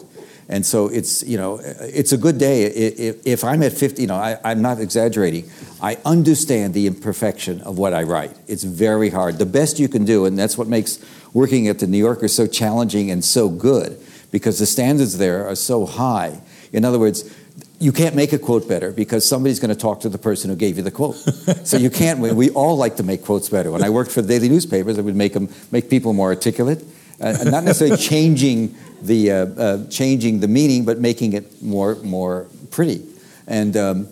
And 0.52 0.66
so 0.66 0.88
it's, 0.88 1.22
you 1.24 1.38
know, 1.38 1.62
it's 1.64 2.12
a 2.12 2.18
good 2.18 2.40
day. 2.40 2.64
If, 2.64 3.26
if 3.26 3.44
I'm 3.44 3.62
at 3.62 3.72
50, 3.72 4.02
you 4.02 4.08
know, 4.08 4.16
I, 4.16 4.40
I'm 4.44 4.64
not 4.64 4.80
exaggerating. 4.80 5.50
I 5.80 5.98
understand 6.04 6.74
the 6.74 6.88
imperfection 6.88 7.62
of 7.62 7.78
what 7.78 7.94
I 7.94 8.02
write. 8.02 8.36
It's 8.48 8.64
very 8.64 9.12
hard. 9.12 9.38
The 9.38 9.46
best 9.46 9.78
you 9.78 9.88
can 9.88 10.06
do, 10.06 10.26
and 10.26 10.38
that's 10.38 10.58
what 10.58 10.68
makes 10.68 11.00
working 11.34 11.68
at 11.68 11.78
the 11.78 11.86
New 11.86 12.00
Yorker 12.00 12.28
so 12.28 12.48
challenging 12.48 13.12
and 13.12 13.24
so 13.24 13.48
good, 13.48 14.02
because 14.32 14.58
the 14.58 14.66
standards 14.66 15.20
there 15.20 15.48
are 15.48 15.56
so 15.56 15.86
high. 15.86 16.42
In 16.74 16.84
other 16.84 16.98
words, 16.98 17.32
you 17.80 17.92
can't 17.92 18.16
make 18.16 18.34
a 18.34 18.40
quote 18.40 18.68
better 18.68 18.92
because 18.92 19.28
somebody's 19.28 19.60
going 19.60 19.70
to 19.70 19.80
talk 19.80 20.02
to 20.02 20.10
the 20.10 20.18
person 20.18 20.50
who 20.50 20.56
gave 20.56 20.78
you 20.78 20.84
the 20.84 20.92
quote. 20.92 21.16
so 21.64 21.78
you 21.78 21.92
can't. 21.92 22.20
We 22.20 22.50
all 22.50 22.76
like 22.76 22.96
to 22.98 23.04
make 23.04 23.24
quotes 23.24 23.50
better. 23.50 23.70
When 23.72 23.84
I 23.84 23.92
worked 23.92 24.12
for 24.12 24.24
the 24.24 24.28
daily 24.28 24.50
newspapers, 24.50 24.98
I 24.98 25.02
would 25.02 25.16
make 25.16 25.34
them 25.34 25.48
make 25.72 25.92
people 25.92 26.14
more 26.14 26.30
articulate, 26.30 26.84
uh, 27.22 27.38
not 27.46 27.64
necessarily 27.64 27.98
changing 27.98 28.76
the 29.02 29.32
uh, 29.32 29.36
uh, 29.36 29.88
changing 29.90 30.40
the 30.40 30.48
meaning, 30.48 30.86
but 30.86 31.00
making 31.00 31.34
it 31.34 31.62
more 31.62 31.96
more 31.96 32.48
pretty. 32.72 33.06
And 33.48 33.76
um, 33.78 34.08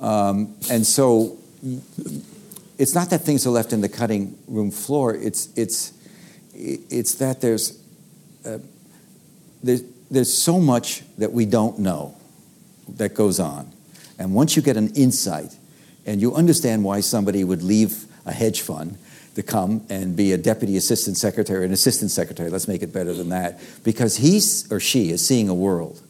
um, 0.00 0.54
and 0.70 0.86
so 0.86 1.38
it's 2.78 2.94
not 2.94 3.10
that 3.10 3.22
things 3.22 3.46
are 3.46 3.50
left 3.50 3.72
in 3.72 3.80
the 3.80 3.88
cutting 3.88 4.38
room 4.46 4.70
floor. 4.70 5.14
It's 5.14 5.48
it's 5.56 5.92
it's 6.54 7.14
that 7.16 7.40
there's 7.40 7.78
uh, 8.46 8.58
there's 9.62 9.82
there's 10.10 10.32
so 10.32 10.58
much 10.58 11.02
that 11.18 11.32
we 11.32 11.44
don't 11.44 11.78
know 11.78 12.16
that 12.96 13.14
goes 13.14 13.40
on, 13.40 13.70
and 14.18 14.34
once 14.34 14.56
you 14.56 14.62
get 14.62 14.76
an 14.76 14.94
insight, 14.94 15.56
and 16.06 16.20
you 16.20 16.34
understand 16.34 16.84
why 16.84 17.00
somebody 17.00 17.44
would 17.44 17.62
leave 17.62 18.04
a 18.24 18.32
hedge 18.32 18.60
fund 18.62 18.98
to 19.38 19.42
come 19.44 19.86
and 19.88 20.16
be 20.16 20.32
a 20.32 20.36
deputy 20.36 20.76
assistant 20.76 21.16
secretary, 21.16 21.64
an 21.64 21.72
assistant 21.72 22.10
secretary. 22.10 22.50
Let's 22.50 22.66
make 22.66 22.82
it 22.82 22.92
better 22.92 23.12
than 23.12 23.28
that, 23.28 23.60
because 23.84 24.16
he 24.16 24.40
or 24.68 24.80
she 24.80 25.10
is 25.10 25.24
seeing 25.24 25.48
a 25.48 25.54
world 25.54 26.02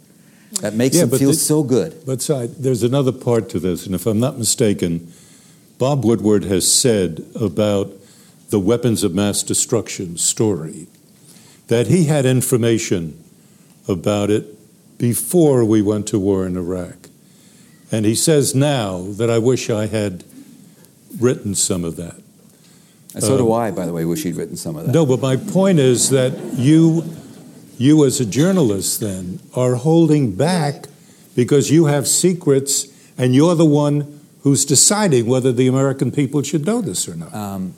that 0.62 0.72
makes 0.72 0.96
yeah, 0.96 1.04
them 1.04 1.18
feel 1.18 1.34
so 1.34 1.62
good. 1.62 2.06
But 2.06 2.20
there's 2.58 2.82
another 2.82 3.12
part 3.12 3.50
to 3.50 3.60
this, 3.60 3.84
and 3.84 3.94
if 3.94 4.06
I'm 4.06 4.18
not 4.18 4.38
mistaken, 4.38 5.12
Bob 5.76 6.06
Woodward 6.06 6.44
has 6.44 6.72
said 6.72 7.22
about 7.38 7.92
the 8.48 8.58
weapons 8.58 9.04
of 9.04 9.14
mass 9.14 9.42
destruction 9.42 10.16
story 10.16 10.86
that 11.66 11.88
he 11.88 12.04
had 12.04 12.24
information 12.24 13.22
about 13.86 14.30
it 14.30 14.98
before 14.98 15.66
we 15.66 15.82
went 15.82 16.06
to 16.08 16.18
war 16.18 16.46
in 16.46 16.56
Iraq. 16.56 17.10
And 17.92 18.06
he 18.06 18.14
says 18.14 18.54
now 18.54 19.02
that 19.02 19.28
I 19.28 19.36
wish 19.36 19.68
I 19.68 19.84
had 19.84 20.24
written 21.20 21.54
some 21.54 21.84
of 21.84 21.96
that. 21.96 22.22
And 23.18 23.26
so 23.26 23.36
do 23.36 23.52
I, 23.52 23.72
by 23.72 23.84
the 23.84 23.92
way, 23.92 24.04
wish 24.04 24.22
he'd 24.22 24.36
written 24.36 24.56
some 24.56 24.76
of 24.76 24.86
that. 24.86 24.92
No, 24.92 25.04
but 25.04 25.20
my 25.20 25.34
point 25.34 25.80
is 25.80 26.10
that 26.10 26.38
you, 26.54 27.04
you 27.76 28.04
as 28.04 28.20
a 28.20 28.24
journalist 28.24 29.00
then, 29.00 29.40
are 29.54 29.74
holding 29.74 30.36
back 30.36 30.86
because 31.34 31.68
you 31.68 31.86
have 31.86 32.06
secrets 32.06 32.86
and 33.18 33.34
you're 33.34 33.56
the 33.56 33.66
one 33.66 34.20
who's 34.42 34.64
deciding 34.64 35.26
whether 35.26 35.50
the 35.50 35.66
American 35.66 36.12
people 36.12 36.42
should 36.42 36.64
know 36.64 36.80
this 36.80 37.08
or 37.08 37.16
not. 37.16 37.34
Um, 37.34 37.74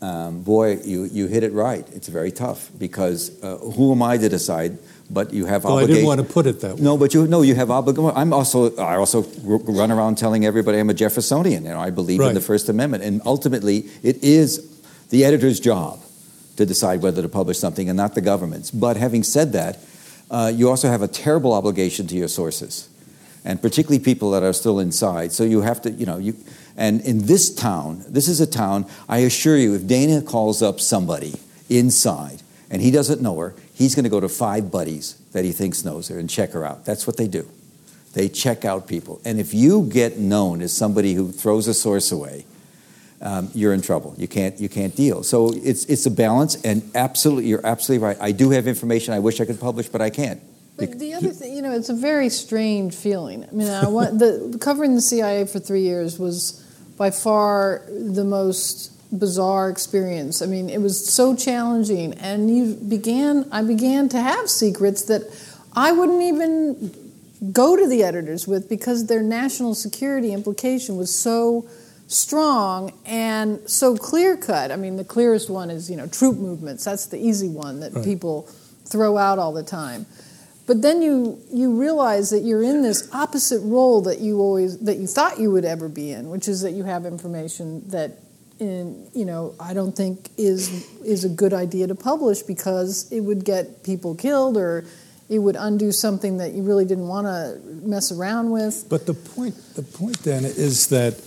um, 0.00 0.42
boy, 0.42 0.76
you, 0.84 1.04
you 1.06 1.26
hit 1.26 1.42
it 1.42 1.52
right. 1.52 1.84
It's 1.92 2.06
very 2.06 2.30
tough 2.30 2.70
because 2.78 3.42
uh, 3.42 3.56
who 3.58 3.90
am 3.90 4.00
I 4.00 4.16
to 4.16 4.28
decide 4.28 4.78
but 5.10 5.32
you 5.32 5.46
have 5.46 5.64
well, 5.64 5.74
obligation. 5.74 5.92
I 5.92 5.94
didn't 5.96 6.06
want 6.06 6.20
to 6.20 6.32
put 6.32 6.46
it 6.46 6.60
that 6.60 6.76
way. 6.76 6.82
No, 6.82 6.96
but 6.96 7.14
you 7.14 7.26
no, 7.26 7.42
you 7.42 7.54
have 7.54 7.70
obligation. 7.70 8.12
I'm 8.14 8.32
also 8.32 8.76
I 8.76 8.96
also 8.96 9.22
run 9.42 9.90
around 9.90 10.18
telling 10.18 10.44
everybody 10.44 10.78
I'm 10.78 10.90
a 10.90 10.94
Jeffersonian. 10.94 11.64
You 11.64 11.70
know, 11.70 11.80
I 11.80 11.90
believe 11.90 12.20
right. 12.20 12.28
in 12.28 12.34
the 12.34 12.40
First 12.40 12.68
Amendment, 12.68 13.04
and 13.04 13.22
ultimately, 13.24 13.88
it 14.02 14.22
is 14.22 14.80
the 15.10 15.24
editor's 15.24 15.60
job 15.60 16.00
to 16.56 16.66
decide 16.66 17.02
whether 17.02 17.22
to 17.22 17.28
publish 17.28 17.58
something, 17.58 17.88
and 17.88 17.96
not 17.96 18.14
the 18.14 18.20
government's. 18.20 18.70
But 18.70 18.96
having 18.96 19.22
said 19.22 19.52
that, 19.52 19.78
uh, 20.30 20.52
you 20.54 20.68
also 20.68 20.88
have 20.88 21.02
a 21.02 21.08
terrible 21.08 21.52
obligation 21.52 22.06
to 22.08 22.16
your 22.16 22.28
sources, 22.28 22.88
and 23.44 23.62
particularly 23.62 24.04
people 24.04 24.30
that 24.32 24.42
are 24.42 24.52
still 24.52 24.78
inside. 24.78 25.32
So 25.32 25.44
you 25.44 25.62
have 25.62 25.80
to, 25.82 25.90
you 25.90 26.06
know, 26.06 26.18
you. 26.18 26.36
And 26.76 27.00
in 27.00 27.26
this 27.26 27.52
town, 27.52 28.04
this 28.06 28.28
is 28.28 28.40
a 28.40 28.46
town. 28.46 28.86
I 29.08 29.18
assure 29.18 29.56
you, 29.56 29.74
if 29.74 29.86
Dana 29.86 30.22
calls 30.22 30.62
up 30.62 30.80
somebody 30.80 31.40
inside 31.68 32.42
and 32.70 32.82
he 32.82 32.90
doesn't 32.90 33.20
know 33.20 33.38
her, 33.38 33.54
he's 33.74 33.94
going 33.94 34.04
to 34.04 34.10
go 34.10 34.20
to 34.20 34.28
five 34.28 34.70
buddies 34.70 35.14
that 35.32 35.44
he 35.44 35.52
thinks 35.52 35.84
knows 35.84 36.08
her 36.08 36.18
and 36.18 36.28
check 36.28 36.52
her 36.52 36.64
out. 36.64 36.84
That's 36.84 37.06
what 37.06 37.16
they 37.16 37.28
do. 37.28 37.48
They 38.14 38.28
check 38.28 38.64
out 38.64 38.88
people. 38.88 39.20
And 39.24 39.38
if 39.38 39.54
you 39.54 39.88
get 39.88 40.18
known 40.18 40.60
as 40.62 40.76
somebody 40.76 41.14
who 41.14 41.30
throws 41.30 41.68
a 41.68 41.74
source 41.74 42.10
away, 42.10 42.46
um, 43.20 43.50
you're 43.54 43.72
in 43.72 43.82
trouble. 43.82 44.14
You 44.16 44.28
can't 44.28 44.58
you 44.60 44.68
can't 44.68 44.94
deal. 44.94 45.22
So 45.22 45.52
it's 45.52 45.84
it's 45.86 46.06
a 46.06 46.10
balance, 46.10 46.60
and 46.62 46.88
absolutely, 46.94 47.48
you're 47.48 47.66
absolutely 47.66 48.06
right. 48.06 48.16
I 48.20 48.32
do 48.32 48.50
have 48.50 48.68
information 48.68 49.12
I 49.12 49.18
wish 49.18 49.40
I 49.40 49.44
could 49.44 49.60
publish, 49.60 49.88
but 49.88 50.00
I 50.00 50.10
can't. 50.10 50.40
But 50.76 51.00
the 51.00 51.14
other 51.14 51.30
thing, 51.30 51.56
you 51.56 51.62
know, 51.62 51.72
it's 51.72 51.88
a 51.88 51.94
very 51.94 52.28
strange 52.28 52.94
feeling. 52.94 53.44
I 53.44 53.50
mean, 53.50 53.68
I 53.68 53.88
want, 53.88 54.20
the 54.20 54.56
covering 54.60 54.94
the 54.94 55.00
CIA 55.00 55.44
for 55.44 55.58
three 55.58 55.80
years 55.80 56.20
was 56.20 56.64
by 56.96 57.10
far 57.10 57.82
the 57.88 58.22
most 58.22 58.92
bizarre 59.16 59.70
experience. 59.70 60.42
I 60.42 60.46
mean, 60.46 60.68
it 60.68 60.80
was 60.80 61.12
so 61.12 61.34
challenging, 61.34 62.14
and 62.14 62.54
you 62.54 62.74
began. 62.74 63.48
I 63.50 63.62
began 63.62 64.08
to 64.10 64.20
have 64.20 64.50
secrets 64.50 65.02
that 65.04 65.22
I 65.74 65.92
wouldn't 65.92 66.22
even 66.22 67.52
go 67.52 67.76
to 67.76 67.86
the 67.86 68.02
editors 68.02 68.46
with 68.48 68.68
because 68.68 69.06
their 69.06 69.22
national 69.22 69.74
security 69.74 70.32
implication 70.32 70.96
was 70.96 71.14
so 71.14 71.68
strong 72.08 72.92
and 73.06 73.60
so 73.68 73.96
clear 73.96 74.36
cut. 74.36 74.72
I 74.72 74.76
mean, 74.76 74.96
the 74.96 75.04
clearest 75.04 75.48
one 75.48 75.70
is 75.70 75.90
you 75.90 75.96
know 75.96 76.06
troop 76.06 76.36
movements. 76.36 76.84
That's 76.84 77.06
the 77.06 77.18
easy 77.18 77.48
one 77.48 77.80
that 77.80 77.92
right. 77.94 78.04
people 78.04 78.42
throw 78.84 79.16
out 79.16 79.38
all 79.38 79.52
the 79.52 79.62
time. 79.62 80.06
But 80.66 80.82
then 80.82 81.00
you 81.00 81.40
you 81.50 81.80
realize 81.80 82.28
that 82.30 82.40
you're 82.40 82.62
in 82.62 82.82
this 82.82 83.08
opposite 83.14 83.60
role 83.60 84.02
that 84.02 84.20
you 84.20 84.40
always 84.40 84.78
that 84.80 84.98
you 84.98 85.06
thought 85.06 85.40
you 85.40 85.50
would 85.50 85.64
ever 85.64 85.88
be 85.88 86.10
in, 86.10 86.28
which 86.28 86.46
is 86.46 86.60
that 86.60 86.72
you 86.72 86.84
have 86.84 87.06
information 87.06 87.88
that 87.88 88.18
in 88.58 89.08
you 89.14 89.24
know 89.24 89.54
I 89.60 89.74
don't 89.74 89.94
think 89.96 90.30
is 90.36 90.88
is 91.02 91.24
a 91.24 91.28
good 91.28 91.52
idea 91.52 91.86
to 91.86 91.94
publish 91.94 92.42
because 92.42 93.10
it 93.12 93.20
would 93.20 93.44
get 93.44 93.82
people 93.84 94.14
killed 94.14 94.56
or 94.56 94.84
it 95.28 95.38
would 95.38 95.56
undo 95.56 95.92
something 95.92 96.38
that 96.38 96.52
you 96.52 96.62
really 96.62 96.84
didn't 96.84 97.06
want 97.06 97.26
to 97.26 97.60
mess 97.86 98.10
around 98.10 98.50
with. 98.50 98.86
But 98.88 99.06
the 99.06 99.14
point 99.14 99.54
the 99.74 99.82
point 99.82 100.18
then 100.20 100.44
is 100.44 100.88
that 100.88 101.22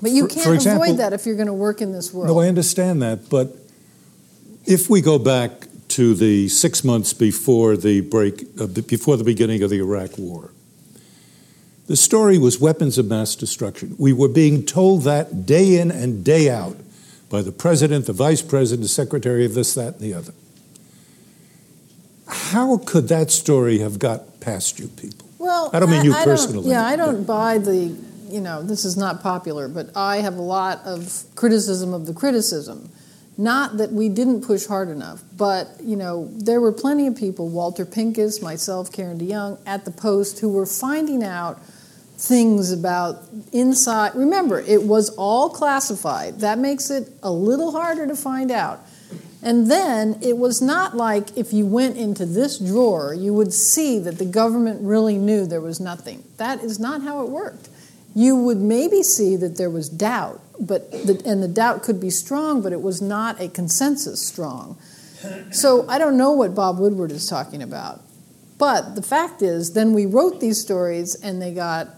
but 0.00 0.10
you 0.12 0.26
can't 0.26 0.54
example, 0.54 0.82
avoid 0.82 0.98
that 0.98 1.12
if 1.12 1.26
you're 1.26 1.36
going 1.36 1.46
to 1.46 1.52
work 1.52 1.80
in 1.80 1.92
this 1.92 2.12
world. 2.12 2.28
No, 2.28 2.40
I 2.40 2.48
understand 2.48 3.02
that. 3.02 3.28
But 3.28 3.54
if 4.64 4.88
we 4.88 5.00
go 5.00 5.18
back 5.18 5.66
to 5.88 6.14
the 6.14 6.48
six 6.48 6.84
months 6.84 7.12
before 7.12 7.76
the 7.76 8.00
break, 8.00 8.44
uh, 8.58 8.66
before 8.66 9.16
the 9.16 9.24
beginning 9.24 9.62
of 9.62 9.70
the 9.70 9.78
Iraq 9.78 10.16
War, 10.16 10.52
the 11.90 11.96
story 11.96 12.38
was 12.38 12.60
weapons 12.60 12.98
of 12.98 13.06
mass 13.06 13.34
destruction. 13.34 13.96
We 13.98 14.12
were 14.12 14.28
being 14.28 14.64
told 14.64 15.02
that 15.02 15.44
day 15.44 15.76
in 15.76 15.90
and 15.90 16.24
day 16.24 16.48
out 16.48 16.76
by 17.28 17.42
the 17.42 17.50
president, 17.50 18.06
the 18.06 18.12
vice 18.12 18.42
president, 18.42 18.82
the 18.82 18.88
secretary 18.88 19.44
of 19.44 19.54
this, 19.54 19.74
that, 19.74 19.94
and 19.94 20.00
the 20.00 20.14
other. 20.14 20.32
How 22.28 22.78
could 22.78 23.08
that 23.08 23.32
story 23.32 23.80
have 23.80 23.98
got 23.98 24.38
past 24.38 24.78
you 24.78 24.86
people? 24.86 25.26
Well, 25.38 25.68
I 25.72 25.80
don't 25.80 25.90
mean 25.90 26.04
you 26.04 26.14
I, 26.14 26.22
personally. 26.22 26.70
yeah, 26.70 26.86
I 26.86 26.94
don't 26.94 27.24
buy 27.24 27.58
the 27.58 27.96
you 28.28 28.40
know, 28.40 28.62
this 28.62 28.84
is 28.84 28.96
not 28.96 29.20
popular, 29.20 29.66
but 29.66 29.90
I 29.96 30.18
have 30.18 30.36
a 30.36 30.42
lot 30.42 30.82
of 30.84 31.24
criticism 31.34 31.92
of 31.92 32.06
the 32.06 32.14
criticism. 32.14 32.88
Not 33.36 33.78
that 33.78 33.90
we 33.90 34.08
didn't 34.08 34.42
push 34.42 34.66
hard 34.66 34.90
enough, 34.90 35.24
but 35.36 35.66
you 35.82 35.96
know, 35.96 36.28
there 36.34 36.60
were 36.60 36.70
plenty 36.70 37.08
of 37.08 37.16
people, 37.16 37.48
Walter 37.48 37.84
Pincus, 37.84 38.40
myself, 38.40 38.92
Karen 38.92 39.18
DeYoung, 39.18 39.58
at 39.66 39.84
the 39.84 39.90
Post, 39.90 40.38
who 40.38 40.50
were 40.50 40.66
finding 40.66 41.24
out 41.24 41.60
things 42.20 42.70
about 42.70 43.22
inside. 43.52 44.14
Remember, 44.14 44.60
it 44.60 44.82
was 44.82 45.08
all 45.10 45.50
classified. 45.50 46.40
That 46.40 46.58
makes 46.58 46.90
it 46.90 47.08
a 47.22 47.32
little 47.32 47.72
harder 47.72 48.06
to 48.06 48.14
find 48.14 48.50
out. 48.50 48.80
And 49.42 49.70
then 49.70 50.18
it 50.20 50.36
was 50.36 50.60
not 50.60 50.94
like 50.94 51.36
if 51.36 51.52
you 51.52 51.64
went 51.64 51.96
into 51.96 52.26
this 52.26 52.58
drawer, 52.58 53.14
you 53.14 53.32
would 53.32 53.54
see 53.54 53.98
that 54.00 54.18
the 54.18 54.26
government 54.26 54.80
really 54.82 55.16
knew 55.16 55.46
there 55.46 55.62
was 55.62 55.80
nothing. 55.80 56.22
That 56.36 56.62
is 56.62 56.78
not 56.78 57.02
how 57.02 57.24
it 57.24 57.30
worked 57.30 57.70
you 58.14 58.36
would 58.36 58.58
maybe 58.58 59.02
see 59.02 59.36
that 59.36 59.56
there 59.56 59.70
was 59.70 59.88
doubt, 59.88 60.40
but 60.58 60.90
the, 60.90 61.22
and 61.24 61.42
the 61.42 61.48
doubt 61.48 61.82
could 61.82 62.00
be 62.00 62.10
strong, 62.10 62.60
but 62.62 62.72
it 62.72 62.82
was 62.82 63.00
not 63.00 63.40
a 63.40 63.48
consensus 63.48 64.26
strong. 64.26 64.78
So 65.50 65.86
I 65.88 65.98
don't 65.98 66.16
know 66.16 66.32
what 66.32 66.54
Bob 66.54 66.78
Woodward 66.78 67.12
is 67.12 67.28
talking 67.28 67.62
about. 67.62 68.00
But 68.58 68.94
the 68.94 69.02
fact 69.02 69.42
is, 69.42 69.74
then 69.74 69.92
we 69.92 70.06
wrote 70.06 70.40
these 70.40 70.60
stories 70.60 71.14
and 71.14 71.40
they 71.40 71.52
got 71.52 71.88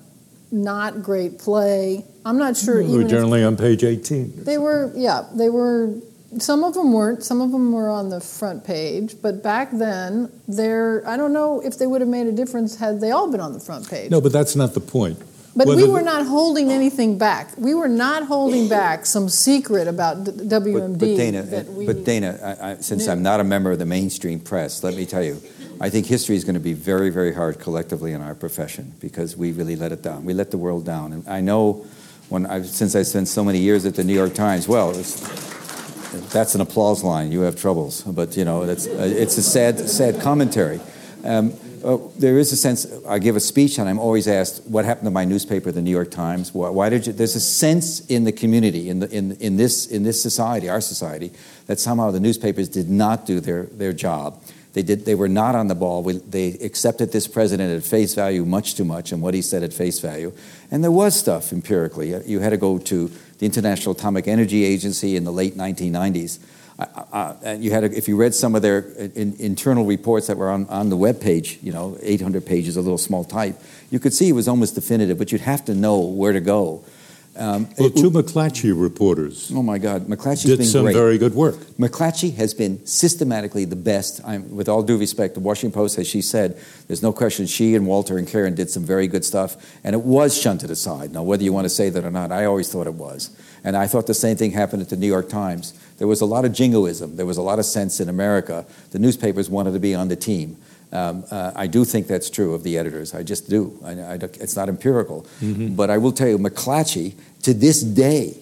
not 0.53 1.03
great 1.03 1.39
play. 1.39 2.05
I'm 2.25 2.39
not 2.39 2.57
sure. 2.57 2.83
They 2.85 2.97
were 2.97 3.05
generally 3.05 3.43
on 3.43 3.57
page 3.57 3.83
18. 3.83 4.45
They 4.45 4.59
were, 4.59 4.93
yeah, 4.95 5.27
they 5.35 5.49
were. 5.49 5.95
Some 6.39 6.65
of 6.65 6.75
them 6.75 6.93
weren't. 6.93 7.23
Some 7.23 7.41
of 7.41 7.53
them 7.53 7.73
were 7.73 7.91
on 7.91 8.09
the 8.09 8.21
front 8.21 8.65
page. 8.65 9.17
But 9.21 9.43
back 9.43 9.71
then, 9.73 10.31
there, 10.49 11.03
I 11.07 11.17
don't 11.17 11.33
know 11.33 11.61
if 11.61 11.79
they 11.79 11.87
would 11.87 12.01
have 12.01 12.09
made 12.09 12.27
a 12.27 12.33
difference 12.33 12.77
had 12.77 13.01
they 13.01 13.11
all 13.11 13.31
been 13.31 13.41
on 13.41 13.53
the 13.53 13.61
front 13.61 13.89
page. 13.91 14.11
No, 14.11 14.21
but 14.21 14.33
that's 14.33 14.57
not 14.57 14.73
the 14.73 14.81
point. 14.81 15.19
But 15.55 15.69
we 15.69 15.87
were 15.87 16.03
not 16.03 16.27
holding 16.27 16.71
anything 16.71 17.19
back. 17.19 17.51
We 17.59 17.75
were 17.75 17.89
not 17.89 18.25
holding 18.25 18.69
back 18.69 19.05
some 19.05 19.29
secret 19.29 19.87
about 19.87 20.25
WMD. 20.25 20.99
But, 20.99 20.99
but 20.99 21.17
Dana, 21.17 21.41
uh, 21.41 21.87
but 21.87 22.05
Dana 22.05 22.39
I, 22.43 22.71
I, 22.71 22.77
since 22.77 23.07
knew. 23.07 23.13
I'm 23.13 23.23
not 23.23 23.41
a 23.41 23.45
member 23.45 23.71
of 23.71 23.79
the 23.79 23.85
mainstream 23.85 24.41
press, 24.41 24.83
let 24.83 24.95
me 24.95 25.05
tell 25.05 25.23
you, 25.23 25.43
I 25.83 25.91
think 25.91 26.07
history 26.07 26.37
is 26.37 26.45
going 26.45 26.55
to 26.55 26.61
be 26.61 26.74
very, 26.74 27.11
very 27.11 27.35
hard 27.35 27.59
collectively 27.59 28.12
in 28.12 28.22
our 28.22 28.37
profession 28.37 28.95
because 29.01 29.37
we 29.37 29.51
really 29.51 29.74
let 29.74 29.91
it 29.91 30.01
down. 30.01 30.24
We 30.24 30.33
let 30.33 30.53
the 30.53 30.57
world 30.57 30.87
down. 30.87 31.12
And 31.12 31.28
I 31.28 31.41
know 31.41 31.85
when 32.28 32.47
I've, 32.47 32.68
since 32.68 32.95
I 32.95 33.03
spent 33.03 33.26
so 33.26 33.43
many 33.43 33.59
years 33.59 33.85
at 33.85 33.97
the 33.97 34.05
New 34.05 34.14
York 34.14 34.33
Times, 34.33 34.68
well, 34.68 34.93
that's 34.93 36.55
an 36.55 36.61
applause 36.61 37.03
line. 37.03 37.33
You 37.33 37.41
have 37.41 37.57
troubles, 37.57 38.03
but 38.03 38.37
you 38.37 38.45
know, 38.45 38.62
it's, 38.62 38.87
it's 38.87 39.37
a 39.39 39.43
sad, 39.43 39.80
sad 39.80 40.20
commentary. 40.20 40.78
Um, 41.24 41.53
uh, 41.85 41.99
there 42.16 42.39
is 42.39 42.53
a 42.53 42.57
sense. 42.57 42.87
I 43.09 43.18
give 43.18 43.35
a 43.35 43.41
speech, 43.41 43.78
and 43.78 43.89
I'm 43.89 43.99
always 43.99 44.28
asked, 44.28 44.62
"What 44.66 44.85
happened 44.85 45.07
to 45.07 45.11
my 45.11 45.24
newspaper, 45.24 45.72
the 45.72 45.83
New 45.83 45.91
York 45.91 46.12
Times? 46.12 46.55
Why, 46.55 46.68
why 46.68 46.89
did 46.91 47.09
you?" 47.09 47.12
There's 47.12 47.35
a 47.35 47.41
sense 47.41 48.07
in 48.07 48.22
the 48.22 48.30
community, 48.30 48.89
in 48.89 49.01
the 49.01 49.11
in 49.11 49.33
in 49.41 49.57
this 49.57 49.87
in 49.87 50.05
this 50.05 50.22
society, 50.22 50.68
our 50.68 50.80
society, 50.80 51.33
that 51.66 51.80
somehow 51.80 52.12
the 52.12 52.20
newspapers 52.20 52.68
did 52.68 52.89
not 52.89 53.26
do 53.26 53.41
their 53.41 53.64
their 53.64 53.93
job. 53.93 54.41
They 54.73 54.83
did. 54.83 55.05
They 55.05 55.14
were 55.14 55.29
not 55.29 55.55
on 55.55 55.68
the 55.68 55.75
ball. 55.75 56.03
We, 56.03 56.14
they 56.14 56.49
accepted 56.55 57.12
this 57.12 57.27
president 57.27 57.77
at 57.77 57.83
face 57.83 58.14
value, 58.14 58.45
much 58.45 58.75
too 58.75 58.85
much, 58.85 59.12
and 59.12 59.20
what 59.20 59.35
he 59.35 59.43
said 59.43 59.62
at 59.62 59.73
face 59.73 60.01
value. 60.01 60.33
And 60.70 60.83
there 60.83 60.91
was 60.91 61.14
stuff 61.14 61.53
empirically. 61.53 62.14
You 62.27 62.41
had 62.41 62.51
to 62.51 62.57
go 62.57 62.79
to 62.79 63.11
the 63.39 63.47
International 63.47 63.95
Atomic 63.95 64.29
Energy 64.29 64.64
Agency 64.64 65.16
in 65.16 65.25
the 65.25 65.33
late 65.33 65.57
1990s 65.57 66.39
uh, 66.79 67.57
you 67.59 67.70
had, 67.70 67.85
a, 67.85 67.97
if 67.97 68.09
you 68.09 68.16
read 68.16 68.35
some 68.35 68.55
of 68.55 68.62
their 68.62 68.79
in, 69.14 69.35
internal 69.39 69.85
reports 69.85 70.27
that 70.27 70.37
were 70.37 70.51
on, 70.51 70.66
on 70.68 70.89
the 70.89 70.97
web 70.97 71.20
page, 71.20 71.59
you 71.62 71.73
know, 71.73 71.97
800 72.01 72.45
pages, 72.45 72.77
a 72.77 72.81
little 72.81 72.99
small 72.99 73.25
type, 73.25 73.61
you 73.91 73.99
could 73.99 74.14
see 74.14 74.29
it 74.29 74.33
was 74.33 74.49
almost 74.49 74.75
definitive, 74.75 75.18
but 75.18 75.33
you'd 75.33 75.43
have 75.43 75.64
to 75.66 75.75
know 75.75 76.01
where 76.01 76.33
to 76.33 76.41
go. 76.41 76.85
Um, 77.35 77.66
well, 77.78 77.89
it, 77.89 77.97
two 77.97 78.11
McClatchy 78.11 78.78
reporters. 78.78 79.51
Oh 79.55 79.62
my 79.62 79.78
God, 79.78 80.07
McClatchy 80.07 80.57
did 80.57 80.66
some 80.66 80.85
great. 80.85 80.95
very 80.95 81.16
good 81.16 81.35
work. 81.35 81.57
McClatchy 81.78 82.35
has 82.35 82.53
been 82.53 82.85
systematically 82.85 83.64
the 83.64 83.76
best. 83.76 84.20
I'm, 84.24 84.55
with 84.55 84.68
all 84.68 84.83
due 84.83 84.99
respect, 84.99 85.35
the 85.35 85.41
Washington 85.41 85.72
Post, 85.72 85.99
as 85.99 86.07
she 86.07 86.20
said, 86.20 86.61
there's 86.89 87.03
no 87.03 87.11
question 87.11 87.47
she 87.47 87.74
and 87.74 87.87
Walter 87.87 88.18
and 88.18 88.28
Karen 88.28 88.55
did 88.55 88.68
some 88.68 88.85
very 88.85 89.07
good 89.07 89.24
stuff, 89.24 89.57
and 89.83 89.95
it 89.95 90.03
was 90.03 90.39
shunted 90.39 90.70
aside. 90.70 91.12
Now, 91.12 91.22
whether 91.22 91.43
you 91.43 91.55
want 91.55 91.64
to 91.64 91.70
say 91.70 91.89
that 91.89 92.05
or 92.05 92.11
not, 92.11 92.33
I 92.33 92.45
always 92.45 92.70
thought 92.70 92.87
it 92.87 92.95
was, 92.95 93.35
and 93.64 93.78
I 93.78 93.87
thought 93.87 94.07
the 94.07 94.14
same 94.14 94.37
thing 94.37 94.51
happened 94.51 94.83
at 94.83 94.91
the 94.91 94.97
New 94.97 95.07
York 95.07 95.30
Times. 95.30 95.72
There 95.97 96.09
was 96.09 96.20
a 96.20 96.26
lot 96.26 96.45
of 96.45 96.53
jingoism. 96.53 97.16
There 97.16 97.26
was 97.26 97.39
a 97.39 97.43
lot 97.43 97.59
of 97.59 97.64
sense 97.64 97.99
in 97.99 98.11
America. 98.11 98.66
The 98.91 98.99
newspapers 98.99 99.49
wanted 99.49 99.72
to 99.72 99.80
be 99.80 99.95
on 99.95 100.09
the 100.09 100.16
team. 100.16 100.59
Um, 100.93 101.24
uh, 101.30 101.53
I 101.57 101.66
do 101.66 101.84
think 101.84 102.07
that's 102.07 102.28
true 102.28 102.53
of 102.53 102.62
the 102.62 102.76
editors. 102.76 103.14
I 103.14 103.22
just 103.22 103.49
do. 103.49 103.78
I, 103.84 103.93
I, 103.93 104.14
it's 104.14 104.57
not 104.57 104.68
empirical. 104.68 105.26
Mm-hmm. 105.40 105.74
But 105.74 105.88
I 105.88 105.99
will 105.99 106.12
tell 106.12 106.28
you, 106.28 106.38
McClatchy, 106.38 107.14
to 107.43 107.55
this 107.55 107.82
day, 107.82 108.36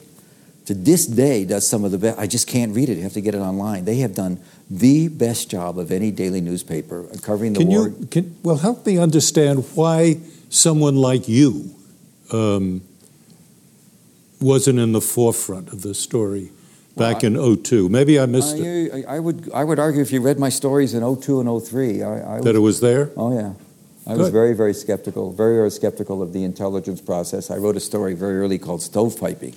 to 0.67 0.75
this 0.75 1.07
day, 1.07 1.45
does 1.45 1.67
some 1.67 1.85
of 1.85 1.93
the 1.93 1.99
best. 1.99 2.19
I 2.19 2.27
just 2.27 2.49
can't 2.49 2.75
read 2.75 2.89
it. 2.89 2.97
You 2.97 3.05
have 3.05 3.13
to 3.13 3.21
get 3.21 3.35
it 3.35 3.41
online. 3.41 3.85
They 3.85 3.97
have 3.97 4.15
done 4.15 4.41
the 4.69 5.09
best 5.09 5.49
job 5.51 5.79
of 5.79 5.93
any 5.93 6.11
daily 6.11 6.41
newspaper 6.41 7.07
covering 7.23 7.53
the 7.53 7.61
can 7.61 7.69
war. 7.69 7.89
You, 7.89 8.07
can, 8.07 8.37
well, 8.43 8.57
help 8.57 8.85
me 8.85 8.99
understand 8.99 9.65
why 9.75 10.19
someone 10.49 10.97
like 10.97 11.29
you 11.29 11.75
um, 12.33 12.83
wasn't 14.41 14.81
in 14.81 14.91
the 14.93 15.01
forefront 15.01 15.69
of 15.69 15.83
the 15.83 15.95
story 15.95 16.51
back 16.97 17.25
in 17.25 17.35
02. 17.35 17.89
Maybe 17.89 18.19
I 18.19 18.27
missed 18.27 18.57
uh, 18.57 18.63
it. 18.63 19.07
I, 19.07 19.17
I, 19.17 19.19
would, 19.21 19.51
I 19.53 19.65
would 19.65 19.79
argue 19.79 20.03
if 20.03 20.13
you 20.13 20.21
read 20.21 20.39
my 20.39 20.49
stories 20.49 20.95
in 20.95 21.01
02 21.03 21.41
and 21.41 21.63
03, 21.63 22.03
I, 22.03 22.37
I 22.37 22.41
that 22.41 22.55
it 22.55 22.61
was 22.61 22.81
there? 22.81 23.11
Oh, 23.17 23.35
yeah. 23.35 23.53
I 24.07 24.15
Good. 24.15 24.19
was 24.19 24.29
very, 24.31 24.55
very 24.55 24.75
skeptical, 24.75 25.33
very, 25.33 25.57
very 25.57 25.71
skeptical 25.71 26.23
of 26.23 26.33
the 26.33 26.43
intelligence 26.43 27.01
process. 27.01 27.51
I 27.51 27.57
wrote 27.57 27.77
a 27.77 27.81
story 27.81 28.15
very 28.15 28.39
early 28.39 28.59
called 28.59 28.81
Stovepiping 28.81 29.55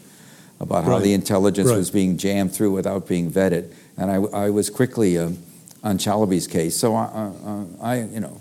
about 0.59 0.83
how 0.83 0.99
the 0.99 1.13
intelligence 1.13 1.69
right. 1.69 1.77
was 1.77 1.89
being 1.89 2.17
jammed 2.17 2.53
through 2.53 2.71
without 2.71 3.07
being 3.07 3.31
vetted. 3.31 3.73
And 3.97 4.11
I, 4.11 4.15
I 4.15 4.49
was 4.49 4.69
quickly 4.69 5.17
um, 5.17 5.39
on 5.83 5.97
Chalabi's 5.97 6.47
case. 6.47 6.75
So 6.75 6.95
I, 6.95 7.03
uh, 7.03 7.63
I, 7.81 8.01
you 8.01 8.19
know, 8.19 8.39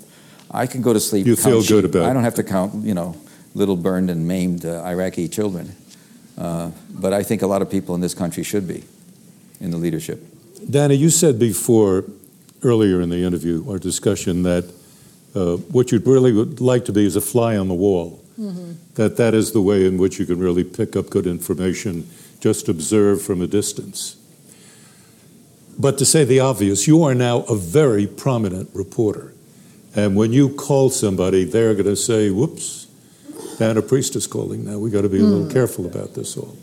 I 0.51 0.66
can 0.66 0.82
go 0.82 0.93
to 0.93 1.01
sleep. 1.01 1.26
You 1.26 1.36
feel 1.36 1.62
good 1.62 1.84
about 1.84 2.03
it. 2.03 2.11
I 2.11 2.12
don't 2.12 2.24
have 2.24 2.34
to 2.36 2.45
count, 2.45 2.84
you 2.84 2.95
know, 2.95 3.16
little 3.55 3.76
burned 3.76 4.11
and 4.11 4.26
maimed 4.26 4.64
uh, 4.64 4.82
Iraqi 4.84 5.28
children. 5.28 5.74
Uh, 6.37 6.70
but 6.91 7.12
I 7.12 7.22
think 7.22 7.43
a 7.43 7.47
lot 7.47 7.62
of 7.62 7.70
people 7.70 7.95
in 7.95 8.01
this 8.01 8.14
country 8.14 8.43
should 8.43 8.66
be 8.66 8.85
in 9.61 9.70
the 9.70 9.76
leadership. 9.76 10.22
Dana, 10.68 10.95
you 10.95 11.11
said 11.11 11.39
before, 11.39 12.05
earlier 12.62 13.01
in 13.01 13.11
the 13.11 13.24
interview 13.24 13.64
or 13.66 13.78
discussion, 13.78 14.43
that 14.45 14.72
uh, 15.35 15.57
what 15.57 15.93
you'd 15.93 16.07
really 16.07 16.33
would 16.33 16.61
like 16.61 16.85
to 16.87 16.93
be 16.93 17.05
is 17.05 17.16
a 17.16 17.20
fly 17.20 17.57
on 17.57 17.68
the 17.68 17.74
wall. 17.74 18.22
Mm-hmm. 18.39 18.72
That 18.95 19.16
that 19.16 19.35
is 19.35 19.53
the 19.53 19.61
way 19.61 19.87
in 19.87 19.99
which 19.99 20.18
you 20.18 20.26
can 20.26 20.39
really 20.39 20.64
pick 20.64 20.97
up 20.97 21.11
good 21.11 21.26
information 21.26 22.09
just 22.41 22.68
observe 22.68 23.22
from 23.22 23.41
a 23.41 23.47
distance. 23.47 24.16
But 25.78 25.97
to 25.99 26.05
say 26.05 26.24
the 26.24 26.41
obvious, 26.41 26.89
you 26.89 27.03
are 27.05 27.14
now 27.14 27.43
a 27.43 27.55
very 27.57 28.07
prominent 28.07 28.68
reporter. 28.74 29.33
And 29.95 30.16
when 30.16 30.33
you 30.33 30.49
call 30.49 30.91
somebody, 30.91 31.45
they're 31.45 31.74
going 31.74 31.87
to 31.87 31.97
say, 31.97 32.30
whoops, 32.30 32.82
Dana 33.59 33.82
Priest 33.82 34.16
is 34.16 34.26
calling 34.26 34.64
now. 34.64 34.78
We've 34.78 34.92
got 34.92 35.03
to 35.03 35.09
be 35.09 35.20
a 35.20 35.22
little 35.22 35.46
mm. 35.46 35.53
careful 35.53 35.86
about 35.86 36.14
this 36.14 36.36
all. 36.36 36.57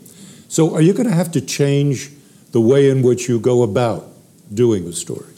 So, 0.48 0.74
are 0.74 0.80
you 0.80 0.92
going 0.92 1.08
to 1.08 1.14
have 1.14 1.30
to 1.32 1.40
change 1.40 2.10
the 2.52 2.60
way 2.60 2.90
in 2.90 3.02
which 3.02 3.28
you 3.28 3.38
go 3.38 3.62
about 3.62 4.08
doing 4.52 4.84
the 4.84 4.92
story? 4.92 5.32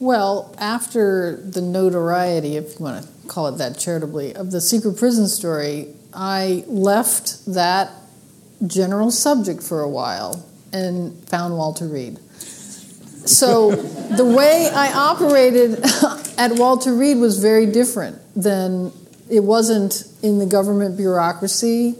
Well, 0.00 0.54
after 0.58 1.36
the 1.36 1.60
notoriety, 1.60 2.56
if 2.56 2.78
you 2.78 2.84
want 2.84 3.04
to 3.04 3.28
call 3.28 3.48
it 3.48 3.58
that 3.58 3.78
charitably, 3.78 4.34
of 4.34 4.52
the 4.52 4.60
secret 4.60 4.96
prison 4.96 5.28
story, 5.28 5.88
I 6.14 6.64
left 6.66 7.44
that 7.46 7.90
general 8.66 9.10
subject 9.10 9.62
for 9.62 9.80
a 9.82 9.88
while 9.88 10.46
and 10.72 11.16
found 11.28 11.56
Walter 11.56 11.86
Reed. 11.86 12.18
So 13.26 13.72
the 13.72 14.24
way 14.24 14.70
I 14.72 14.92
operated 14.92 15.84
at 16.38 16.52
Walter 16.52 16.94
Reed 16.94 17.18
was 17.18 17.38
very 17.38 17.66
different 17.66 18.18
than 18.34 18.92
it 19.30 19.44
wasn't 19.44 20.04
in 20.22 20.38
the 20.38 20.46
government 20.46 20.96
bureaucracy. 20.96 21.96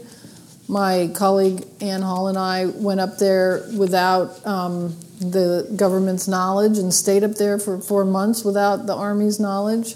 My 0.67 1.09
colleague 1.15 1.65
Anne 1.81 2.01
Hull 2.01 2.27
and 2.27 2.37
I 2.37 2.67
went 2.67 2.99
up 2.99 3.17
there 3.17 3.67
without 3.75 4.45
um, 4.45 4.95
the 5.19 5.71
government's 5.75 6.27
knowledge 6.27 6.77
and 6.77 6.93
stayed 6.93 7.23
up 7.23 7.33
there 7.35 7.59
for 7.59 7.79
four 7.79 8.05
months 8.05 8.43
without 8.43 8.85
the 8.85 8.95
Army's 8.95 9.39
knowledge. 9.39 9.95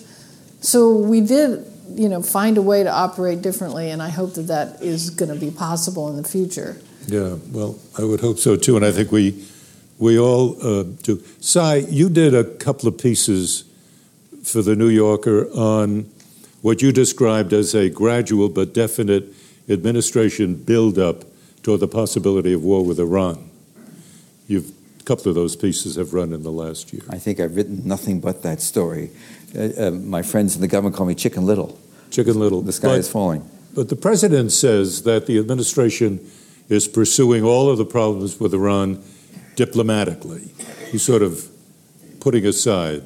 So 0.62 0.96
we 0.96 1.22
did, 1.22 1.66
you 1.94 2.10
know, 2.10 2.22
find 2.22 2.58
a 2.58 2.62
way 2.62 2.84
to 2.84 2.90
operate 2.90 3.42
differently, 3.42 3.92
and 3.92 4.02
I 4.02 4.10
hope 4.10 4.34
that 4.36 4.44
that 4.44 4.82
is 4.82 5.10
going 5.10 5.34
to 5.34 5.40
be 5.40 5.52
possible 5.52 6.10
in 6.10 6.22
the 6.22 6.28
future. 6.28 6.78
Yeah, 7.08 7.36
well, 7.52 7.78
I 7.98 8.04
would 8.04 8.22
hope 8.22 8.40
so 8.40 8.56
too, 8.56 8.76
and 8.76 8.86
I 8.86 8.92
think 8.92 9.12
we 9.12 9.46
we 10.00 10.18
all 10.18 10.58
uh, 10.66 10.84
do. 11.04 11.22
Sy, 11.40 11.76
you 11.90 12.10
did 12.10 12.34
a 12.34 12.44
couple 12.44 12.88
of 12.88 12.98
pieces 12.98 13.66
for 14.44 14.62
the 14.62 14.76
New 14.76 14.90
Yorker 14.90 15.50
on 15.52 16.10
what 16.64 16.82
you 16.82 16.91
described 16.91 17.53
as 17.53 17.76
a 17.76 17.89
gradual 17.89 18.49
but 18.49 18.74
definite 18.74 19.26
administration 19.70 20.55
buildup 20.55 21.26
toward 21.61 21.82
the 21.82 21.88
possibility 21.88 22.53
of 22.53 22.64
war 22.64 22.84
with 22.84 22.99
Iran. 22.99 23.49
You've 24.47 24.72
a 24.99 25.03
couple 25.03 25.28
of 25.28 25.36
those 25.36 25.57
pieces 25.57 25.97
have 25.97 26.14
run 26.14 26.32
in 26.32 26.43
the 26.43 26.51
last 26.51 26.93
year. 26.93 27.01
I 27.09 27.18
think 27.18 27.41
I've 27.41 27.57
written 27.57 27.86
nothing 27.86 28.22
but 28.22 28.41
that 28.43 28.61
story. 28.61 29.09
Uh, 29.53 29.88
uh, 29.88 29.91
my 29.91 30.22
friends 30.22 30.55
in 30.55 30.61
the 30.61 30.68
government 30.70 30.95
call 30.95 31.05
me 31.05 31.14
Chicken 31.14 31.45
Little. 31.45 31.78
Chicken 32.09 32.39
Little. 32.39 32.61
The 32.61 32.72
sky 32.72 32.88
but, 32.88 32.99
is 32.99 33.09
falling. 33.11 33.49
But 33.76 33.89
the 33.89 33.97
president 33.97 34.53
says 34.53 35.03
that 35.03 35.26
the 35.26 35.38
administration 35.39 36.26
is 36.70 36.88
pursuing 36.88 37.43
all 37.43 37.70
of 37.70 37.78
the 37.78 37.86
problems 37.86 38.39
with 38.39 38.53
Iran 38.53 39.03
diplomatically. 39.57 40.51
He's 40.89 41.03
sort 41.03 41.22
of 41.22 41.49
putting 42.22 42.45
aside 42.45 43.03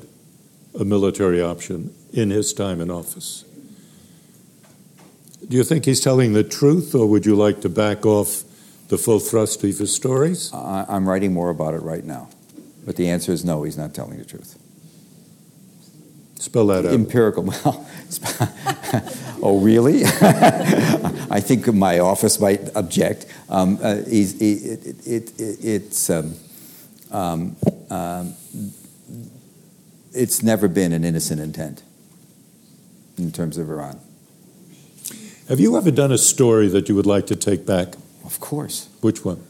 a 0.79 0.85
military 0.85 1.41
option 1.41 1.95
in 2.13 2.29
his 2.29 2.53
time 2.53 2.79
in 2.79 2.91
office. 2.91 3.43
Do 5.49 5.55
you 5.55 5.63
think 5.63 5.85
he's 5.85 6.01
telling 6.01 6.33
the 6.33 6.43
truth, 6.43 6.93
or 6.93 7.07
would 7.07 7.25
you 7.25 7.35
like 7.35 7.61
to 7.61 7.69
back 7.69 8.05
off 8.05 8.43
the 8.89 8.97
full 8.97 9.19
thrust 9.19 9.63
of 9.63 9.77
his 9.77 9.93
stories? 9.93 10.51
I'm 10.53 11.07
writing 11.07 11.33
more 11.33 11.49
about 11.49 11.73
it 11.73 11.81
right 11.81 12.03
now. 12.03 12.29
But 12.85 12.95
the 12.95 13.09
answer 13.09 13.31
is 13.31 13.45
no, 13.45 13.63
he's 13.63 13.77
not 13.77 13.93
telling 13.93 14.17
the 14.17 14.25
truth. 14.25 14.57
Spell 16.35 16.67
that 16.67 16.85
out. 16.85 16.93
Empirical. 16.93 17.43
oh, 19.41 19.59
really? 19.61 20.03
I 20.05 21.39
think 21.41 21.67
my 21.73 21.99
office 21.99 22.39
might 22.39 22.75
object. 22.75 23.25
Um, 23.49 23.79
uh, 23.83 24.01
it, 24.05 24.41
it, 24.41 25.07
it, 25.07 25.33
it's, 25.39 26.09
um, 26.09 26.35
um, 27.11 27.55
um, 27.89 28.33
it's 30.13 30.43
never 30.43 30.67
been 30.67 30.93
an 30.93 31.03
innocent 31.03 31.41
intent 31.41 31.83
in 33.17 33.31
terms 33.31 33.57
of 33.57 33.69
Iran. 33.69 33.99
Have 35.49 35.61
you 35.61 35.77
ever 35.77 35.91
done 35.91 36.11
a 36.11 36.17
story 36.17 36.67
that 36.67 36.89
you 36.89 36.95
would 36.95 37.05
like 37.05 37.27
to 37.27 37.35
take 37.35 37.65
back? 37.65 37.95
Of 38.25 38.41
course. 38.41 38.89
Which 38.99 39.23
one? 39.23 39.46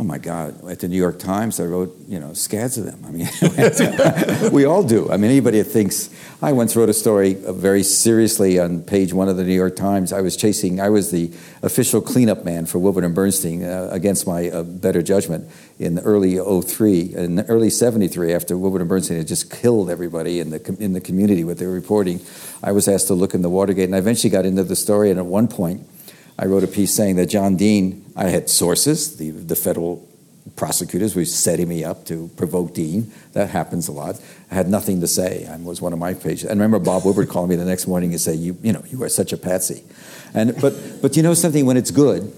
Oh 0.00 0.04
my 0.04 0.18
God! 0.18 0.64
At 0.70 0.78
the 0.78 0.86
New 0.86 0.96
York 0.96 1.18
Times, 1.18 1.58
I 1.58 1.64
wrote 1.64 1.92
you 2.06 2.20
know 2.20 2.32
scads 2.32 2.78
of 2.78 2.84
them. 2.84 3.04
I 3.04 3.10
mean, 3.10 4.52
we 4.52 4.64
all 4.64 4.84
do. 4.84 5.10
I 5.10 5.16
mean, 5.16 5.32
anybody 5.32 5.58
that 5.58 5.64
thinks 5.64 6.08
I 6.40 6.52
once 6.52 6.76
wrote 6.76 6.88
a 6.88 6.94
story 6.94 7.36
uh, 7.44 7.52
very 7.52 7.82
seriously 7.82 8.60
on 8.60 8.82
page 8.82 9.12
one 9.12 9.28
of 9.28 9.36
the 9.36 9.42
New 9.42 9.54
York 9.54 9.74
Times. 9.74 10.12
I 10.12 10.20
was 10.20 10.36
chasing. 10.36 10.80
I 10.80 10.88
was 10.88 11.10
the 11.10 11.32
official 11.62 12.00
cleanup 12.00 12.44
man 12.44 12.66
for 12.66 12.78
Woodward 12.78 13.02
and 13.02 13.12
Bernstein 13.12 13.64
uh, 13.64 13.88
against 13.90 14.24
my 14.24 14.48
uh, 14.48 14.62
better 14.62 15.02
judgment 15.02 15.50
in 15.80 15.96
the 15.96 16.02
early 16.02 16.36
03, 16.36 17.14
in 17.16 17.34
the 17.34 17.44
early 17.46 17.68
73, 17.68 18.32
after 18.32 18.56
Woodward 18.56 18.82
and 18.82 18.88
Bernstein 18.88 19.16
had 19.16 19.26
just 19.26 19.50
killed 19.50 19.90
everybody 19.90 20.38
in 20.38 20.50
the 20.50 20.76
in 20.78 20.92
the 20.92 21.00
community 21.00 21.42
with 21.42 21.58
their 21.58 21.70
reporting. 21.70 22.20
I 22.62 22.70
was 22.70 22.86
asked 22.86 23.08
to 23.08 23.14
look 23.14 23.34
in 23.34 23.42
the 23.42 23.50
Watergate, 23.50 23.86
and 23.86 23.96
I 23.96 23.98
eventually 23.98 24.30
got 24.30 24.46
into 24.46 24.62
the 24.62 24.76
story. 24.76 25.10
And 25.10 25.18
at 25.18 25.26
one 25.26 25.48
point 25.48 25.88
I 26.38 26.46
wrote 26.46 26.62
a 26.62 26.68
piece 26.68 26.94
saying 26.94 27.16
that 27.16 27.26
John 27.26 27.56
Dean, 27.56 28.04
I 28.16 28.28
had 28.28 28.48
sources, 28.48 29.16
the, 29.16 29.30
the 29.30 29.56
federal 29.56 30.08
prosecutors 30.56 31.14
were 31.14 31.24
setting 31.24 31.68
me 31.68 31.84
up 31.84 32.04
to 32.06 32.28
provoke 32.36 32.74
Dean. 32.74 33.12
That 33.32 33.50
happens 33.50 33.88
a 33.88 33.92
lot. 33.92 34.20
I 34.50 34.54
had 34.54 34.68
nothing 34.68 35.00
to 35.00 35.06
say. 35.06 35.46
I 35.46 35.56
was 35.56 35.80
one 35.80 35.92
of 35.92 35.98
my 35.98 36.14
pages. 36.14 36.44
And 36.44 36.60
I 36.60 36.64
remember 36.64 36.78
Bob 36.78 37.04
Woodward 37.04 37.28
calling 37.28 37.50
me 37.50 37.56
the 37.56 37.64
next 37.64 37.86
morning 37.86 38.10
and 38.10 38.20
say, 38.20 38.34
"You, 38.34 38.56
you 38.62 38.72
know, 38.72 38.82
you 38.88 39.02
are 39.02 39.08
such 39.08 39.32
a 39.32 39.36
patsy." 39.36 39.82
And 40.34 40.58
but 40.60 41.02
but 41.02 41.16
you 41.16 41.22
know 41.22 41.34
something 41.34 41.66
when 41.66 41.76
it's 41.76 41.90
good. 41.90 42.32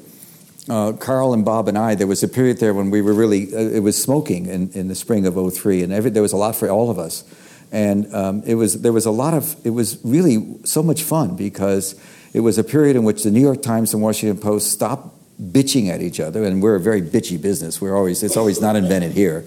Uh, 0.68 0.92
Carl 0.92 1.32
and 1.32 1.44
Bob 1.44 1.68
and 1.68 1.76
I, 1.76 1.94
there 1.94 2.06
was 2.06 2.22
a 2.22 2.28
period 2.28 2.58
there 2.58 2.74
when 2.74 2.90
we 2.90 3.00
were 3.02 3.14
really, 3.14 3.52
uh, 3.52 3.58
it 3.58 3.80
was 3.80 4.00
smoking 4.00 4.46
in, 4.46 4.70
in 4.72 4.88
the 4.88 4.94
spring 4.94 5.26
of 5.26 5.34
03, 5.54 5.82
and 5.82 5.92
every, 5.92 6.10
there 6.10 6.22
was 6.22 6.32
a 6.32 6.36
lot 6.36 6.54
for 6.54 6.68
all 6.68 6.90
of 6.90 6.98
us. 6.98 7.24
And 7.72 8.14
um, 8.14 8.42
it 8.44 8.54
was, 8.54 8.82
there 8.82 8.92
was 8.92 9.06
a 9.06 9.10
lot 9.10 9.34
of, 9.34 9.56
it 9.64 9.70
was 9.70 9.98
really 10.04 10.58
so 10.64 10.82
much 10.82 11.02
fun 11.02 11.34
because 11.34 11.98
it 12.32 12.40
was 12.40 12.58
a 12.58 12.64
period 12.64 12.96
in 12.96 13.04
which 13.04 13.22
the 13.22 13.30
New 13.30 13.40
York 13.40 13.62
Times 13.62 13.92
and 13.92 14.02
Washington 14.02 14.40
Post 14.40 14.70
stopped 14.70 15.08
bitching 15.40 15.88
at 15.88 16.00
each 16.02 16.20
other, 16.20 16.44
and 16.44 16.62
we're 16.62 16.76
a 16.76 16.80
very 16.80 17.02
bitchy 17.02 17.40
business. 17.40 17.80
We're 17.80 17.96
always 17.96 18.22
it's 18.22 18.36
always 18.36 18.60
not 18.60 18.76
invented 18.76 19.12
here, 19.12 19.44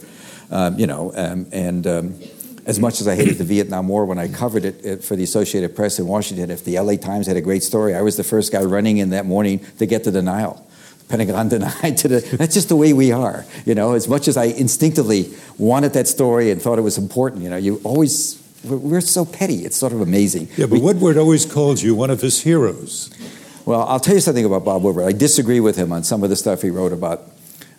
um, 0.51 0.77
you 0.77 0.87
know. 0.87 1.13
Um, 1.15 1.47
and 1.51 1.87
um, 1.87 2.19
as 2.65 2.79
much 2.79 3.01
as 3.01 3.07
I 3.07 3.15
hated 3.15 3.37
the 3.37 3.43
Vietnam 3.43 3.87
War 3.87 4.05
when 4.05 4.19
I 4.19 4.27
covered 4.27 4.65
it, 4.65 4.85
it, 4.85 5.03
for 5.03 5.15
the 5.15 5.23
Associated 5.23 5.75
Press 5.75 5.99
in 5.99 6.07
Washington, 6.07 6.49
if 6.49 6.63
the 6.63 6.79
LA 6.79 6.95
Times 6.95 7.27
had 7.27 7.37
a 7.37 7.41
great 7.41 7.63
story, 7.63 7.95
I 7.95 8.01
was 8.01 8.17
the 8.17 8.23
first 8.23 8.51
guy 8.51 8.63
running 8.63 8.97
in 8.97 9.11
that 9.11 9.25
morning 9.25 9.59
to 9.79 9.85
get 9.85 10.03
the 10.03 10.11
denial. 10.11 10.67
Pentagon 11.09 11.49
denied 11.49 11.97
to 11.97 12.07
the. 12.07 12.19
That's 12.37 12.53
just 12.53 12.69
the 12.69 12.75
way 12.75 12.93
we 12.93 13.11
are, 13.11 13.45
you 13.65 13.75
know. 13.75 13.93
As 13.93 14.07
much 14.07 14.27
as 14.27 14.35
I 14.35 14.45
instinctively 14.45 15.33
wanted 15.57 15.93
that 15.93 16.07
story 16.07 16.51
and 16.51 16.61
thought 16.61 16.79
it 16.79 16.83
was 16.83 16.97
important, 16.97 17.43
you 17.43 17.49
know, 17.49 17.57
you 17.57 17.79
always 17.83 18.42
we're 18.63 19.01
so 19.01 19.25
petty. 19.25 19.65
It's 19.65 19.75
sort 19.75 19.93
of 19.93 20.01
amazing. 20.01 20.47
Yeah, 20.55 20.65
but 20.65 20.73
we, 20.73 20.81
Woodward 20.81 21.17
always 21.17 21.45
calls 21.45 21.83
you 21.83 21.95
one 21.95 22.09
of 22.09 22.21
his 22.21 22.41
heroes. 22.41 23.09
Well, 23.65 23.81
I'll 23.83 23.99
tell 23.99 24.15
you 24.15 24.21
something 24.21 24.45
about 24.45 24.65
Bob 24.65 24.83
Woodward. 24.83 25.05
I 25.05 25.11
disagree 25.11 25.59
with 25.59 25.75
him 25.75 25.91
on 25.91 26.03
some 26.03 26.23
of 26.23 26.29
the 26.29 26.35
stuff 26.35 26.61
he 26.61 26.69
wrote 26.69 26.91
about 26.93 27.29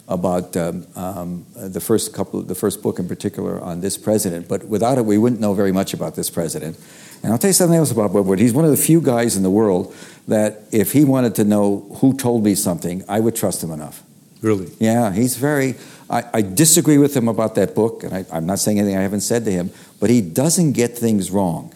about 0.07 0.55
um, 0.57 0.87
um, 0.97 1.47
the 1.55 1.81
first 1.81 2.13
couple, 2.13 2.43
the 2.43 2.55
first 2.55 2.83
book 2.83 2.99
in 2.99 3.09
particular 3.09 3.59
on 3.61 3.81
this 3.81 3.97
president. 3.97 4.49
But 4.49 4.65
without 4.65 4.99
it, 4.99 5.05
we 5.07 5.17
wouldn't 5.17 5.41
know 5.41 5.55
very 5.55 5.73
much 5.73 5.95
about 5.95 6.15
this 6.15 6.29
president. 6.29 6.79
And 7.23 7.33
I'll 7.33 7.39
tell 7.39 7.49
you 7.49 7.55
something 7.55 7.79
else 7.79 7.91
about 7.91 8.13
Woodward. 8.13 8.39
He's 8.39 8.53
one 8.53 8.67
of 8.67 8.71
the 8.71 8.77
few 8.77 9.01
guys 9.01 9.35
in 9.37 9.43
the 9.43 9.51
world 9.51 9.95
that 10.29 10.65
if 10.73 10.93
he 10.93 11.05
wanted 11.05 11.35
to 11.37 11.45
know 11.45 11.87
who 12.01 12.15
told 12.15 12.45
me 12.45 12.55
something, 12.55 13.03
I 13.09 13.21
would 13.21 13.35
trust 13.35 13.65
him 13.65 13.71
enough. 13.71 14.03
Really? 14.43 14.71
Yeah, 14.79 15.11
he's 15.11 15.39
very. 15.39 15.77
I, 16.11 16.25
I 16.35 16.43
disagree 16.43 16.99
with 16.99 17.17
him 17.17 17.29
about 17.29 17.55
that 17.55 17.75
book, 17.75 18.05
and 18.05 18.15
I, 18.15 18.27
I'm 18.31 18.45
not 18.45 18.59
saying 18.59 18.79
anything 18.79 18.99
I 18.99 19.03
haven't 19.03 19.23
said 19.23 19.47
to 19.47 19.51
him, 19.51 19.71
but 20.05 20.11
he 20.11 20.21
doesn't 20.21 20.73
get 20.73 20.99
things 20.99 21.31
wrong. 21.31 21.73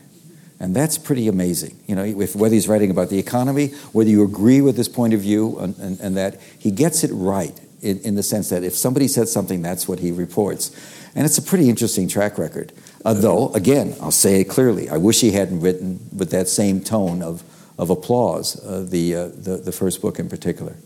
And 0.60 0.76
that's 0.76 0.98
pretty 0.98 1.28
amazing. 1.28 1.80
You 1.86 1.94
know, 1.94 2.04
if, 2.04 2.36
whether 2.36 2.54
he's 2.54 2.68
writing 2.68 2.90
about 2.90 3.08
the 3.08 3.18
economy, 3.18 3.68
whether 3.92 4.10
you 4.10 4.22
agree 4.22 4.60
with 4.60 4.76
his 4.76 4.86
point 4.86 5.14
of 5.14 5.20
view, 5.20 5.58
and, 5.58 5.74
and, 5.78 5.98
and 5.98 6.14
that 6.18 6.38
he 6.58 6.70
gets 6.70 7.04
it 7.04 7.10
right 7.10 7.58
in, 7.80 7.98
in, 8.00 8.16
the 8.16 8.22
sense 8.22 8.50
that 8.50 8.62
if 8.62 8.74
somebody 8.74 9.08
said 9.08 9.28
something, 9.28 9.62
that's 9.62 9.88
what 9.88 10.00
he 10.00 10.12
reports. 10.12 10.76
And 11.14 11.24
it's 11.24 11.38
a 11.38 11.42
pretty 11.42 11.70
interesting 11.70 12.06
track 12.06 12.36
record. 12.36 12.74
Uh, 13.02 13.14
though, 13.14 13.50
again, 13.54 13.96
I'll 13.98 14.10
say 14.10 14.42
it 14.42 14.50
clearly, 14.50 14.90
I 14.90 14.98
wish 14.98 15.22
he 15.22 15.30
hadn't 15.30 15.60
written 15.60 15.98
with 16.14 16.30
that 16.32 16.48
same 16.48 16.82
tone 16.82 17.22
of, 17.22 17.42
of 17.78 17.88
applause, 17.88 18.62
uh, 18.62 18.84
the, 18.86 19.14
uh, 19.14 19.28
the, 19.28 19.56
the 19.56 19.72
first 19.72 20.02
book 20.02 20.18
in 20.18 20.28
particular. 20.28 20.76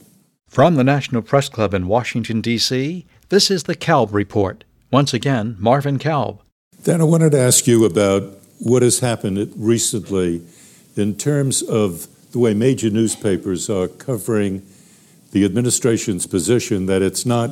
From 0.46 0.76
the 0.76 0.84
National 0.84 1.22
Press 1.22 1.48
Club 1.48 1.74
in 1.74 1.88
Washington, 1.88 2.40
D.C., 2.40 3.04
this 3.30 3.50
is 3.50 3.64
the 3.64 3.74
Kalb 3.74 4.14
Report. 4.14 4.62
Once 4.92 5.12
again, 5.12 5.56
Marvin 5.58 5.98
Kalb. 5.98 6.41
Dan, 6.84 7.00
I 7.00 7.04
wanted 7.04 7.30
to 7.30 7.38
ask 7.38 7.68
you 7.68 7.84
about 7.84 8.24
what 8.58 8.82
has 8.82 8.98
happened 8.98 9.52
recently 9.54 10.42
in 10.96 11.14
terms 11.14 11.62
of 11.62 12.08
the 12.32 12.40
way 12.40 12.54
major 12.54 12.90
newspapers 12.90 13.70
are 13.70 13.86
covering 13.86 14.66
the 15.30 15.44
administration's 15.44 16.26
position 16.26 16.86
that 16.86 17.00
it's 17.00 17.24
not 17.24 17.50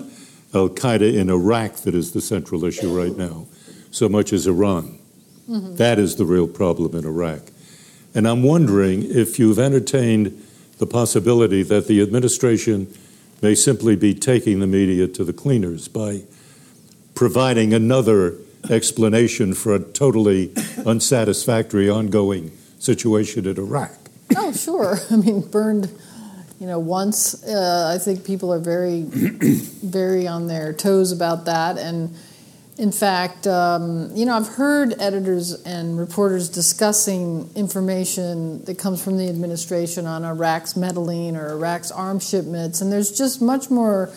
Al 0.53 0.69
Qaeda 0.69 1.15
in 1.15 1.31
Iraq 1.31 1.77
that 1.83 1.95
is 1.95 2.11
the 2.11 2.21
central 2.21 2.65
issue 2.65 2.93
right 2.93 3.17
now, 3.17 3.47
so 3.93 4.09
much 4.09 4.33
as 4.33 4.49
Iran. 4.49 4.99
Mm-hmm. 5.49 5.77
That 5.77 6.01
is 6.01 6.17
the 6.17 6.25
real 6.25 6.49
problem 6.49 6.97
in 6.97 7.05
Iraq. 7.05 7.43
And 8.17 8.27
I'm 8.27 8.43
wondering 8.43 9.05
if 9.05 9.39
you've 9.39 9.61
entertained 9.61 10.45
the 10.79 10.87
possibility 10.89 11.63
that 11.63 11.87
the 11.87 12.03
administration 12.03 12.93
may 13.43 13.55
simply 13.55 13.95
be 13.95 14.13
taking 14.13 14.59
the 14.59 14.67
media 14.67 15.07
to 15.07 15.23
the 15.23 15.33
cleaners 15.33 15.87
by 15.87 16.23
providing 17.15 17.73
another 17.73 18.35
explanation 18.69 19.55
for 19.55 19.75
a 19.75 19.81
totally 19.81 20.53
unsatisfactory 20.85 21.89
ongoing 21.89 22.51
situation 22.79 23.47
in 23.47 23.57
Iraq. 23.57 23.93
Oh, 24.37 24.53
sure. 24.53 24.99
I 25.11 25.17
mean, 25.17 25.41
burned, 25.43 25.91
you 26.59 26.67
know, 26.67 26.79
once. 26.79 27.45
Uh, 27.45 27.93
I 27.95 27.99
think 27.99 28.25
people 28.25 28.53
are 28.53 28.59
very, 28.59 29.03
very 29.09 30.27
on 30.27 30.47
their 30.47 30.73
toes 30.73 31.13
about 31.13 31.47
that. 31.47 31.79
And 31.79 32.15
in 32.79 32.93
fact, 32.93 33.47
um, 33.47 34.11
you 34.15 34.25
know, 34.25 34.35
I've 34.35 34.49
heard 34.49 34.95
editors 34.99 35.53
and 35.65 35.99
reporters 35.99 36.49
discussing 36.49 37.51
information 37.55 38.65
that 38.65 38.79
comes 38.79 39.05
from 39.05 39.19
the 39.19 39.29
administration 39.29 40.07
on 40.07 40.25
Iraq's 40.25 40.77
meddling 40.77 41.37
or 41.37 41.51
Iraq's 41.51 41.91
arms 41.91 42.27
shipments, 42.27 42.81
and 42.81 42.91
there's 42.91 43.13
just 43.13 43.43
much 43.43 43.71
more 43.71 44.11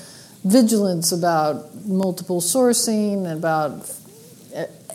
vigilance 0.46 1.12
about 1.12 1.76
multiple 1.86 2.40
sourcing, 2.40 3.26
and 3.26 3.38
about 3.38 3.86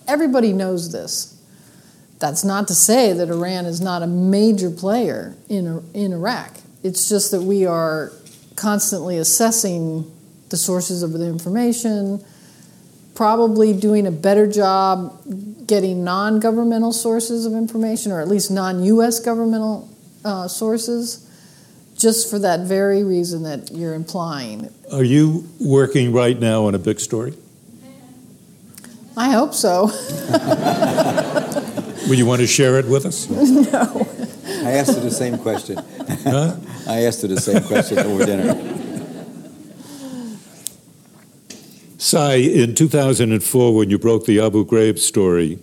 everybody 0.08 0.52
knows 0.52 0.90
this. 0.90 1.34
That's 2.18 2.42
not 2.42 2.66
to 2.68 2.74
say 2.74 3.12
that 3.12 3.28
Iran 3.28 3.66
is 3.66 3.80
not 3.80 4.02
a 4.02 4.06
major 4.06 4.70
player 4.70 5.36
in, 5.48 5.84
in 5.94 6.12
Iraq. 6.12 6.56
It's 6.82 7.08
just 7.08 7.30
that 7.30 7.42
we 7.42 7.64
are 7.64 8.12
constantly 8.56 9.18
assessing 9.18 10.10
the 10.48 10.56
sources 10.56 11.02
of 11.02 11.12
the 11.12 11.26
information, 11.26 12.24
probably 13.14 13.72
doing 13.72 14.06
a 14.06 14.10
better 14.10 14.50
job 14.50 15.20
getting 15.66 16.02
non 16.02 16.40
governmental 16.40 16.92
sources 16.92 17.46
of 17.46 17.52
information, 17.52 18.10
or 18.10 18.20
at 18.20 18.26
least 18.28 18.50
non 18.50 18.82
US 18.82 19.20
governmental 19.20 19.88
uh, 20.24 20.48
sources, 20.48 21.28
just 21.96 22.28
for 22.28 22.38
that 22.40 22.60
very 22.60 23.04
reason 23.04 23.42
that 23.44 23.70
you're 23.70 23.94
implying. 23.94 24.72
Are 24.92 25.04
you 25.04 25.48
working 25.60 26.12
right 26.12 26.38
now 26.38 26.64
on 26.64 26.74
a 26.74 26.78
big 26.78 26.98
story? 26.98 27.34
I 29.18 29.30
hope 29.30 29.52
so. 29.52 29.86
Would 32.08 32.18
you 32.18 32.24
want 32.24 32.40
to 32.40 32.46
share 32.46 32.78
it 32.78 32.86
with 32.86 33.04
us? 33.04 33.28
no. 33.72 34.08
I 34.64 34.70
asked 34.74 34.94
her 34.94 35.00
the 35.00 35.10
same 35.10 35.38
question. 35.38 35.76
Huh? 35.76 36.54
I 36.88 37.02
asked 37.02 37.22
her 37.22 37.28
the 37.28 37.40
same 37.40 37.64
question 37.64 37.98
over 37.98 38.24
dinner. 38.24 38.54
Sy, 41.98 42.34
in 42.34 42.76
2004, 42.76 43.74
when 43.74 43.90
you 43.90 43.98
broke 43.98 44.24
the 44.24 44.38
Abu 44.38 44.64
Ghraib 44.64 45.00
story, 45.00 45.58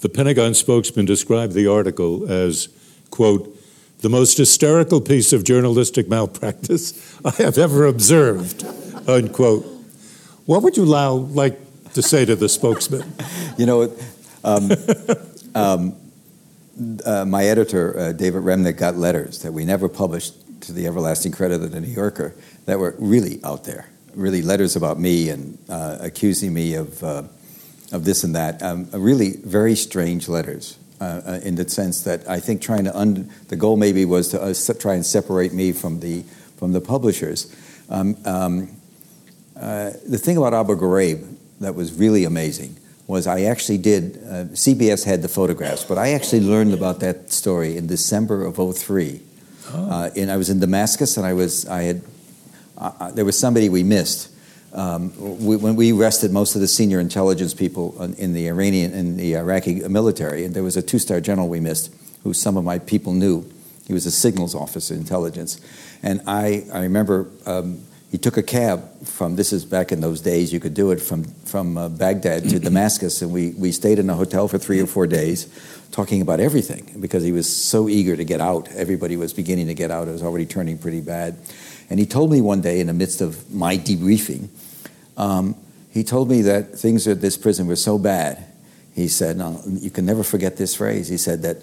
the 0.00 0.08
Pentagon 0.08 0.54
spokesman 0.54 1.04
described 1.04 1.52
the 1.52 1.66
article 1.66 2.26
as, 2.32 2.70
quote, 3.10 3.54
the 3.98 4.08
most 4.08 4.38
hysterical 4.38 5.02
piece 5.02 5.34
of 5.34 5.44
journalistic 5.44 6.08
malpractice 6.08 7.20
I 7.26 7.30
have 7.42 7.58
ever 7.58 7.84
observed, 7.84 8.64
unquote. 9.06 9.66
What 10.46 10.62
would 10.62 10.78
you 10.78 10.84
allow, 10.84 11.12
like 11.12 11.60
to 11.94 12.02
say 12.02 12.24
to 12.24 12.36
the 12.36 12.48
spokesman? 12.48 13.12
You 13.58 13.66
know, 13.66 13.92
um, 14.44 14.70
um, 15.54 15.96
uh, 17.04 17.24
my 17.26 17.44
editor, 17.44 17.98
uh, 17.98 18.12
David 18.12 18.42
Remnick, 18.42 18.78
got 18.78 18.96
letters 18.96 19.42
that 19.42 19.52
we 19.52 19.64
never 19.64 19.88
published 19.90 20.34
to 20.62 20.72
the 20.72 20.86
everlasting 20.86 21.32
credit 21.32 21.62
of 21.62 21.70
the 21.70 21.80
New 21.80 21.88
Yorker 21.88 22.34
that 22.64 22.78
were 22.78 22.94
really 22.98 23.40
out 23.44 23.64
there, 23.64 23.90
really 24.14 24.42
letters 24.42 24.74
about 24.74 24.98
me 24.98 25.28
and 25.28 25.58
uh, 25.68 25.98
accusing 26.00 26.54
me 26.54 26.74
of, 26.74 27.02
uh, 27.04 27.24
of 27.92 28.04
this 28.04 28.24
and 28.24 28.34
that. 28.34 28.62
Um, 28.62 28.88
really 28.92 29.36
very 29.36 29.74
strange 29.74 30.28
letters. 30.28 30.78
Uh, 31.00 31.20
uh, 31.26 31.40
in 31.42 31.56
the 31.56 31.68
sense 31.68 32.02
that 32.02 32.30
I 32.30 32.38
think 32.38 32.62
trying 32.62 32.84
to 32.84 32.96
un- 32.96 33.28
the 33.48 33.56
goal 33.56 33.76
maybe 33.76 34.04
was 34.04 34.28
to 34.28 34.74
try 34.74 34.94
and 34.94 35.04
separate 35.04 35.52
me 35.52 35.72
from 35.72 35.98
the 35.98 36.22
from 36.58 36.70
the 36.70 36.80
publishers. 36.80 37.52
Um, 37.90 38.16
um, 38.24 38.68
the 39.56 40.16
thing 40.16 40.36
about 40.36 40.54
Abu 40.54 40.76
Ghraib 40.76 41.26
that 41.62 41.74
was 41.74 41.92
really 41.92 42.24
amazing 42.24 42.76
was 43.06 43.26
I 43.26 43.42
actually 43.42 43.78
did, 43.78 44.16
uh, 44.24 44.44
CBS 44.54 45.04
had 45.04 45.22
the 45.22 45.28
photographs, 45.28 45.84
but 45.84 45.98
I 45.98 46.12
actually 46.12 46.40
learned 46.40 46.72
about 46.72 47.00
that 47.00 47.32
story 47.32 47.76
in 47.76 47.86
December 47.86 48.44
of 48.44 48.56
03. 48.56 49.20
Oh. 49.72 49.90
Uh, 49.90 50.10
and 50.16 50.30
I 50.30 50.36
was 50.36 50.50
in 50.50 50.60
Damascus 50.60 51.16
and 51.16 51.26
I 51.26 51.32
was, 51.32 51.66
I 51.66 51.82
had, 51.82 52.02
uh, 52.78 52.92
uh 52.98 53.10
there 53.10 53.24
was 53.24 53.38
somebody 53.38 53.68
we 53.68 53.82
missed. 53.82 54.30
Um, 54.72 55.12
we, 55.44 55.56
when 55.56 55.76
we 55.76 55.92
arrested 55.92 56.32
most 56.32 56.54
of 56.54 56.62
the 56.62 56.68
senior 56.68 57.00
intelligence 57.00 57.52
people 57.52 58.00
in 58.02 58.32
the 58.32 58.48
Iranian 58.48 58.92
in 58.92 59.18
the 59.18 59.36
Iraqi 59.36 59.86
military, 59.86 60.46
and 60.46 60.54
there 60.54 60.62
was 60.62 60.78
a 60.78 60.82
two-star 60.82 61.20
general 61.20 61.48
we 61.48 61.60
missed, 61.60 61.92
who 62.22 62.32
some 62.32 62.56
of 62.56 62.64
my 62.64 62.78
people 62.78 63.12
knew. 63.12 63.44
He 63.86 63.92
was 63.92 64.06
a 64.06 64.10
signals 64.10 64.54
officer, 64.54 64.94
intelligence, 64.94 65.60
and 66.02 66.22
I, 66.26 66.64
I 66.72 66.84
remember 66.84 67.28
um, 67.44 67.82
he 68.12 68.18
took 68.18 68.36
a 68.36 68.42
cab 68.42 69.06
from 69.06 69.36
this 69.36 69.54
is 69.54 69.64
back 69.64 69.90
in 69.90 70.02
those 70.02 70.20
days 70.20 70.52
you 70.52 70.60
could 70.60 70.74
do 70.74 70.90
it 70.90 71.00
from 71.00 71.24
from 71.24 71.78
uh, 71.78 71.88
Baghdad 71.88 72.48
to 72.50 72.58
Damascus 72.68 73.22
and 73.22 73.32
we 73.32 73.50
we 73.52 73.72
stayed 73.72 73.98
in 73.98 74.08
a 74.10 74.14
hotel 74.14 74.46
for 74.46 74.58
3 74.58 74.80
or 74.80 74.86
4 74.86 75.06
days 75.06 75.48
talking 75.90 76.20
about 76.20 76.38
everything 76.38 76.98
because 77.00 77.24
he 77.24 77.32
was 77.32 77.48
so 77.54 77.88
eager 77.88 78.16
to 78.16 78.24
get 78.24 78.40
out. 78.40 78.68
Everybody 78.72 79.16
was 79.16 79.32
beginning 79.32 79.66
to 79.66 79.74
get 79.74 79.90
out. 79.90 80.08
It 80.08 80.12
was 80.12 80.22
already 80.22 80.46
turning 80.46 80.78
pretty 80.78 81.02
bad. 81.02 81.36
And 81.90 81.98
he 81.98 82.06
told 82.06 82.30
me 82.30 82.40
one 82.40 82.62
day 82.62 82.80
in 82.80 82.86
the 82.86 82.94
midst 82.94 83.20
of 83.20 83.52
my 83.52 83.76
debriefing 83.76 84.48
um, 85.16 85.56
he 85.90 86.04
told 86.04 86.30
me 86.30 86.42
that 86.42 86.78
things 86.78 87.06
at 87.06 87.20
this 87.20 87.36
prison 87.36 87.66
were 87.66 87.76
so 87.76 87.98
bad. 87.98 88.44
He 88.94 89.08
said 89.08 89.38
no, 89.38 89.60
you 89.66 89.90
can 89.90 90.04
never 90.04 90.22
forget 90.22 90.56
this 90.58 90.74
phrase. 90.74 91.08
He 91.08 91.16
said 91.16 91.42
that 91.42 91.58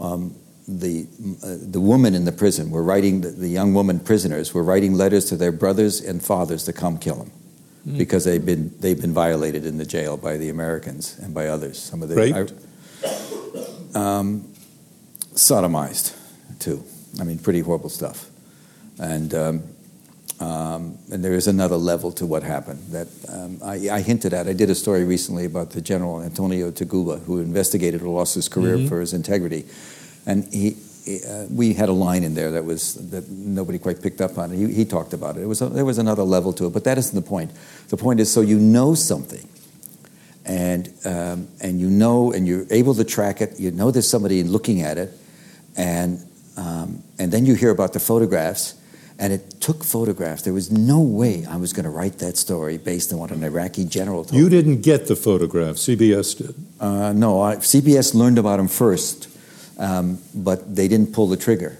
um, 0.00 0.34
the, 0.80 1.06
uh, 1.42 1.56
the 1.60 1.80
women 1.80 2.14
in 2.14 2.24
the 2.24 2.32
prison 2.32 2.70
were 2.70 2.82
writing, 2.82 3.20
the, 3.20 3.30
the, 3.30 3.48
young 3.48 3.74
woman 3.74 4.00
prisoners 4.00 4.54
were 4.54 4.62
writing 4.62 4.94
letters 4.94 5.26
to 5.26 5.36
their 5.36 5.52
brothers 5.52 6.00
and 6.00 6.22
fathers 6.22 6.64
to 6.64 6.72
come 6.72 6.98
kill 6.98 7.16
them 7.16 7.30
mm. 7.86 7.98
because 7.98 8.24
they've 8.24 8.44
been, 8.44 8.74
they've 8.80 9.00
been 9.00 9.12
violated 9.12 9.66
in 9.66 9.78
the 9.78 9.84
jail 9.84 10.16
by 10.16 10.36
the 10.36 10.48
Americans 10.48 11.18
and 11.18 11.34
by 11.34 11.48
others. 11.48 11.78
Some 11.78 12.02
of 12.02 12.08
the. 12.08 12.16
Raped? 12.16 12.52
um, 13.94 14.48
sodomized, 15.34 16.16
too. 16.58 16.84
I 17.20 17.24
mean, 17.24 17.38
pretty 17.38 17.60
horrible 17.60 17.90
stuff. 17.90 18.30
And, 18.98 19.34
um, 19.34 19.62
um, 20.40 20.98
and 21.10 21.24
there 21.24 21.34
is 21.34 21.46
another 21.46 21.76
level 21.76 22.10
to 22.12 22.26
what 22.26 22.42
happened 22.42 22.80
that 22.90 23.08
um, 23.28 23.58
I, 23.62 23.88
I, 23.90 24.00
hinted 24.00 24.34
at. 24.34 24.48
I 24.48 24.52
did 24.54 24.70
a 24.70 24.74
story 24.74 25.04
recently 25.04 25.44
about 25.44 25.70
the 25.70 25.80
General 25.80 26.22
Antonio 26.22 26.70
Taguba, 26.70 27.22
who 27.24 27.38
investigated 27.38 28.00
and 28.00 28.12
lost 28.12 28.34
his 28.34 28.48
career 28.48 28.76
mm-hmm. 28.76 28.88
for 28.88 29.00
his 29.00 29.12
integrity 29.12 29.66
and 30.26 30.52
he, 30.52 30.76
uh, 31.28 31.46
we 31.50 31.74
had 31.74 31.88
a 31.88 31.92
line 31.92 32.22
in 32.22 32.34
there 32.34 32.52
that 32.52 32.64
was 32.64 32.94
that 33.10 33.28
nobody 33.28 33.78
quite 33.78 34.02
picked 34.02 34.20
up 34.20 34.38
on. 34.38 34.50
He, 34.50 34.72
he 34.72 34.84
talked 34.84 35.12
about 35.12 35.36
it. 35.36 35.42
It 35.42 35.46
was 35.46 35.60
a, 35.60 35.68
there 35.68 35.84
was 35.84 35.98
another 35.98 36.22
level 36.22 36.52
to 36.54 36.66
it, 36.66 36.70
but 36.70 36.84
that 36.84 36.96
isn't 36.98 37.14
the 37.14 37.28
point. 37.28 37.50
The 37.88 37.96
point 37.96 38.20
is, 38.20 38.32
so 38.32 38.40
you 38.40 38.58
know 38.58 38.94
something, 38.94 39.48
and 40.44 40.92
um, 41.04 41.48
and 41.60 41.80
you 41.80 41.90
know, 41.90 42.32
and 42.32 42.46
you're 42.46 42.66
able 42.70 42.94
to 42.94 43.04
track 43.04 43.40
it. 43.40 43.58
You 43.58 43.72
know, 43.72 43.90
there's 43.90 44.08
somebody 44.08 44.44
looking 44.44 44.82
at 44.82 44.96
it, 44.96 45.10
and 45.76 46.24
um, 46.56 47.02
and 47.18 47.32
then 47.32 47.46
you 47.46 47.54
hear 47.54 47.70
about 47.70 47.94
the 47.94 48.00
photographs, 48.00 48.74
and 49.18 49.32
it 49.32 49.60
took 49.60 49.82
photographs. 49.82 50.42
There 50.42 50.54
was 50.54 50.70
no 50.70 51.00
way 51.00 51.44
I 51.46 51.56
was 51.56 51.72
going 51.72 51.84
to 51.84 51.90
write 51.90 52.18
that 52.18 52.36
story 52.36 52.78
based 52.78 53.12
on 53.12 53.18
what 53.18 53.32
an 53.32 53.42
Iraqi 53.42 53.86
general 53.86 54.24
told. 54.24 54.40
You 54.40 54.48
didn't 54.48 54.82
get 54.82 55.08
the 55.08 55.16
photographs. 55.16 55.84
CBS 55.88 56.38
did. 56.38 56.54
Uh, 56.78 57.12
no, 57.12 57.40
I, 57.40 57.56
CBS 57.56 58.14
learned 58.14 58.38
about 58.38 58.58
them 58.58 58.68
first 58.68 59.31
um, 59.82 60.18
but 60.32 60.74
they 60.76 60.86
didn't 60.86 61.12
pull 61.12 61.26
the 61.26 61.36
trigger, 61.36 61.76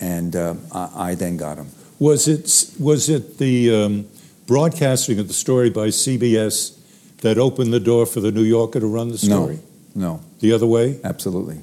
and 0.00 0.34
uh, 0.36 0.54
I, 0.72 1.10
I, 1.10 1.14
then 1.16 1.36
got 1.36 1.56
them. 1.56 1.68
Was 1.98 2.28
it 2.28 2.76
was 2.78 3.08
it 3.08 3.38
the 3.38 3.74
um, 3.74 4.06
broadcasting 4.46 5.18
of 5.18 5.26
the 5.26 5.34
story 5.34 5.68
by 5.68 5.88
CBS 5.88 6.78
that 7.18 7.38
opened 7.38 7.72
the 7.72 7.80
door 7.80 8.06
for 8.06 8.20
the 8.20 8.30
New 8.30 8.44
Yorker 8.44 8.78
to 8.78 8.86
run 8.86 9.08
the 9.08 9.18
story? 9.18 9.58
No, 9.94 10.14
no. 10.14 10.20
The 10.38 10.52
other 10.52 10.66
way? 10.66 11.00
Absolutely. 11.02 11.58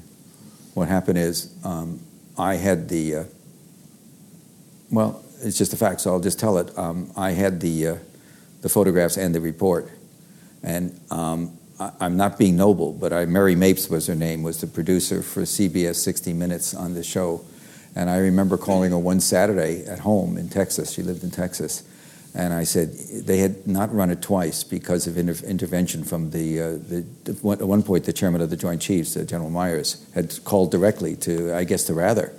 What 0.74 0.88
happened 0.88 1.18
is 1.18 1.52
um, 1.64 2.00
I 2.36 2.56
had 2.56 2.90
the. 2.90 3.16
Uh, 3.16 3.24
well, 4.90 5.24
it's 5.42 5.56
just 5.56 5.72
a 5.72 5.76
fact, 5.76 6.02
so 6.02 6.12
I'll 6.12 6.20
just 6.20 6.38
tell 6.38 6.58
it. 6.58 6.76
Um, 6.76 7.10
I 7.16 7.30
had 7.30 7.60
the 7.60 7.86
uh, 7.86 7.96
the 8.60 8.68
photographs 8.68 9.16
and 9.16 9.34
the 9.34 9.40
report, 9.40 9.90
and 10.62 11.00
um, 11.10 11.56
I'm 11.80 12.16
not 12.16 12.38
being 12.38 12.56
noble, 12.56 12.92
but 12.92 13.12
I, 13.12 13.24
Mary 13.24 13.54
Mapes 13.54 13.88
was 13.88 14.06
her 14.06 14.14
name, 14.14 14.42
was 14.42 14.60
the 14.60 14.66
producer 14.66 15.22
for 15.22 15.42
CBS 15.42 15.96
60 15.96 16.34
Minutes 16.34 16.74
on 16.74 16.92
the 16.92 17.02
show. 17.02 17.42
And 17.96 18.10
I 18.10 18.18
remember 18.18 18.58
calling 18.58 18.90
her 18.90 18.98
one 18.98 19.20
Saturday 19.20 19.84
at 19.86 20.00
home 20.00 20.36
in 20.36 20.50
Texas. 20.50 20.92
She 20.92 21.02
lived 21.02 21.24
in 21.24 21.30
Texas. 21.30 21.82
And 22.34 22.52
I 22.52 22.64
said 22.64 22.92
they 22.92 23.38
had 23.38 23.66
not 23.66 23.92
run 23.92 24.10
it 24.10 24.22
twice 24.22 24.62
because 24.62 25.06
of 25.06 25.16
inter- 25.16 25.44
intervention 25.46 26.04
from 26.04 26.30
the, 26.30 26.60
uh, 26.60 26.70
the, 26.72 27.04
at 27.26 27.66
one 27.66 27.82
point 27.82 28.04
the 28.04 28.12
chairman 28.12 28.40
of 28.40 28.50
the 28.50 28.56
Joint 28.56 28.80
Chiefs, 28.80 29.16
uh, 29.16 29.24
General 29.24 29.50
Myers, 29.50 30.06
had 30.14 30.44
called 30.44 30.70
directly 30.70 31.16
to 31.16 31.52
I 31.52 31.64
guess 31.64 31.84
to 31.84 31.94
Rather, 31.94 32.32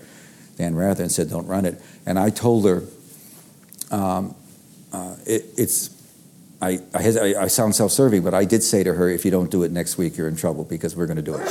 Dan 0.57 0.75
Rather, 0.75 1.03
and 1.03 1.11
said 1.11 1.29
don't 1.29 1.47
run 1.47 1.65
it. 1.65 1.81
And 2.05 2.17
I 2.17 2.29
told 2.29 2.65
her 2.65 2.83
um, 3.89 4.33
uh, 4.93 5.15
it, 5.25 5.45
it's 5.57 5.89
I, 6.61 6.79
I, 6.93 7.35
I 7.39 7.47
sound 7.47 7.75
self-serving, 7.75 8.23
but 8.23 8.33
I 8.33 8.45
did 8.45 8.63
say 8.63 8.83
to 8.83 8.93
her, 8.93 9.09
if 9.09 9.25
you 9.25 9.31
don't 9.31 9.49
do 9.49 9.63
it 9.63 9.71
next 9.71 9.97
week, 9.97 10.17
you're 10.17 10.27
in 10.27 10.35
trouble 10.35 10.63
because 10.63 10.95
we're 10.95 11.07
going 11.07 11.17
to 11.17 11.23
do 11.23 11.35
it. 11.35 11.47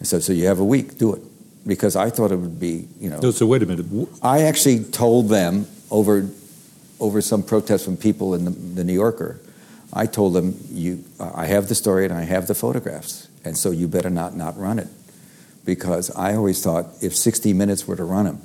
I 0.00 0.04
said, 0.04 0.22
so 0.22 0.32
you 0.32 0.46
have 0.46 0.58
a 0.58 0.64
week, 0.64 0.98
do 0.98 1.14
it. 1.14 1.22
Because 1.66 1.94
I 1.94 2.10
thought 2.10 2.32
it 2.32 2.36
would 2.36 2.58
be, 2.58 2.88
you 2.98 3.10
know. 3.10 3.20
No, 3.20 3.30
so 3.30 3.46
wait 3.46 3.62
a 3.62 3.66
minute. 3.66 3.86
I 4.22 4.42
actually 4.42 4.82
told 4.82 5.28
them 5.28 5.66
over 5.90 6.28
over 6.98 7.20
some 7.22 7.42
protest 7.42 7.84
from 7.84 7.96
people 7.96 8.34
in 8.34 8.44
the, 8.44 8.50
the 8.50 8.84
New 8.84 8.94
Yorker, 8.94 9.40
I 9.92 10.06
told 10.06 10.32
them, 10.32 10.58
"You, 10.70 11.04
I 11.18 11.46
have 11.46 11.68
the 11.68 11.74
story 11.74 12.06
and 12.06 12.14
I 12.14 12.22
have 12.22 12.46
the 12.46 12.54
photographs, 12.54 13.28
and 13.44 13.58
so 13.58 13.70
you 13.70 13.88
better 13.88 14.08
not 14.08 14.34
not 14.34 14.58
run 14.58 14.78
it." 14.78 14.88
because 15.64 16.10
I 16.16 16.34
always 16.34 16.62
thought 16.62 16.86
if 17.00 17.14
60 17.14 17.52
Minutes 17.52 17.86
were 17.86 17.96
to 17.96 18.04
run 18.04 18.26
him, 18.26 18.40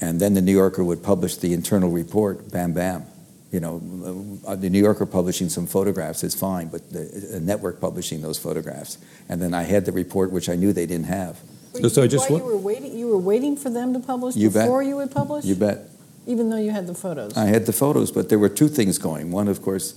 and 0.00 0.20
then 0.20 0.34
the 0.34 0.40
New 0.40 0.52
Yorker 0.52 0.84
would 0.84 1.02
publish 1.02 1.36
the 1.36 1.52
internal 1.52 1.90
report, 1.90 2.50
bam, 2.50 2.72
bam. 2.72 3.04
You 3.52 3.60
know, 3.60 4.38
uh, 4.46 4.56
the 4.56 4.68
New 4.68 4.80
Yorker 4.80 5.06
publishing 5.06 5.48
some 5.48 5.66
photographs 5.66 6.24
is 6.24 6.34
fine, 6.34 6.68
but 6.68 6.92
the 6.92 7.40
network 7.40 7.80
publishing 7.80 8.20
those 8.20 8.38
photographs, 8.38 8.98
and 9.28 9.40
then 9.40 9.54
I 9.54 9.62
had 9.62 9.84
the 9.84 9.92
report, 9.92 10.32
which 10.32 10.48
I 10.48 10.56
knew 10.56 10.72
they 10.72 10.86
didn't 10.86 11.06
have. 11.06 11.38
So, 11.74 11.88
so 11.88 12.02
I 12.02 12.06
just 12.06 12.28
you 12.28 12.38
were 12.38 12.56
waiting. 12.56 12.98
You 12.98 13.08
were 13.08 13.18
waiting 13.18 13.56
for 13.56 13.70
them 13.70 13.92
to 13.92 14.00
publish 14.00 14.34
you 14.34 14.50
before 14.50 14.80
bet. 14.80 14.88
you 14.88 14.96
would 14.96 15.10
publish. 15.10 15.44
You 15.44 15.54
bet. 15.54 15.90
Even 16.26 16.50
though 16.50 16.58
you 16.58 16.72
had 16.72 16.88
the 16.88 16.94
photos. 16.94 17.36
I 17.36 17.44
had 17.44 17.66
the 17.66 17.72
photos, 17.72 18.10
but 18.10 18.28
there 18.28 18.38
were 18.38 18.48
two 18.48 18.68
things 18.68 18.98
going. 18.98 19.30
One, 19.30 19.46
of 19.46 19.62
course, 19.62 19.94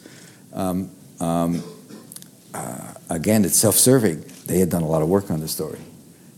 um, 0.53 0.91
um, 1.19 1.63
uh, 2.53 2.93
again, 3.09 3.45
it's 3.45 3.55
self-serving. 3.55 4.23
They 4.45 4.59
had 4.59 4.69
done 4.69 4.83
a 4.83 4.87
lot 4.87 5.01
of 5.01 5.09
work 5.09 5.31
on 5.31 5.39
the 5.39 5.47
story 5.47 5.79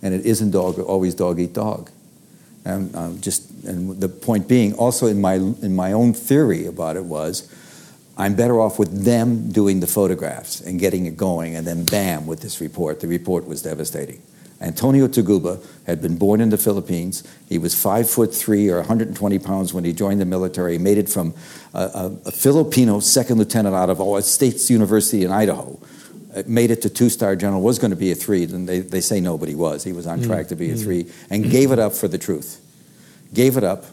and 0.02 0.14
it 0.14 0.26
isn't 0.26 0.52
dog 0.52 0.80
always 0.80 1.16
dog 1.16 1.40
eat 1.40 1.54
dog. 1.54 1.90
And 2.64 2.96
um, 2.96 3.22
just 3.22 3.50
and 3.64 4.00
the 4.00 4.10
point 4.10 4.48
being, 4.48 4.74
also 4.74 5.08
in 5.08 5.20
my 5.20 5.36
in 5.36 5.76
my 5.76 5.94
own 5.94 6.14
theory 6.14 6.66
about 6.66 6.96
it 6.96 7.06
was, 7.06 7.52
I'm 8.18 8.36
better 8.36 8.60
off 8.60 8.78
with 8.78 9.04
them 9.04 9.50
doing 9.52 9.80
the 9.80 9.88
photographs 9.88 10.62
and 10.62 10.80
getting 10.80 11.06
it 11.06 11.18
going, 11.18 11.56
and 11.56 11.66
then 11.66 11.86
bam 11.86 12.28
with 12.28 12.42
this 12.42 12.62
report. 12.62 13.00
The 13.00 13.08
report 13.08 13.48
was 13.48 13.64
devastating. 13.64 14.22
Antonio 14.62 15.08
Taguba 15.08 15.66
had 15.88 16.04
been 16.04 16.18
born 16.18 16.40
in 16.40 16.50
the 16.50 16.58
Philippines. 16.58 17.24
He 17.50 17.58
was 17.58 17.74
five 17.74 18.08
foot 18.08 18.34
three 18.34 18.70
or 18.70 18.78
120 18.78 19.40
pounds 19.40 19.74
when 19.74 19.84
he 19.84 19.92
joined 19.92 20.22
the 20.22 20.26
military. 20.26 20.74
He 20.74 20.78
made 20.78 21.00
it 21.00 21.10
from 21.10 21.34
a, 21.74 21.80
a, 21.80 22.18
a 22.28 22.32
Filipino 22.32 23.00
second 23.00 23.40
lieutenant 23.40 23.76
out 23.76 23.90
of 23.90 24.00
a 24.00 24.22
States 24.22 24.70
University 24.70 25.26
in 25.26 25.32
Idaho 25.32 25.80
made 26.48 26.72
it 26.72 26.82
to 26.84 26.90
two 26.90 27.10
star 27.10 27.36
general, 27.36 27.62
was 27.62 27.80
going 27.80 27.92
to 27.92 27.98
be 27.98 28.12
a 28.12 28.16
three, 28.16 28.44
and 28.44 28.68
they, 28.68 28.80
they 28.80 29.02
say 29.02 29.20
nobody 29.20 29.56
was. 29.56 29.84
He 29.84 29.94
was 29.94 30.08
on 30.08 30.20
mm. 30.20 30.28
track 30.28 30.48
to 30.48 30.56
be 30.56 30.72
a 30.72 30.76
mm. 30.76 30.84
three, 30.84 31.08
and 31.30 31.50
gave 31.50 31.72
it 31.72 31.80
up 31.80 31.94
for 31.94 32.08
the 32.08 32.18
truth. 32.18 32.62
Gave 33.34 33.58
it 33.58 33.64
up. 33.64 33.86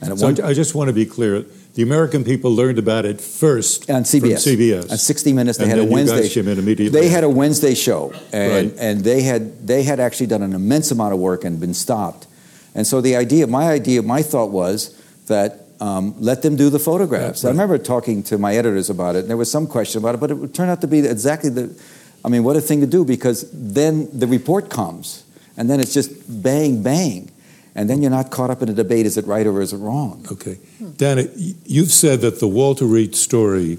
And 0.00 0.18
so 0.18 0.26
one, 0.26 0.40
I 0.40 0.52
just 0.52 0.74
want 0.74 0.88
to 0.88 0.92
be 0.92 1.06
clear. 1.06 1.44
The 1.74 1.82
American 1.82 2.24
people 2.24 2.52
learned 2.52 2.78
about 2.78 3.06
it 3.06 3.20
first 3.20 3.88
on 3.88 4.02
CBS. 4.02 4.46
CBS. 4.46 4.90
On 4.90 4.98
60 4.98 5.32
Minutes, 5.32 5.58
they 5.58 5.64
and 5.64 5.70
had 5.70 5.80
a 5.80 5.84
Wednesday. 5.84 6.28
show. 6.28 6.40
immediately. 6.40 6.88
They 6.88 7.08
had 7.08 7.24
a 7.24 7.30
Wednesday 7.30 7.74
show, 7.74 8.12
and, 8.32 8.70
right. 8.70 8.78
and 8.78 9.00
they 9.02 9.22
had 9.22 9.66
they 9.66 9.82
had 9.82 10.00
actually 10.00 10.26
done 10.26 10.42
an 10.42 10.54
immense 10.54 10.90
amount 10.90 11.14
of 11.14 11.20
work 11.20 11.44
and 11.44 11.58
been 11.58 11.74
stopped. 11.74 12.26
And 12.74 12.86
so 12.86 13.00
the 13.00 13.16
idea, 13.16 13.46
my 13.46 13.70
idea, 13.70 14.02
my 14.02 14.22
thought 14.22 14.50
was 14.50 14.98
that 15.26 15.61
um, 15.82 16.14
let 16.20 16.42
them 16.42 16.54
do 16.54 16.70
the 16.70 16.78
photographs. 16.78 17.42
right. 17.42 17.50
I 17.50 17.52
remember 17.52 17.76
talking 17.76 18.22
to 18.24 18.38
my 18.38 18.54
editors 18.54 18.88
about 18.88 19.16
it, 19.16 19.20
and 19.20 19.28
there 19.28 19.36
was 19.36 19.50
some 19.50 19.66
question 19.66 20.00
about 20.00 20.14
it, 20.14 20.18
but 20.18 20.30
it 20.30 20.34
would 20.34 20.54
turn 20.54 20.68
out 20.68 20.80
to 20.82 20.86
be 20.86 21.00
exactly 21.00 21.50
the, 21.50 21.76
I 22.24 22.28
mean, 22.28 22.44
what 22.44 22.54
a 22.54 22.60
thing 22.60 22.80
to 22.82 22.86
do 22.86 23.04
because 23.04 23.50
then 23.52 24.08
the 24.16 24.28
report 24.28 24.70
comes, 24.70 25.24
and 25.56 25.68
then 25.68 25.80
it's 25.80 25.92
just 25.92 26.12
bang, 26.42 26.84
bang. 26.84 27.32
And 27.74 27.90
then 27.90 28.00
you're 28.00 28.12
not 28.12 28.30
caught 28.30 28.50
up 28.50 28.62
in 28.62 28.68
a 28.68 28.74
debate 28.74 29.06
is 29.06 29.16
it 29.16 29.26
right 29.26 29.46
or 29.46 29.60
is 29.60 29.72
it 29.72 29.78
wrong? 29.78 30.24
Okay. 30.30 30.58
Dana, 30.98 31.24
you've 31.34 31.90
said 31.90 32.20
that 32.20 32.38
the 32.38 32.46
Walter 32.46 32.84
Reed 32.84 33.16
story, 33.16 33.78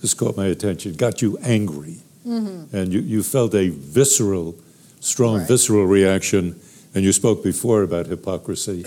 this 0.00 0.12
caught 0.12 0.36
my 0.36 0.46
attention, 0.46 0.94
got 0.94 1.22
you 1.22 1.38
angry. 1.38 1.98
Mm-hmm. 2.26 2.76
And 2.76 2.92
you, 2.92 3.00
you 3.00 3.22
felt 3.22 3.54
a 3.54 3.68
visceral, 3.68 4.56
strong 5.00 5.38
right. 5.38 5.48
visceral 5.48 5.86
reaction, 5.86 6.60
and 6.94 7.04
you 7.04 7.12
spoke 7.12 7.42
before 7.42 7.84
about 7.84 8.06
hypocrisy. 8.06 8.84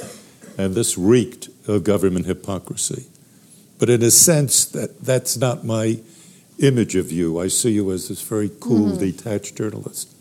And 0.57 0.75
this 0.75 0.97
reeked 0.97 1.49
of 1.67 1.83
government 1.83 2.25
hypocrisy. 2.25 3.05
But 3.77 3.89
in 3.89 4.01
a 4.03 4.11
sense, 4.11 4.65
that, 4.65 5.01
that's 5.01 5.35
not 5.37 5.65
my 5.65 5.99
image 6.59 6.95
of 6.95 7.11
you. 7.11 7.39
I 7.39 7.49
see 7.49 7.71
you 7.71 7.91
as 7.91 8.07
this 8.07 8.21
very 8.21 8.49
cool, 8.61 8.91
mm-hmm. 8.91 8.99
detached 8.99 9.57
journalist. 9.57 10.11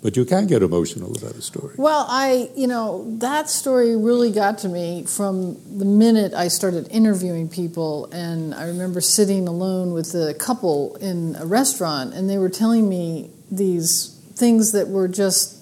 But 0.00 0.16
you 0.16 0.24
can 0.24 0.46
get 0.46 0.62
emotional 0.62 1.16
about 1.16 1.32
a 1.32 1.42
story. 1.42 1.74
Well, 1.76 2.06
I, 2.08 2.50
you 2.54 2.68
know, 2.68 3.04
that 3.18 3.48
story 3.50 3.96
really 3.96 4.30
got 4.30 4.58
to 4.58 4.68
me 4.68 5.04
from 5.04 5.56
the 5.76 5.84
minute 5.84 6.34
I 6.34 6.48
started 6.48 6.86
interviewing 6.92 7.48
people. 7.48 8.06
And 8.12 8.54
I 8.54 8.66
remember 8.66 9.00
sitting 9.00 9.48
alone 9.48 9.92
with 9.92 10.14
a 10.14 10.34
couple 10.34 10.94
in 10.96 11.34
a 11.36 11.46
restaurant, 11.46 12.14
and 12.14 12.30
they 12.30 12.38
were 12.38 12.48
telling 12.48 12.88
me 12.88 13.30
these 13.50 14.14
things 14.34 14.70
that 14.70 14.86
were 14.86 15.08
just, 15.08 15.57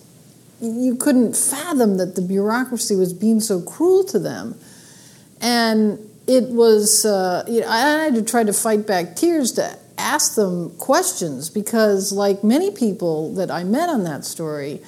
you 0.61 0.96
couldn't 0.96 1.36
fathom 1.36 1.98
that 1.98 2.14
the 2.14 2.22
bureaucracy 2.22 2.96
was 2.96 3.12
being 3.12 3.40
so 3.40 3.61
cruel 3.61 4.04
to 4.04 4.18
them 4.18 4.59
and 5.40 5.98
it 6.26 6.44
was 6.44 7.04
uh, 7.04 7.44
you 7.48 7.61
know, 7.61 7.68
I 7.68 8.04
had 8.04 8.14
to 8.14 8.22
try 8.22 8.44
to 8.44 8.52
fight 8.52 8.86
back 8.86 9.16
tears 9.16 9.52
to 9.52 9.78
ask 9.98 10.34
them 10.34 10.70
questions 10.78 11.50
because, 11.50 12.12
like 12.12 12.42
many 12.44 12.70
people 12.70 13.34
that 13.34 13.50
I 13.50 13.64
met 13.64 13.88
on 13.88 14.04
that 14.04 14.24
story, 14.24 14.80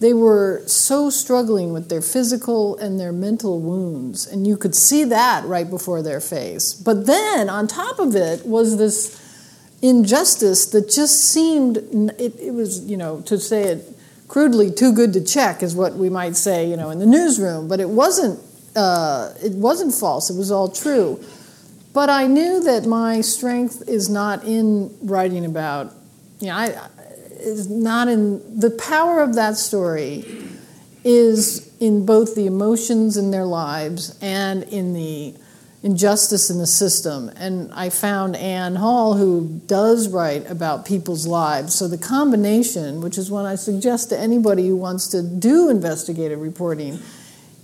they 0.00 0.12
were 0.12 0.62
so 0.66 1.10
struggling 1.10 1.72
with 1.72 1.88
their 1.88 2.02
physical 2.02 2.76
and 2.78 2.98
their 2.98 3.12
mental 3.12 3.60
wounds, 3.60 4.26
and 4.26 4.46
you 4.46 4.56
could 4.56 4.74
see 4.74 5.04
that 5.04 5.44
right 5.44 5.68
before 5.68 6.02
their 6.02 6.20
face. 6.20 6.74
But 6.74 7.06
then, 7.06 7.48
on 7.48 7.68
top 7.68 7.98
of 7.98 8.16
it, 8.16 8.44
was 8.44 8.78
this 8.78 9.18
injustice 9.80 10.66
that 10.66 10.88
just 10.88 11.20
seemed 11.20 11.76
it, 11.76 12.38
it 12.38 12.54
was 12.54 12.84
you 12.84 12.96
know 12.96 13.20
to 13.22 13.38
say 13.38 13.64
it 13.64 13.96
crudely 14.32 14.70
too 14.70 14.92
good 14.92 15.12
to 15.12 15.22
check 15.22 15.62
is 15.62 15.76
what 15.76 15.94
we 15.94 16.08
might 16.08 16.34
say 16.36 16.58
you 16.68 16.76
know 16.76 16.90
in 16.90 16.98
the 16.98 17.06
newsroom 17.06 17.68
but 17.68 17.78
it 17.80 17.88
wasn't 17.88 18.38
uh, 18.74 19.32
it 19.42 19.52
wasn't 19.52 19.94
false, 19.94 20.30
it 20.30 20.36
was 20.36 20.50
all 20.50 20.68
true. 20.68 21.22
But 21.92 22.08
I 22.08 22.26
knew 22.26 22.62
that 22.64 22.86
my 22.86 23.20
strength 23.20 23.86
is 23.86 24.08
not 24.08 24.44
in 24.44 24.96
writing 25.02 25.44
about, 25.44 25.92
you 26.40 26.46
know, 26.46 26.54
I, 26.54 26.88
is 27.38 27.68
not 27.68 28.08
in 28.08 28.58
the 28.58 28.70
power 28.70 29.20
of 29.20 29.34
that 29.34 29.56
story 29.56 30.24
is 31.04 31.76
in 31.80 32.06
both 32.06 32.36
the 32.36 32.46
emotions 32.46 33.16
in 33.16 33.32
their 33.32 33.44
lives 33.44 34.16
and 34.22 34.62
in 34.64 34.94
the 34.94 35.34
injustice 35.82 36.48
in 36.48 36.58
the 36.58 36.66
system. 36.66 37.28
And 37.36 37.72
I 37.72 37.90
found 37.90 38.36
Anne 38.36 38.76
Hull, 38.76 39.14
who 39.14 39.60
does 39.66 40.08
write 40.08 40.48
about 40.48 40.86
people's 40.86 41.26
lives. 41.26 41.74
So 41.74 41.88
the 41.88 41.98
combination, 41.98 43.00
which 43.00 43.18
is 43.18 43.30
what 43.30 43.44
I 43.44 43.56
suggest 43.56 44.10
to 44.10 44.18
anybody 44.18 44.68
who 44.68 44.76
wants 44.76 45.08
to 45.08 45.22
do 45.22 45.68
investigative 45.68 46.40
reporting, 46.40 46.98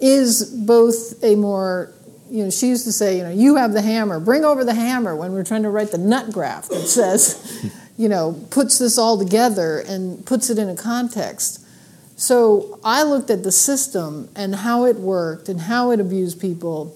is 0.01 0.45
both 0.45 1.23
a 1.23 1.37
more 1.37 1.93
you 2.31 2.45
know, 2.45 2.51
she 2.51 2.69
used 2.69 2.85
to 2.85 2.93
say, 2.93 3.17
you 3.17 3.23
know, 3.23 3.31
you 3.31 3.57
have 3.57 3.73
the 3.73 3.81
hammer, 3.81 4.21
bring 4.21 4.45
over 4.45 4.65
the 4.65 4.75
hammer 4.75 5.17
when 5.17 5.33
we're 5.33 5.45
trying 5.45 5.63
to 5.63 5.71
write 5.71 5.93
the 5.93 5.99
nut 5.99 6.31
graph 6.31 6.69
that 6.69 6.87
says, 6.87 7.73
you 7.97 8.09
know, 8.09 8.39
puts 8.51 8.79
this 8.79 8.99
all 8.99 9.19
together 9.19 9.79
and 9.81 10.25
puts 10.27 10.51
it 10.51 10.59
in 10.59 10.69
a 10.69 10.77
context. 10.77 11.65
So 12.17 12.81
I 12.85 13.03
looked 13.03 13.31
at 13.31 13.45
the 13.45 13.53
system 13.53 14.29
and 14.35 14.57
how 14.57 14.85
it 14.85 14.97
worked 14.97 15.49
and 15.49 15.61
how 15.61 15.91
it 15.91 16.01
abused 16.01 16.41
people. 16.41 16.95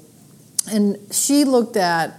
And 0.70 0.98
she 1.10 1.44
looked 1.44 1.76
at, 1.76 2.14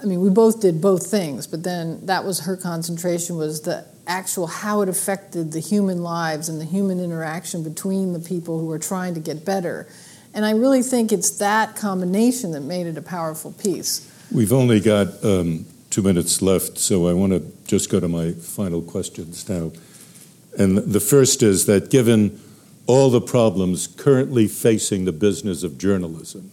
I 0.00 0.04
mean, 0.04 0.20
we 0.20 0.30
both 0.30 0.60
did 0.60 0.80
both 0.80 1.06
things, 1.06 1.46
but 1.46 1.62
then 1.62 2.06
that 2.06 2.24
was 2.24 2.40
her 2.40 2.56
concentration 2.56 3.36
was 3.36 3.62
the 3.62 3.84
actual 4.06 4.46
how 4.46 4.82
it 4.82 4.88
affected 4.88 5.52
the 5.52 5.60
human 5.60 6.02
lives 6.02 6.48
and 6.48 6.60
the 6.60 6.64
human 6.64 6.98
interaction 6.98 7.62
between 7.62 8.12
the 8.12 8.18
people 8.18 8.58
who 8.58 8.70
are 8.70 8.78
trying 8.78 9.14
to 9.14 9.20
get 9.20 9.44
better. 9.44 9.86
And 10.34 10.44
I 10.44 10.52
really 10.52 10.82
think 10.82 11.12
it's 11.12 11.30
that 11.38 11.76
combination 11.76 12.52
that 12.52 12.62
made 12.62 12.86
it 12.86 12.96
a 12.96 13.02
powerful 13.02 13.52
piece. 13.52 14.10
We've 14.32 14.52
only 14.52 14.80
got 14.80 15.22
um, 15.24 15.66
two 15.90 16.02
minutes 16.02 16.40
left, 16.40 16.78
so 16.78 17.06
I 17.06 17.12
want 17.12 17.32
to 17.32 17.52
just 17.66 17.90
go 17.90 18.00
to 18.00 18.08
my 18.08 18.32
final 18.32 18.80
questions 18.80 19.48
now. 19.48 19.72
And 20.58 20.78
the 20.78 21.00
first 21.00 21.42
is 21.42 21.66
that 21.66 21.90
given 21.90 22.40
all 22.86 23.10
the 23.10 23.20
problems 23.20 23.86
currently 23.86 24.48
facing 24.48 25.04
the 25.04 25.12
business 25.12 25.62
of 25.62 25.78
journalism, 25.78 26.50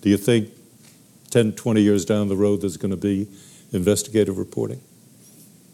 do 0.00 0.08
you 0.08 0.16
think 0.16 0.50
10, 1.30 1.52
20 1.52 1.80
years 1.80 2.04
down 2.04 2.28
the 2.28 2.36
road 2.36 2.62
there's 2.62 2.76
going 2.76 2.90
to 2.90 2.96
be 2.96 3.28
investigative 3.72 4.38
reporting? 4.38 4.80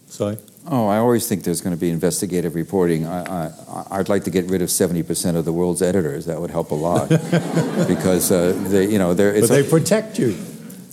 Sy? 0.07 0.37
Oh, 0.69 0.87
I 0.87 0.97
always 0.97 1.27
think 1.27 1.43
there's 1.43 1.61
going 1.61 1.75
to 1.75 1.79
be 1.79 1.89
investigative 1.89 2.55
reporting. 2.55 3.05
I, 3.05 3.51
I, 3.89 3.97
would 3.97 4.09
like 4.09 4.25
to 4.25 4.29
get 4.29 4.45
rid 4.45 4.61
of 4.61 4.67
70% 4.67 5.35
of 5.35 5.45
the 5.45 5.53
world's 5.53 5.81
editors. 5.81 6.25
That 6.25 6.41
would 6.41 6.51
help 6.51 6.71
a 6.71 6.75
lot 6.75 7.09
because 7.87 8.31
uh, 8.31 8.53
they, 8.67 8.89
you 8.89 8.99
know, 8.99 9.13
they're. 9.13 9.39
but 9.39 9.49
they 9.49 9.61
a, 9.61 9.63
protect 9.63 10.19
you. 10.19 10.35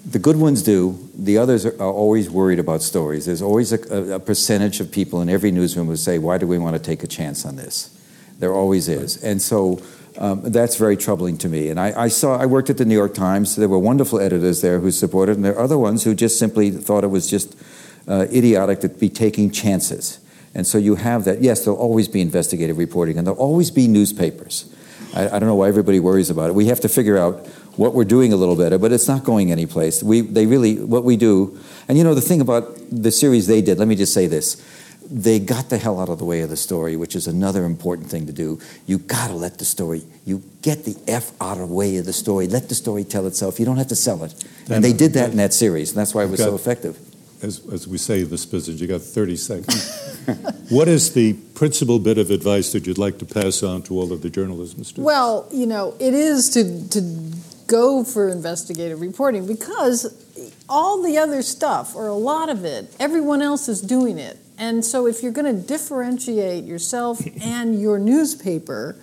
The 0.09 0.19
good 0.21 0.37
ones 0.37 0.63
do. 0.63 1.09
The 1.15 1.39
others 1.39 1.67
are, 1.67 1.75
are 1.83 1.93
always 1.93 2.31
worried 2.31 2.61
about 2.61 2.83
stories. 2.83 3.27
There's 3.27 3.43
always 3.43 3.73
a, 3.73 4.15
a, 4.15 4.21
percentage 4.21 4.79
of 4.79 4.93
people 4.93 5.21
in 5.23 5.29
every 5.29 5.51
newsroom 5.51 5.89
who 5.89 5.97
say, 5.97 6.19
"Why 6.19 6.39
do 6.39 6.47
we 6.47 6.59
want 6.59 6.77
to 6.77 6.83
take 6.83 7.03
a 7.03 7.09
chance 7.09 7.45
on 7.45 7.57
this?" 7.57 7.91
There 8.39 8.53
always 8.53 8.89
is, 8.89 9.23
and 9.23 9.41
so. 9.43 9.81
Um, 10.17 10.43
that's 10.43 10.77
very 10.77 10.97
troubling 10.97 11.39
to 11.39 11.49
me. 11.49 11.71
And 11.71 11.81
I, 11.81 12.05
I, 12.05 12.09
saw, 12.09 12.37
I 12.39 12.47
worked 12.47 12.71
at 12.71 12.79
the 12.79 12.85
New 12.85 12.95
York 12.95 13.15
Times. 13.15 13.57
There 13.57 13.69
were 13.69 13.81
wonderful 13.81 14.21
editors 14.21 14.61
there 14.61 14.79
who 14.79 14.93
supported, 14.93 15.37
and 15.37 15.45
there 15.45 15.55
are 15.55 15.61
other 15.61 15.79
ones 15.79 16.05
who 16.05 16.15
just 16.15 16.39
simply 16.39 16.71
thought 16.71 17.03
it 17.03 17.09
was 17.09 17.29
just 17.29 17.57
uh, 18.07 18.27
idiotic 18.33 18.81
to 18.81 18.89
be 18.89 19.09
taking 19.09 19.51
chances. 19.51 20.21
And 20.55 20.67
so 20.67 20.79
you 20.79 20.95
have 20.95 21.25
that. 21.25 21.43
Yes, 21.43 21.65
there'll 21.65 21.81
always 21.81 22.07
be 22.07 22.21
investigative 22.21 22.79
reporting, 22.79 23.19
and 23.19 23.27
there'll 23.27 23.41
always 23.41 23.73
be 23.73 23.89
newspapers. 23.89 24.73
I, 25.15 25.27
I 25.27 25.39
don't 25.39 25.49
know 25.49 25.57
why 25.57 25.69
everybody 25.69 25.99
worries 25.99 26.31
about 26.31 26.51
it. 26.51 26.55
We 26.55 26.67
have 26.67 26.81
to 26.81 26.89
figure 26.89 27.19
out 27.19 27.47
what 27.77 27.95
we're 27.95 28.05
doing 28.05 28.33
a 28.33 28.37
little 28.37 28.57
better, 28.57 28.79
but 28.79 28.93
it's 28.93 29.09
not 29.09 29.25
going 29.25 29.51
anyplace. 29.51 30.01
We, 30.01 30.21
they 30.21 30.47
really, 30.47 30.79
what 30.79 31.03
we 31.03 31.17
do, 31.17 31.59
and 31.89 31.99
you 31.99 32.05
know, 32.05 32.15
the 32.15 32.21
thing 32.21 32.41
about 32.41 32.77
the 32.91 33.11
series 33.11 33.49
they 33.49 33.63
did, 33.63 33.79
let 33.79 33.89
me 33.89 33.97
just 33.97 34.15
say 34.15 34.29
this. 34.29 34.63
They 35.11 35.39
got 35.39 35.71
the 35.71 35.79
hell 35.79 36.01
out 36.01 36.09
of 36.09 36.19
the 36.19 36.25
way 36.25 36.41
of 36.41 36.51
the 36.51 36.57
story, 36.57 36.97
which 36.97 37.15
is 37.15 37.27
another 37.27 37.65
important 37.65 38.11
thing 38.11 38.27
to 38.27 38.33
do. 38.33 38.59
You 38.87 38.99
gotta 38.99 39.35
let 39.35 39.59
the 39.59 39.65
story, 39.65 40.03
you 40.25 40.43
get 40.63 40.85
the 40.85 40.97
F 41.07 41.33
out 41.41 41.59
of 41.59 41.69
the 41.69 41.75
way 41.75 41.97
of 41.97 42.07
the 42.07 42.13
story. 42.13 42.47
Let 42.47 42.69
the 42.69 42.75
story 42.75 43.05
tell 43.05 43.27
itself. 43.27 43.59
You 43.59 43.67
don't 43.67 43.77
have 43.77 43.89
to 43.89 43.97
sell 43.97 44.25
it. 44.25 44.35
And 44.71 44.83
they 44.83 44.93
did 44.93 45.13
that 45.15 45.31
in 45.31 45.37
that 45.37 45.53
series, 45.53 45.91
and 45.91 45.99
that's 45.99 46.15
why 46.15 46.25
it 46.25 46.31
was 46.31 46.41
so 46.41 46.55
effective. 46.55 46.99
As, 47.43 47.61
as 47.71 47.87
we 47.87 47.99
say 47.99 48.23
in 48.23 48.31
this 48.31 48.47
business, 48.47 48.81
you 48.81 48.87
got 48.87 49.03
30 49.03 49.37
seconds. 49.37 50.19
what 50.71 50.89
is 50.89 51.13
the 51.13 51.35
principal 51.55 51.99
bit 51.99 52.17
of 52.17 52.31
advice 52.31 52.73
that 52.73 52.87
you'd 52.87 52.97
like 52.97 53.19
to 53.19 53.27
pass 53.27 53.63
on 53.63 53.83
to 53.83 53.99
all 53.99 54.13
of 54.13 54.23
the 54.23 54.31
journalism 54.31 54.83
students? 54.83 55.05
Well, 55.05 55.47
you 55.53 55.67
know, 55.67 55.95
it 56.01 56.15
is 56.15 56.49
to, 56.51 56.89
to 56.89 57.03
go 57.67 58.05
for 58.05 58.29
investigative 58.29 59.01
reporting 59.01 59.47
because 59.47 60.07
all 60.69 61.03
the 61.03 61.19
other 61.19 61.43
stuff, 61.43 61.95
or 61.95 62.07
a 62.07 62.15
lot 62.15 62.49
of 62.49 62.65
it, 62.65 62.95
everyone 62.99 63.43
else 63.43 63.69
is 63.69 63.81
doing 63.81 64.19
it. 64.19 64.39
And 64.59 64.85
so 64.85 65.07
if 65.07 65.23
you're 65.23 65.33
going 65.33 65.55
to 65.55 65.67
differentiate 65.67 66.65
yourself 66.65 67.21
and 67.43 67.81
your 67.81 67.99
newspaper 67.99 68.97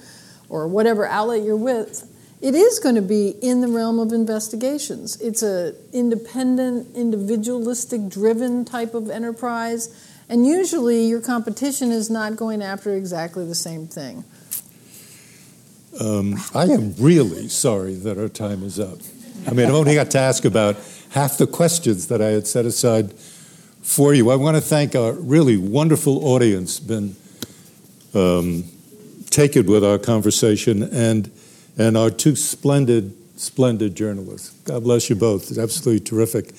or 0.49 0.68
whatever 0.68 1.06
outlet 1.06 1.43
you're 1.43 1.56
with, 1.56 2.08
it 2.41 2.56
is 2.56 2.80
going 2.80 2.95
to 2.95 3.02
be 3.02 3.30
in 3.41 3.62
the 3.62 3.68
realm 3.68 3.99
of 3.99 4.12
investigations. 4.12 5.20
It's 5.22 5.43
a 5.43 5.76
independent, 5.93 6.95
individualistic 6.95 8.10
driven 8.10 8.66
type 8.66 8.95
of 8.95 9.12
enterprise, 9.12 9.95
and 10.28 10.47
usually 10.47 11.06
your 11.06 11.22
competition 11.22 11.91
is 11.91 12.10
not 12.10 12.36
going 12.36 12.64
after 12.64 12.95
exactly 12.95 13.45
the 13.45 13.56
same 13.56 13.86
thing. 13.86 14.24
Um, 15.99 16.36
I 16.56 16.66
am 16.66 16.95
really 16.97 17.47
sorry 17.47 17.93
that 17.95 18.18
our 18.18 18.30
time 18.30 18.64
is 18.64 18.80
up. 18.80 18.99
I 19.45 19.52
mean, 19.52 19.68
I've 19.68 19.76
only 19.76 19.93
got 19.93 20.10
to 20.12 20.20
ask 20.20 20.45
about 20.45 20.78
half 21.12 21.38
the 21.38 21.47
questions 21.47 22.08
that 22.08 22.22
I 22.22 22.28
had 22.28 22.47
set 22.47 22.66
aside 22.66 23.14
for 23.82 24.14
you. 24.14 24.30
I 24.30 24.36
want 24.36 24.58
to 24.58 24.62
thank 24.62 24.96
our 24.96 25.14
really 25.14 25.58
wonderful 25.58 26.26
audience, 26.26 26.80
been 26.80 27.16
um, 28.14 28.66
taken 29.30 29.66
with 29.66 29.84
our 29.84 29.98
conversation, 29.98 30.84
and 30.84 31.32
and 31.78 31.98
our 31.98 32.10
two 32.10 32.36
splendid, 32.36 33.16
splendid 33.40 33.96
journalists. 33.96 34.52
God 34.66 34.84
bless 34.84 35.10
you 35.10 35.16
both. 35.16 35.50
It's 35.50 35.58
absolutely 35.58 36.04
terrific. 36.04 36.54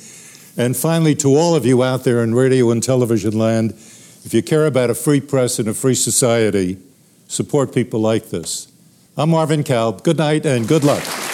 And 0.56 0.76
finally, 0.76 1.14
to 1.16 1.28
all 1.36 1.54
of 1.54 1.64
you 1.64 1.82
out 1.82 2.04
there 2.04 2.22
in 2.22 2.34
radio 2.34 2.70
and 2.70 2.82
television 2.82 3.38
land, 3.38 3.70
if 4.24 4.32
you 4.32 4.42
care 4.42 4.66
about 4.66 4.90
a 4.90 4.94
free 4.94 5.20
press 5.20 5.58
and 5.58 5.68
a 5.68 5.74
free 5.74 5.94
society, 5.94 6.78
support 7.28 7.74
people 7.74 8.00
like 8.00 8.30
this. 8.30 8.70
I'm 9.16 9.30
Marvin 9.30 9.64
Kalb. 9.64 10.02
Good 10.02 10.18
night 10.18 10.46
and 10.46 10.66
good 10.66 10.84
luck. 10.84 11.31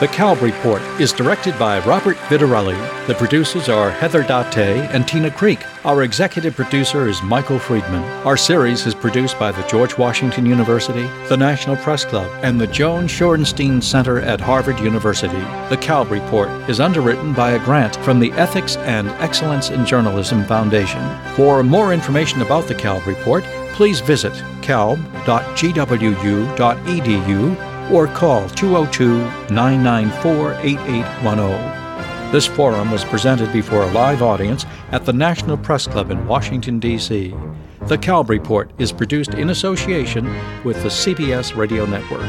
The 0.00 0.08
Kalb 0.08 0.42
Report 0.42 0.82
is 1.00 1.12
directed 1.12 1.56
by 1.56 1.78
Robert 1.86 2.16
Vitarelli. 2.28 2.76
The 3.06 3.14
producers 3.14 3.68
are 3.68 3.92
Heather 3.92 4.24
Date 4.24 4.90
and 4.90 5.06
Tina 5.06 5.30
Creek. 5.30 5.60
Our 5.84 6.02
executive 6.02 6.56
producer 6.56 7.08
is 7.08 7.22
Michael 7.22 7.60
Friedman. 7.60 8.02
Our 8.26 8.36
series 8.36 8.86
is 8.86 8.94
produced 8.94 9.38
by 9.38 9.52
the 9.52 9.62
George 9.68 9.96
Washington 9.96 10.46
University, 10.46 11.08
the 11.28 11.36
National 11.36 11.76
Press 11.76 12.04
Club, 12.04 12.28
and 12.42 12.60
the 12.60 12.66
Joan 12.66 13.06
Shorenstein 13.06 13.80
Center 13.80 14.18
at 14.18 14.40
Harvard 14.40 14.80
University. 14.80 15.40
The 15.70 15.78
Kalb 15.80 16.10
Report 16.10 16.48
is 16.68 16.80
underwritten 16.80 17.32
by 17.32 17.52
a 17.52 17.64
grant 17.64 17.94
from 17.98 18.18
the 18.18 18.32
Ethics 18.32 18.76
and 18.78 19.10
Excellence 19.22 19.70
in 19.70 19.86
Journalism 19.86 20.44
Foundation. 20.44 21.08
For 21.36 21.62
more 21.62 21.94
information 21.94 22.42
about 22.42 22.66
the 22.66 22.74
Kalb 22.74 23.06
Report, 23.06 23.44
please 23.74 24.00
visit 24.00 24.34
kalb.gwu.edu 24.60 25.14
or 27.90 28.06
call 28.06 28.48
202 28.50 29.18
994 29.52 30.54
8810. 30.60 32.32
This 32.32 32.46
forum 32.46 32.90
was 32.90 33.04
presented 33.04 33.52
before 33.52 33.82
a 33.82 33.92
live 33.92 34.22
audience 34.22 34.66
at 34.90 35.04
the 35.04 35.12
National 35.12 35.56
Press 35.56 35.86
Club 35.86 36.10
in 36.10 36.26
Washington, 36.26 36.80
D.C. 36.80 37.34
The 37.82 37.98
Kalb 37.98 38.30
Report 38.30 38.70
is 38.78 38.92
produced 38.92 39.34
in 39.34 39.50
association 39.50 40.24
with 40.64 40.82
the 40.82 40.88
CBS 40.88 41.54
Radio 41.54 41.86
Network. 41.86 42.26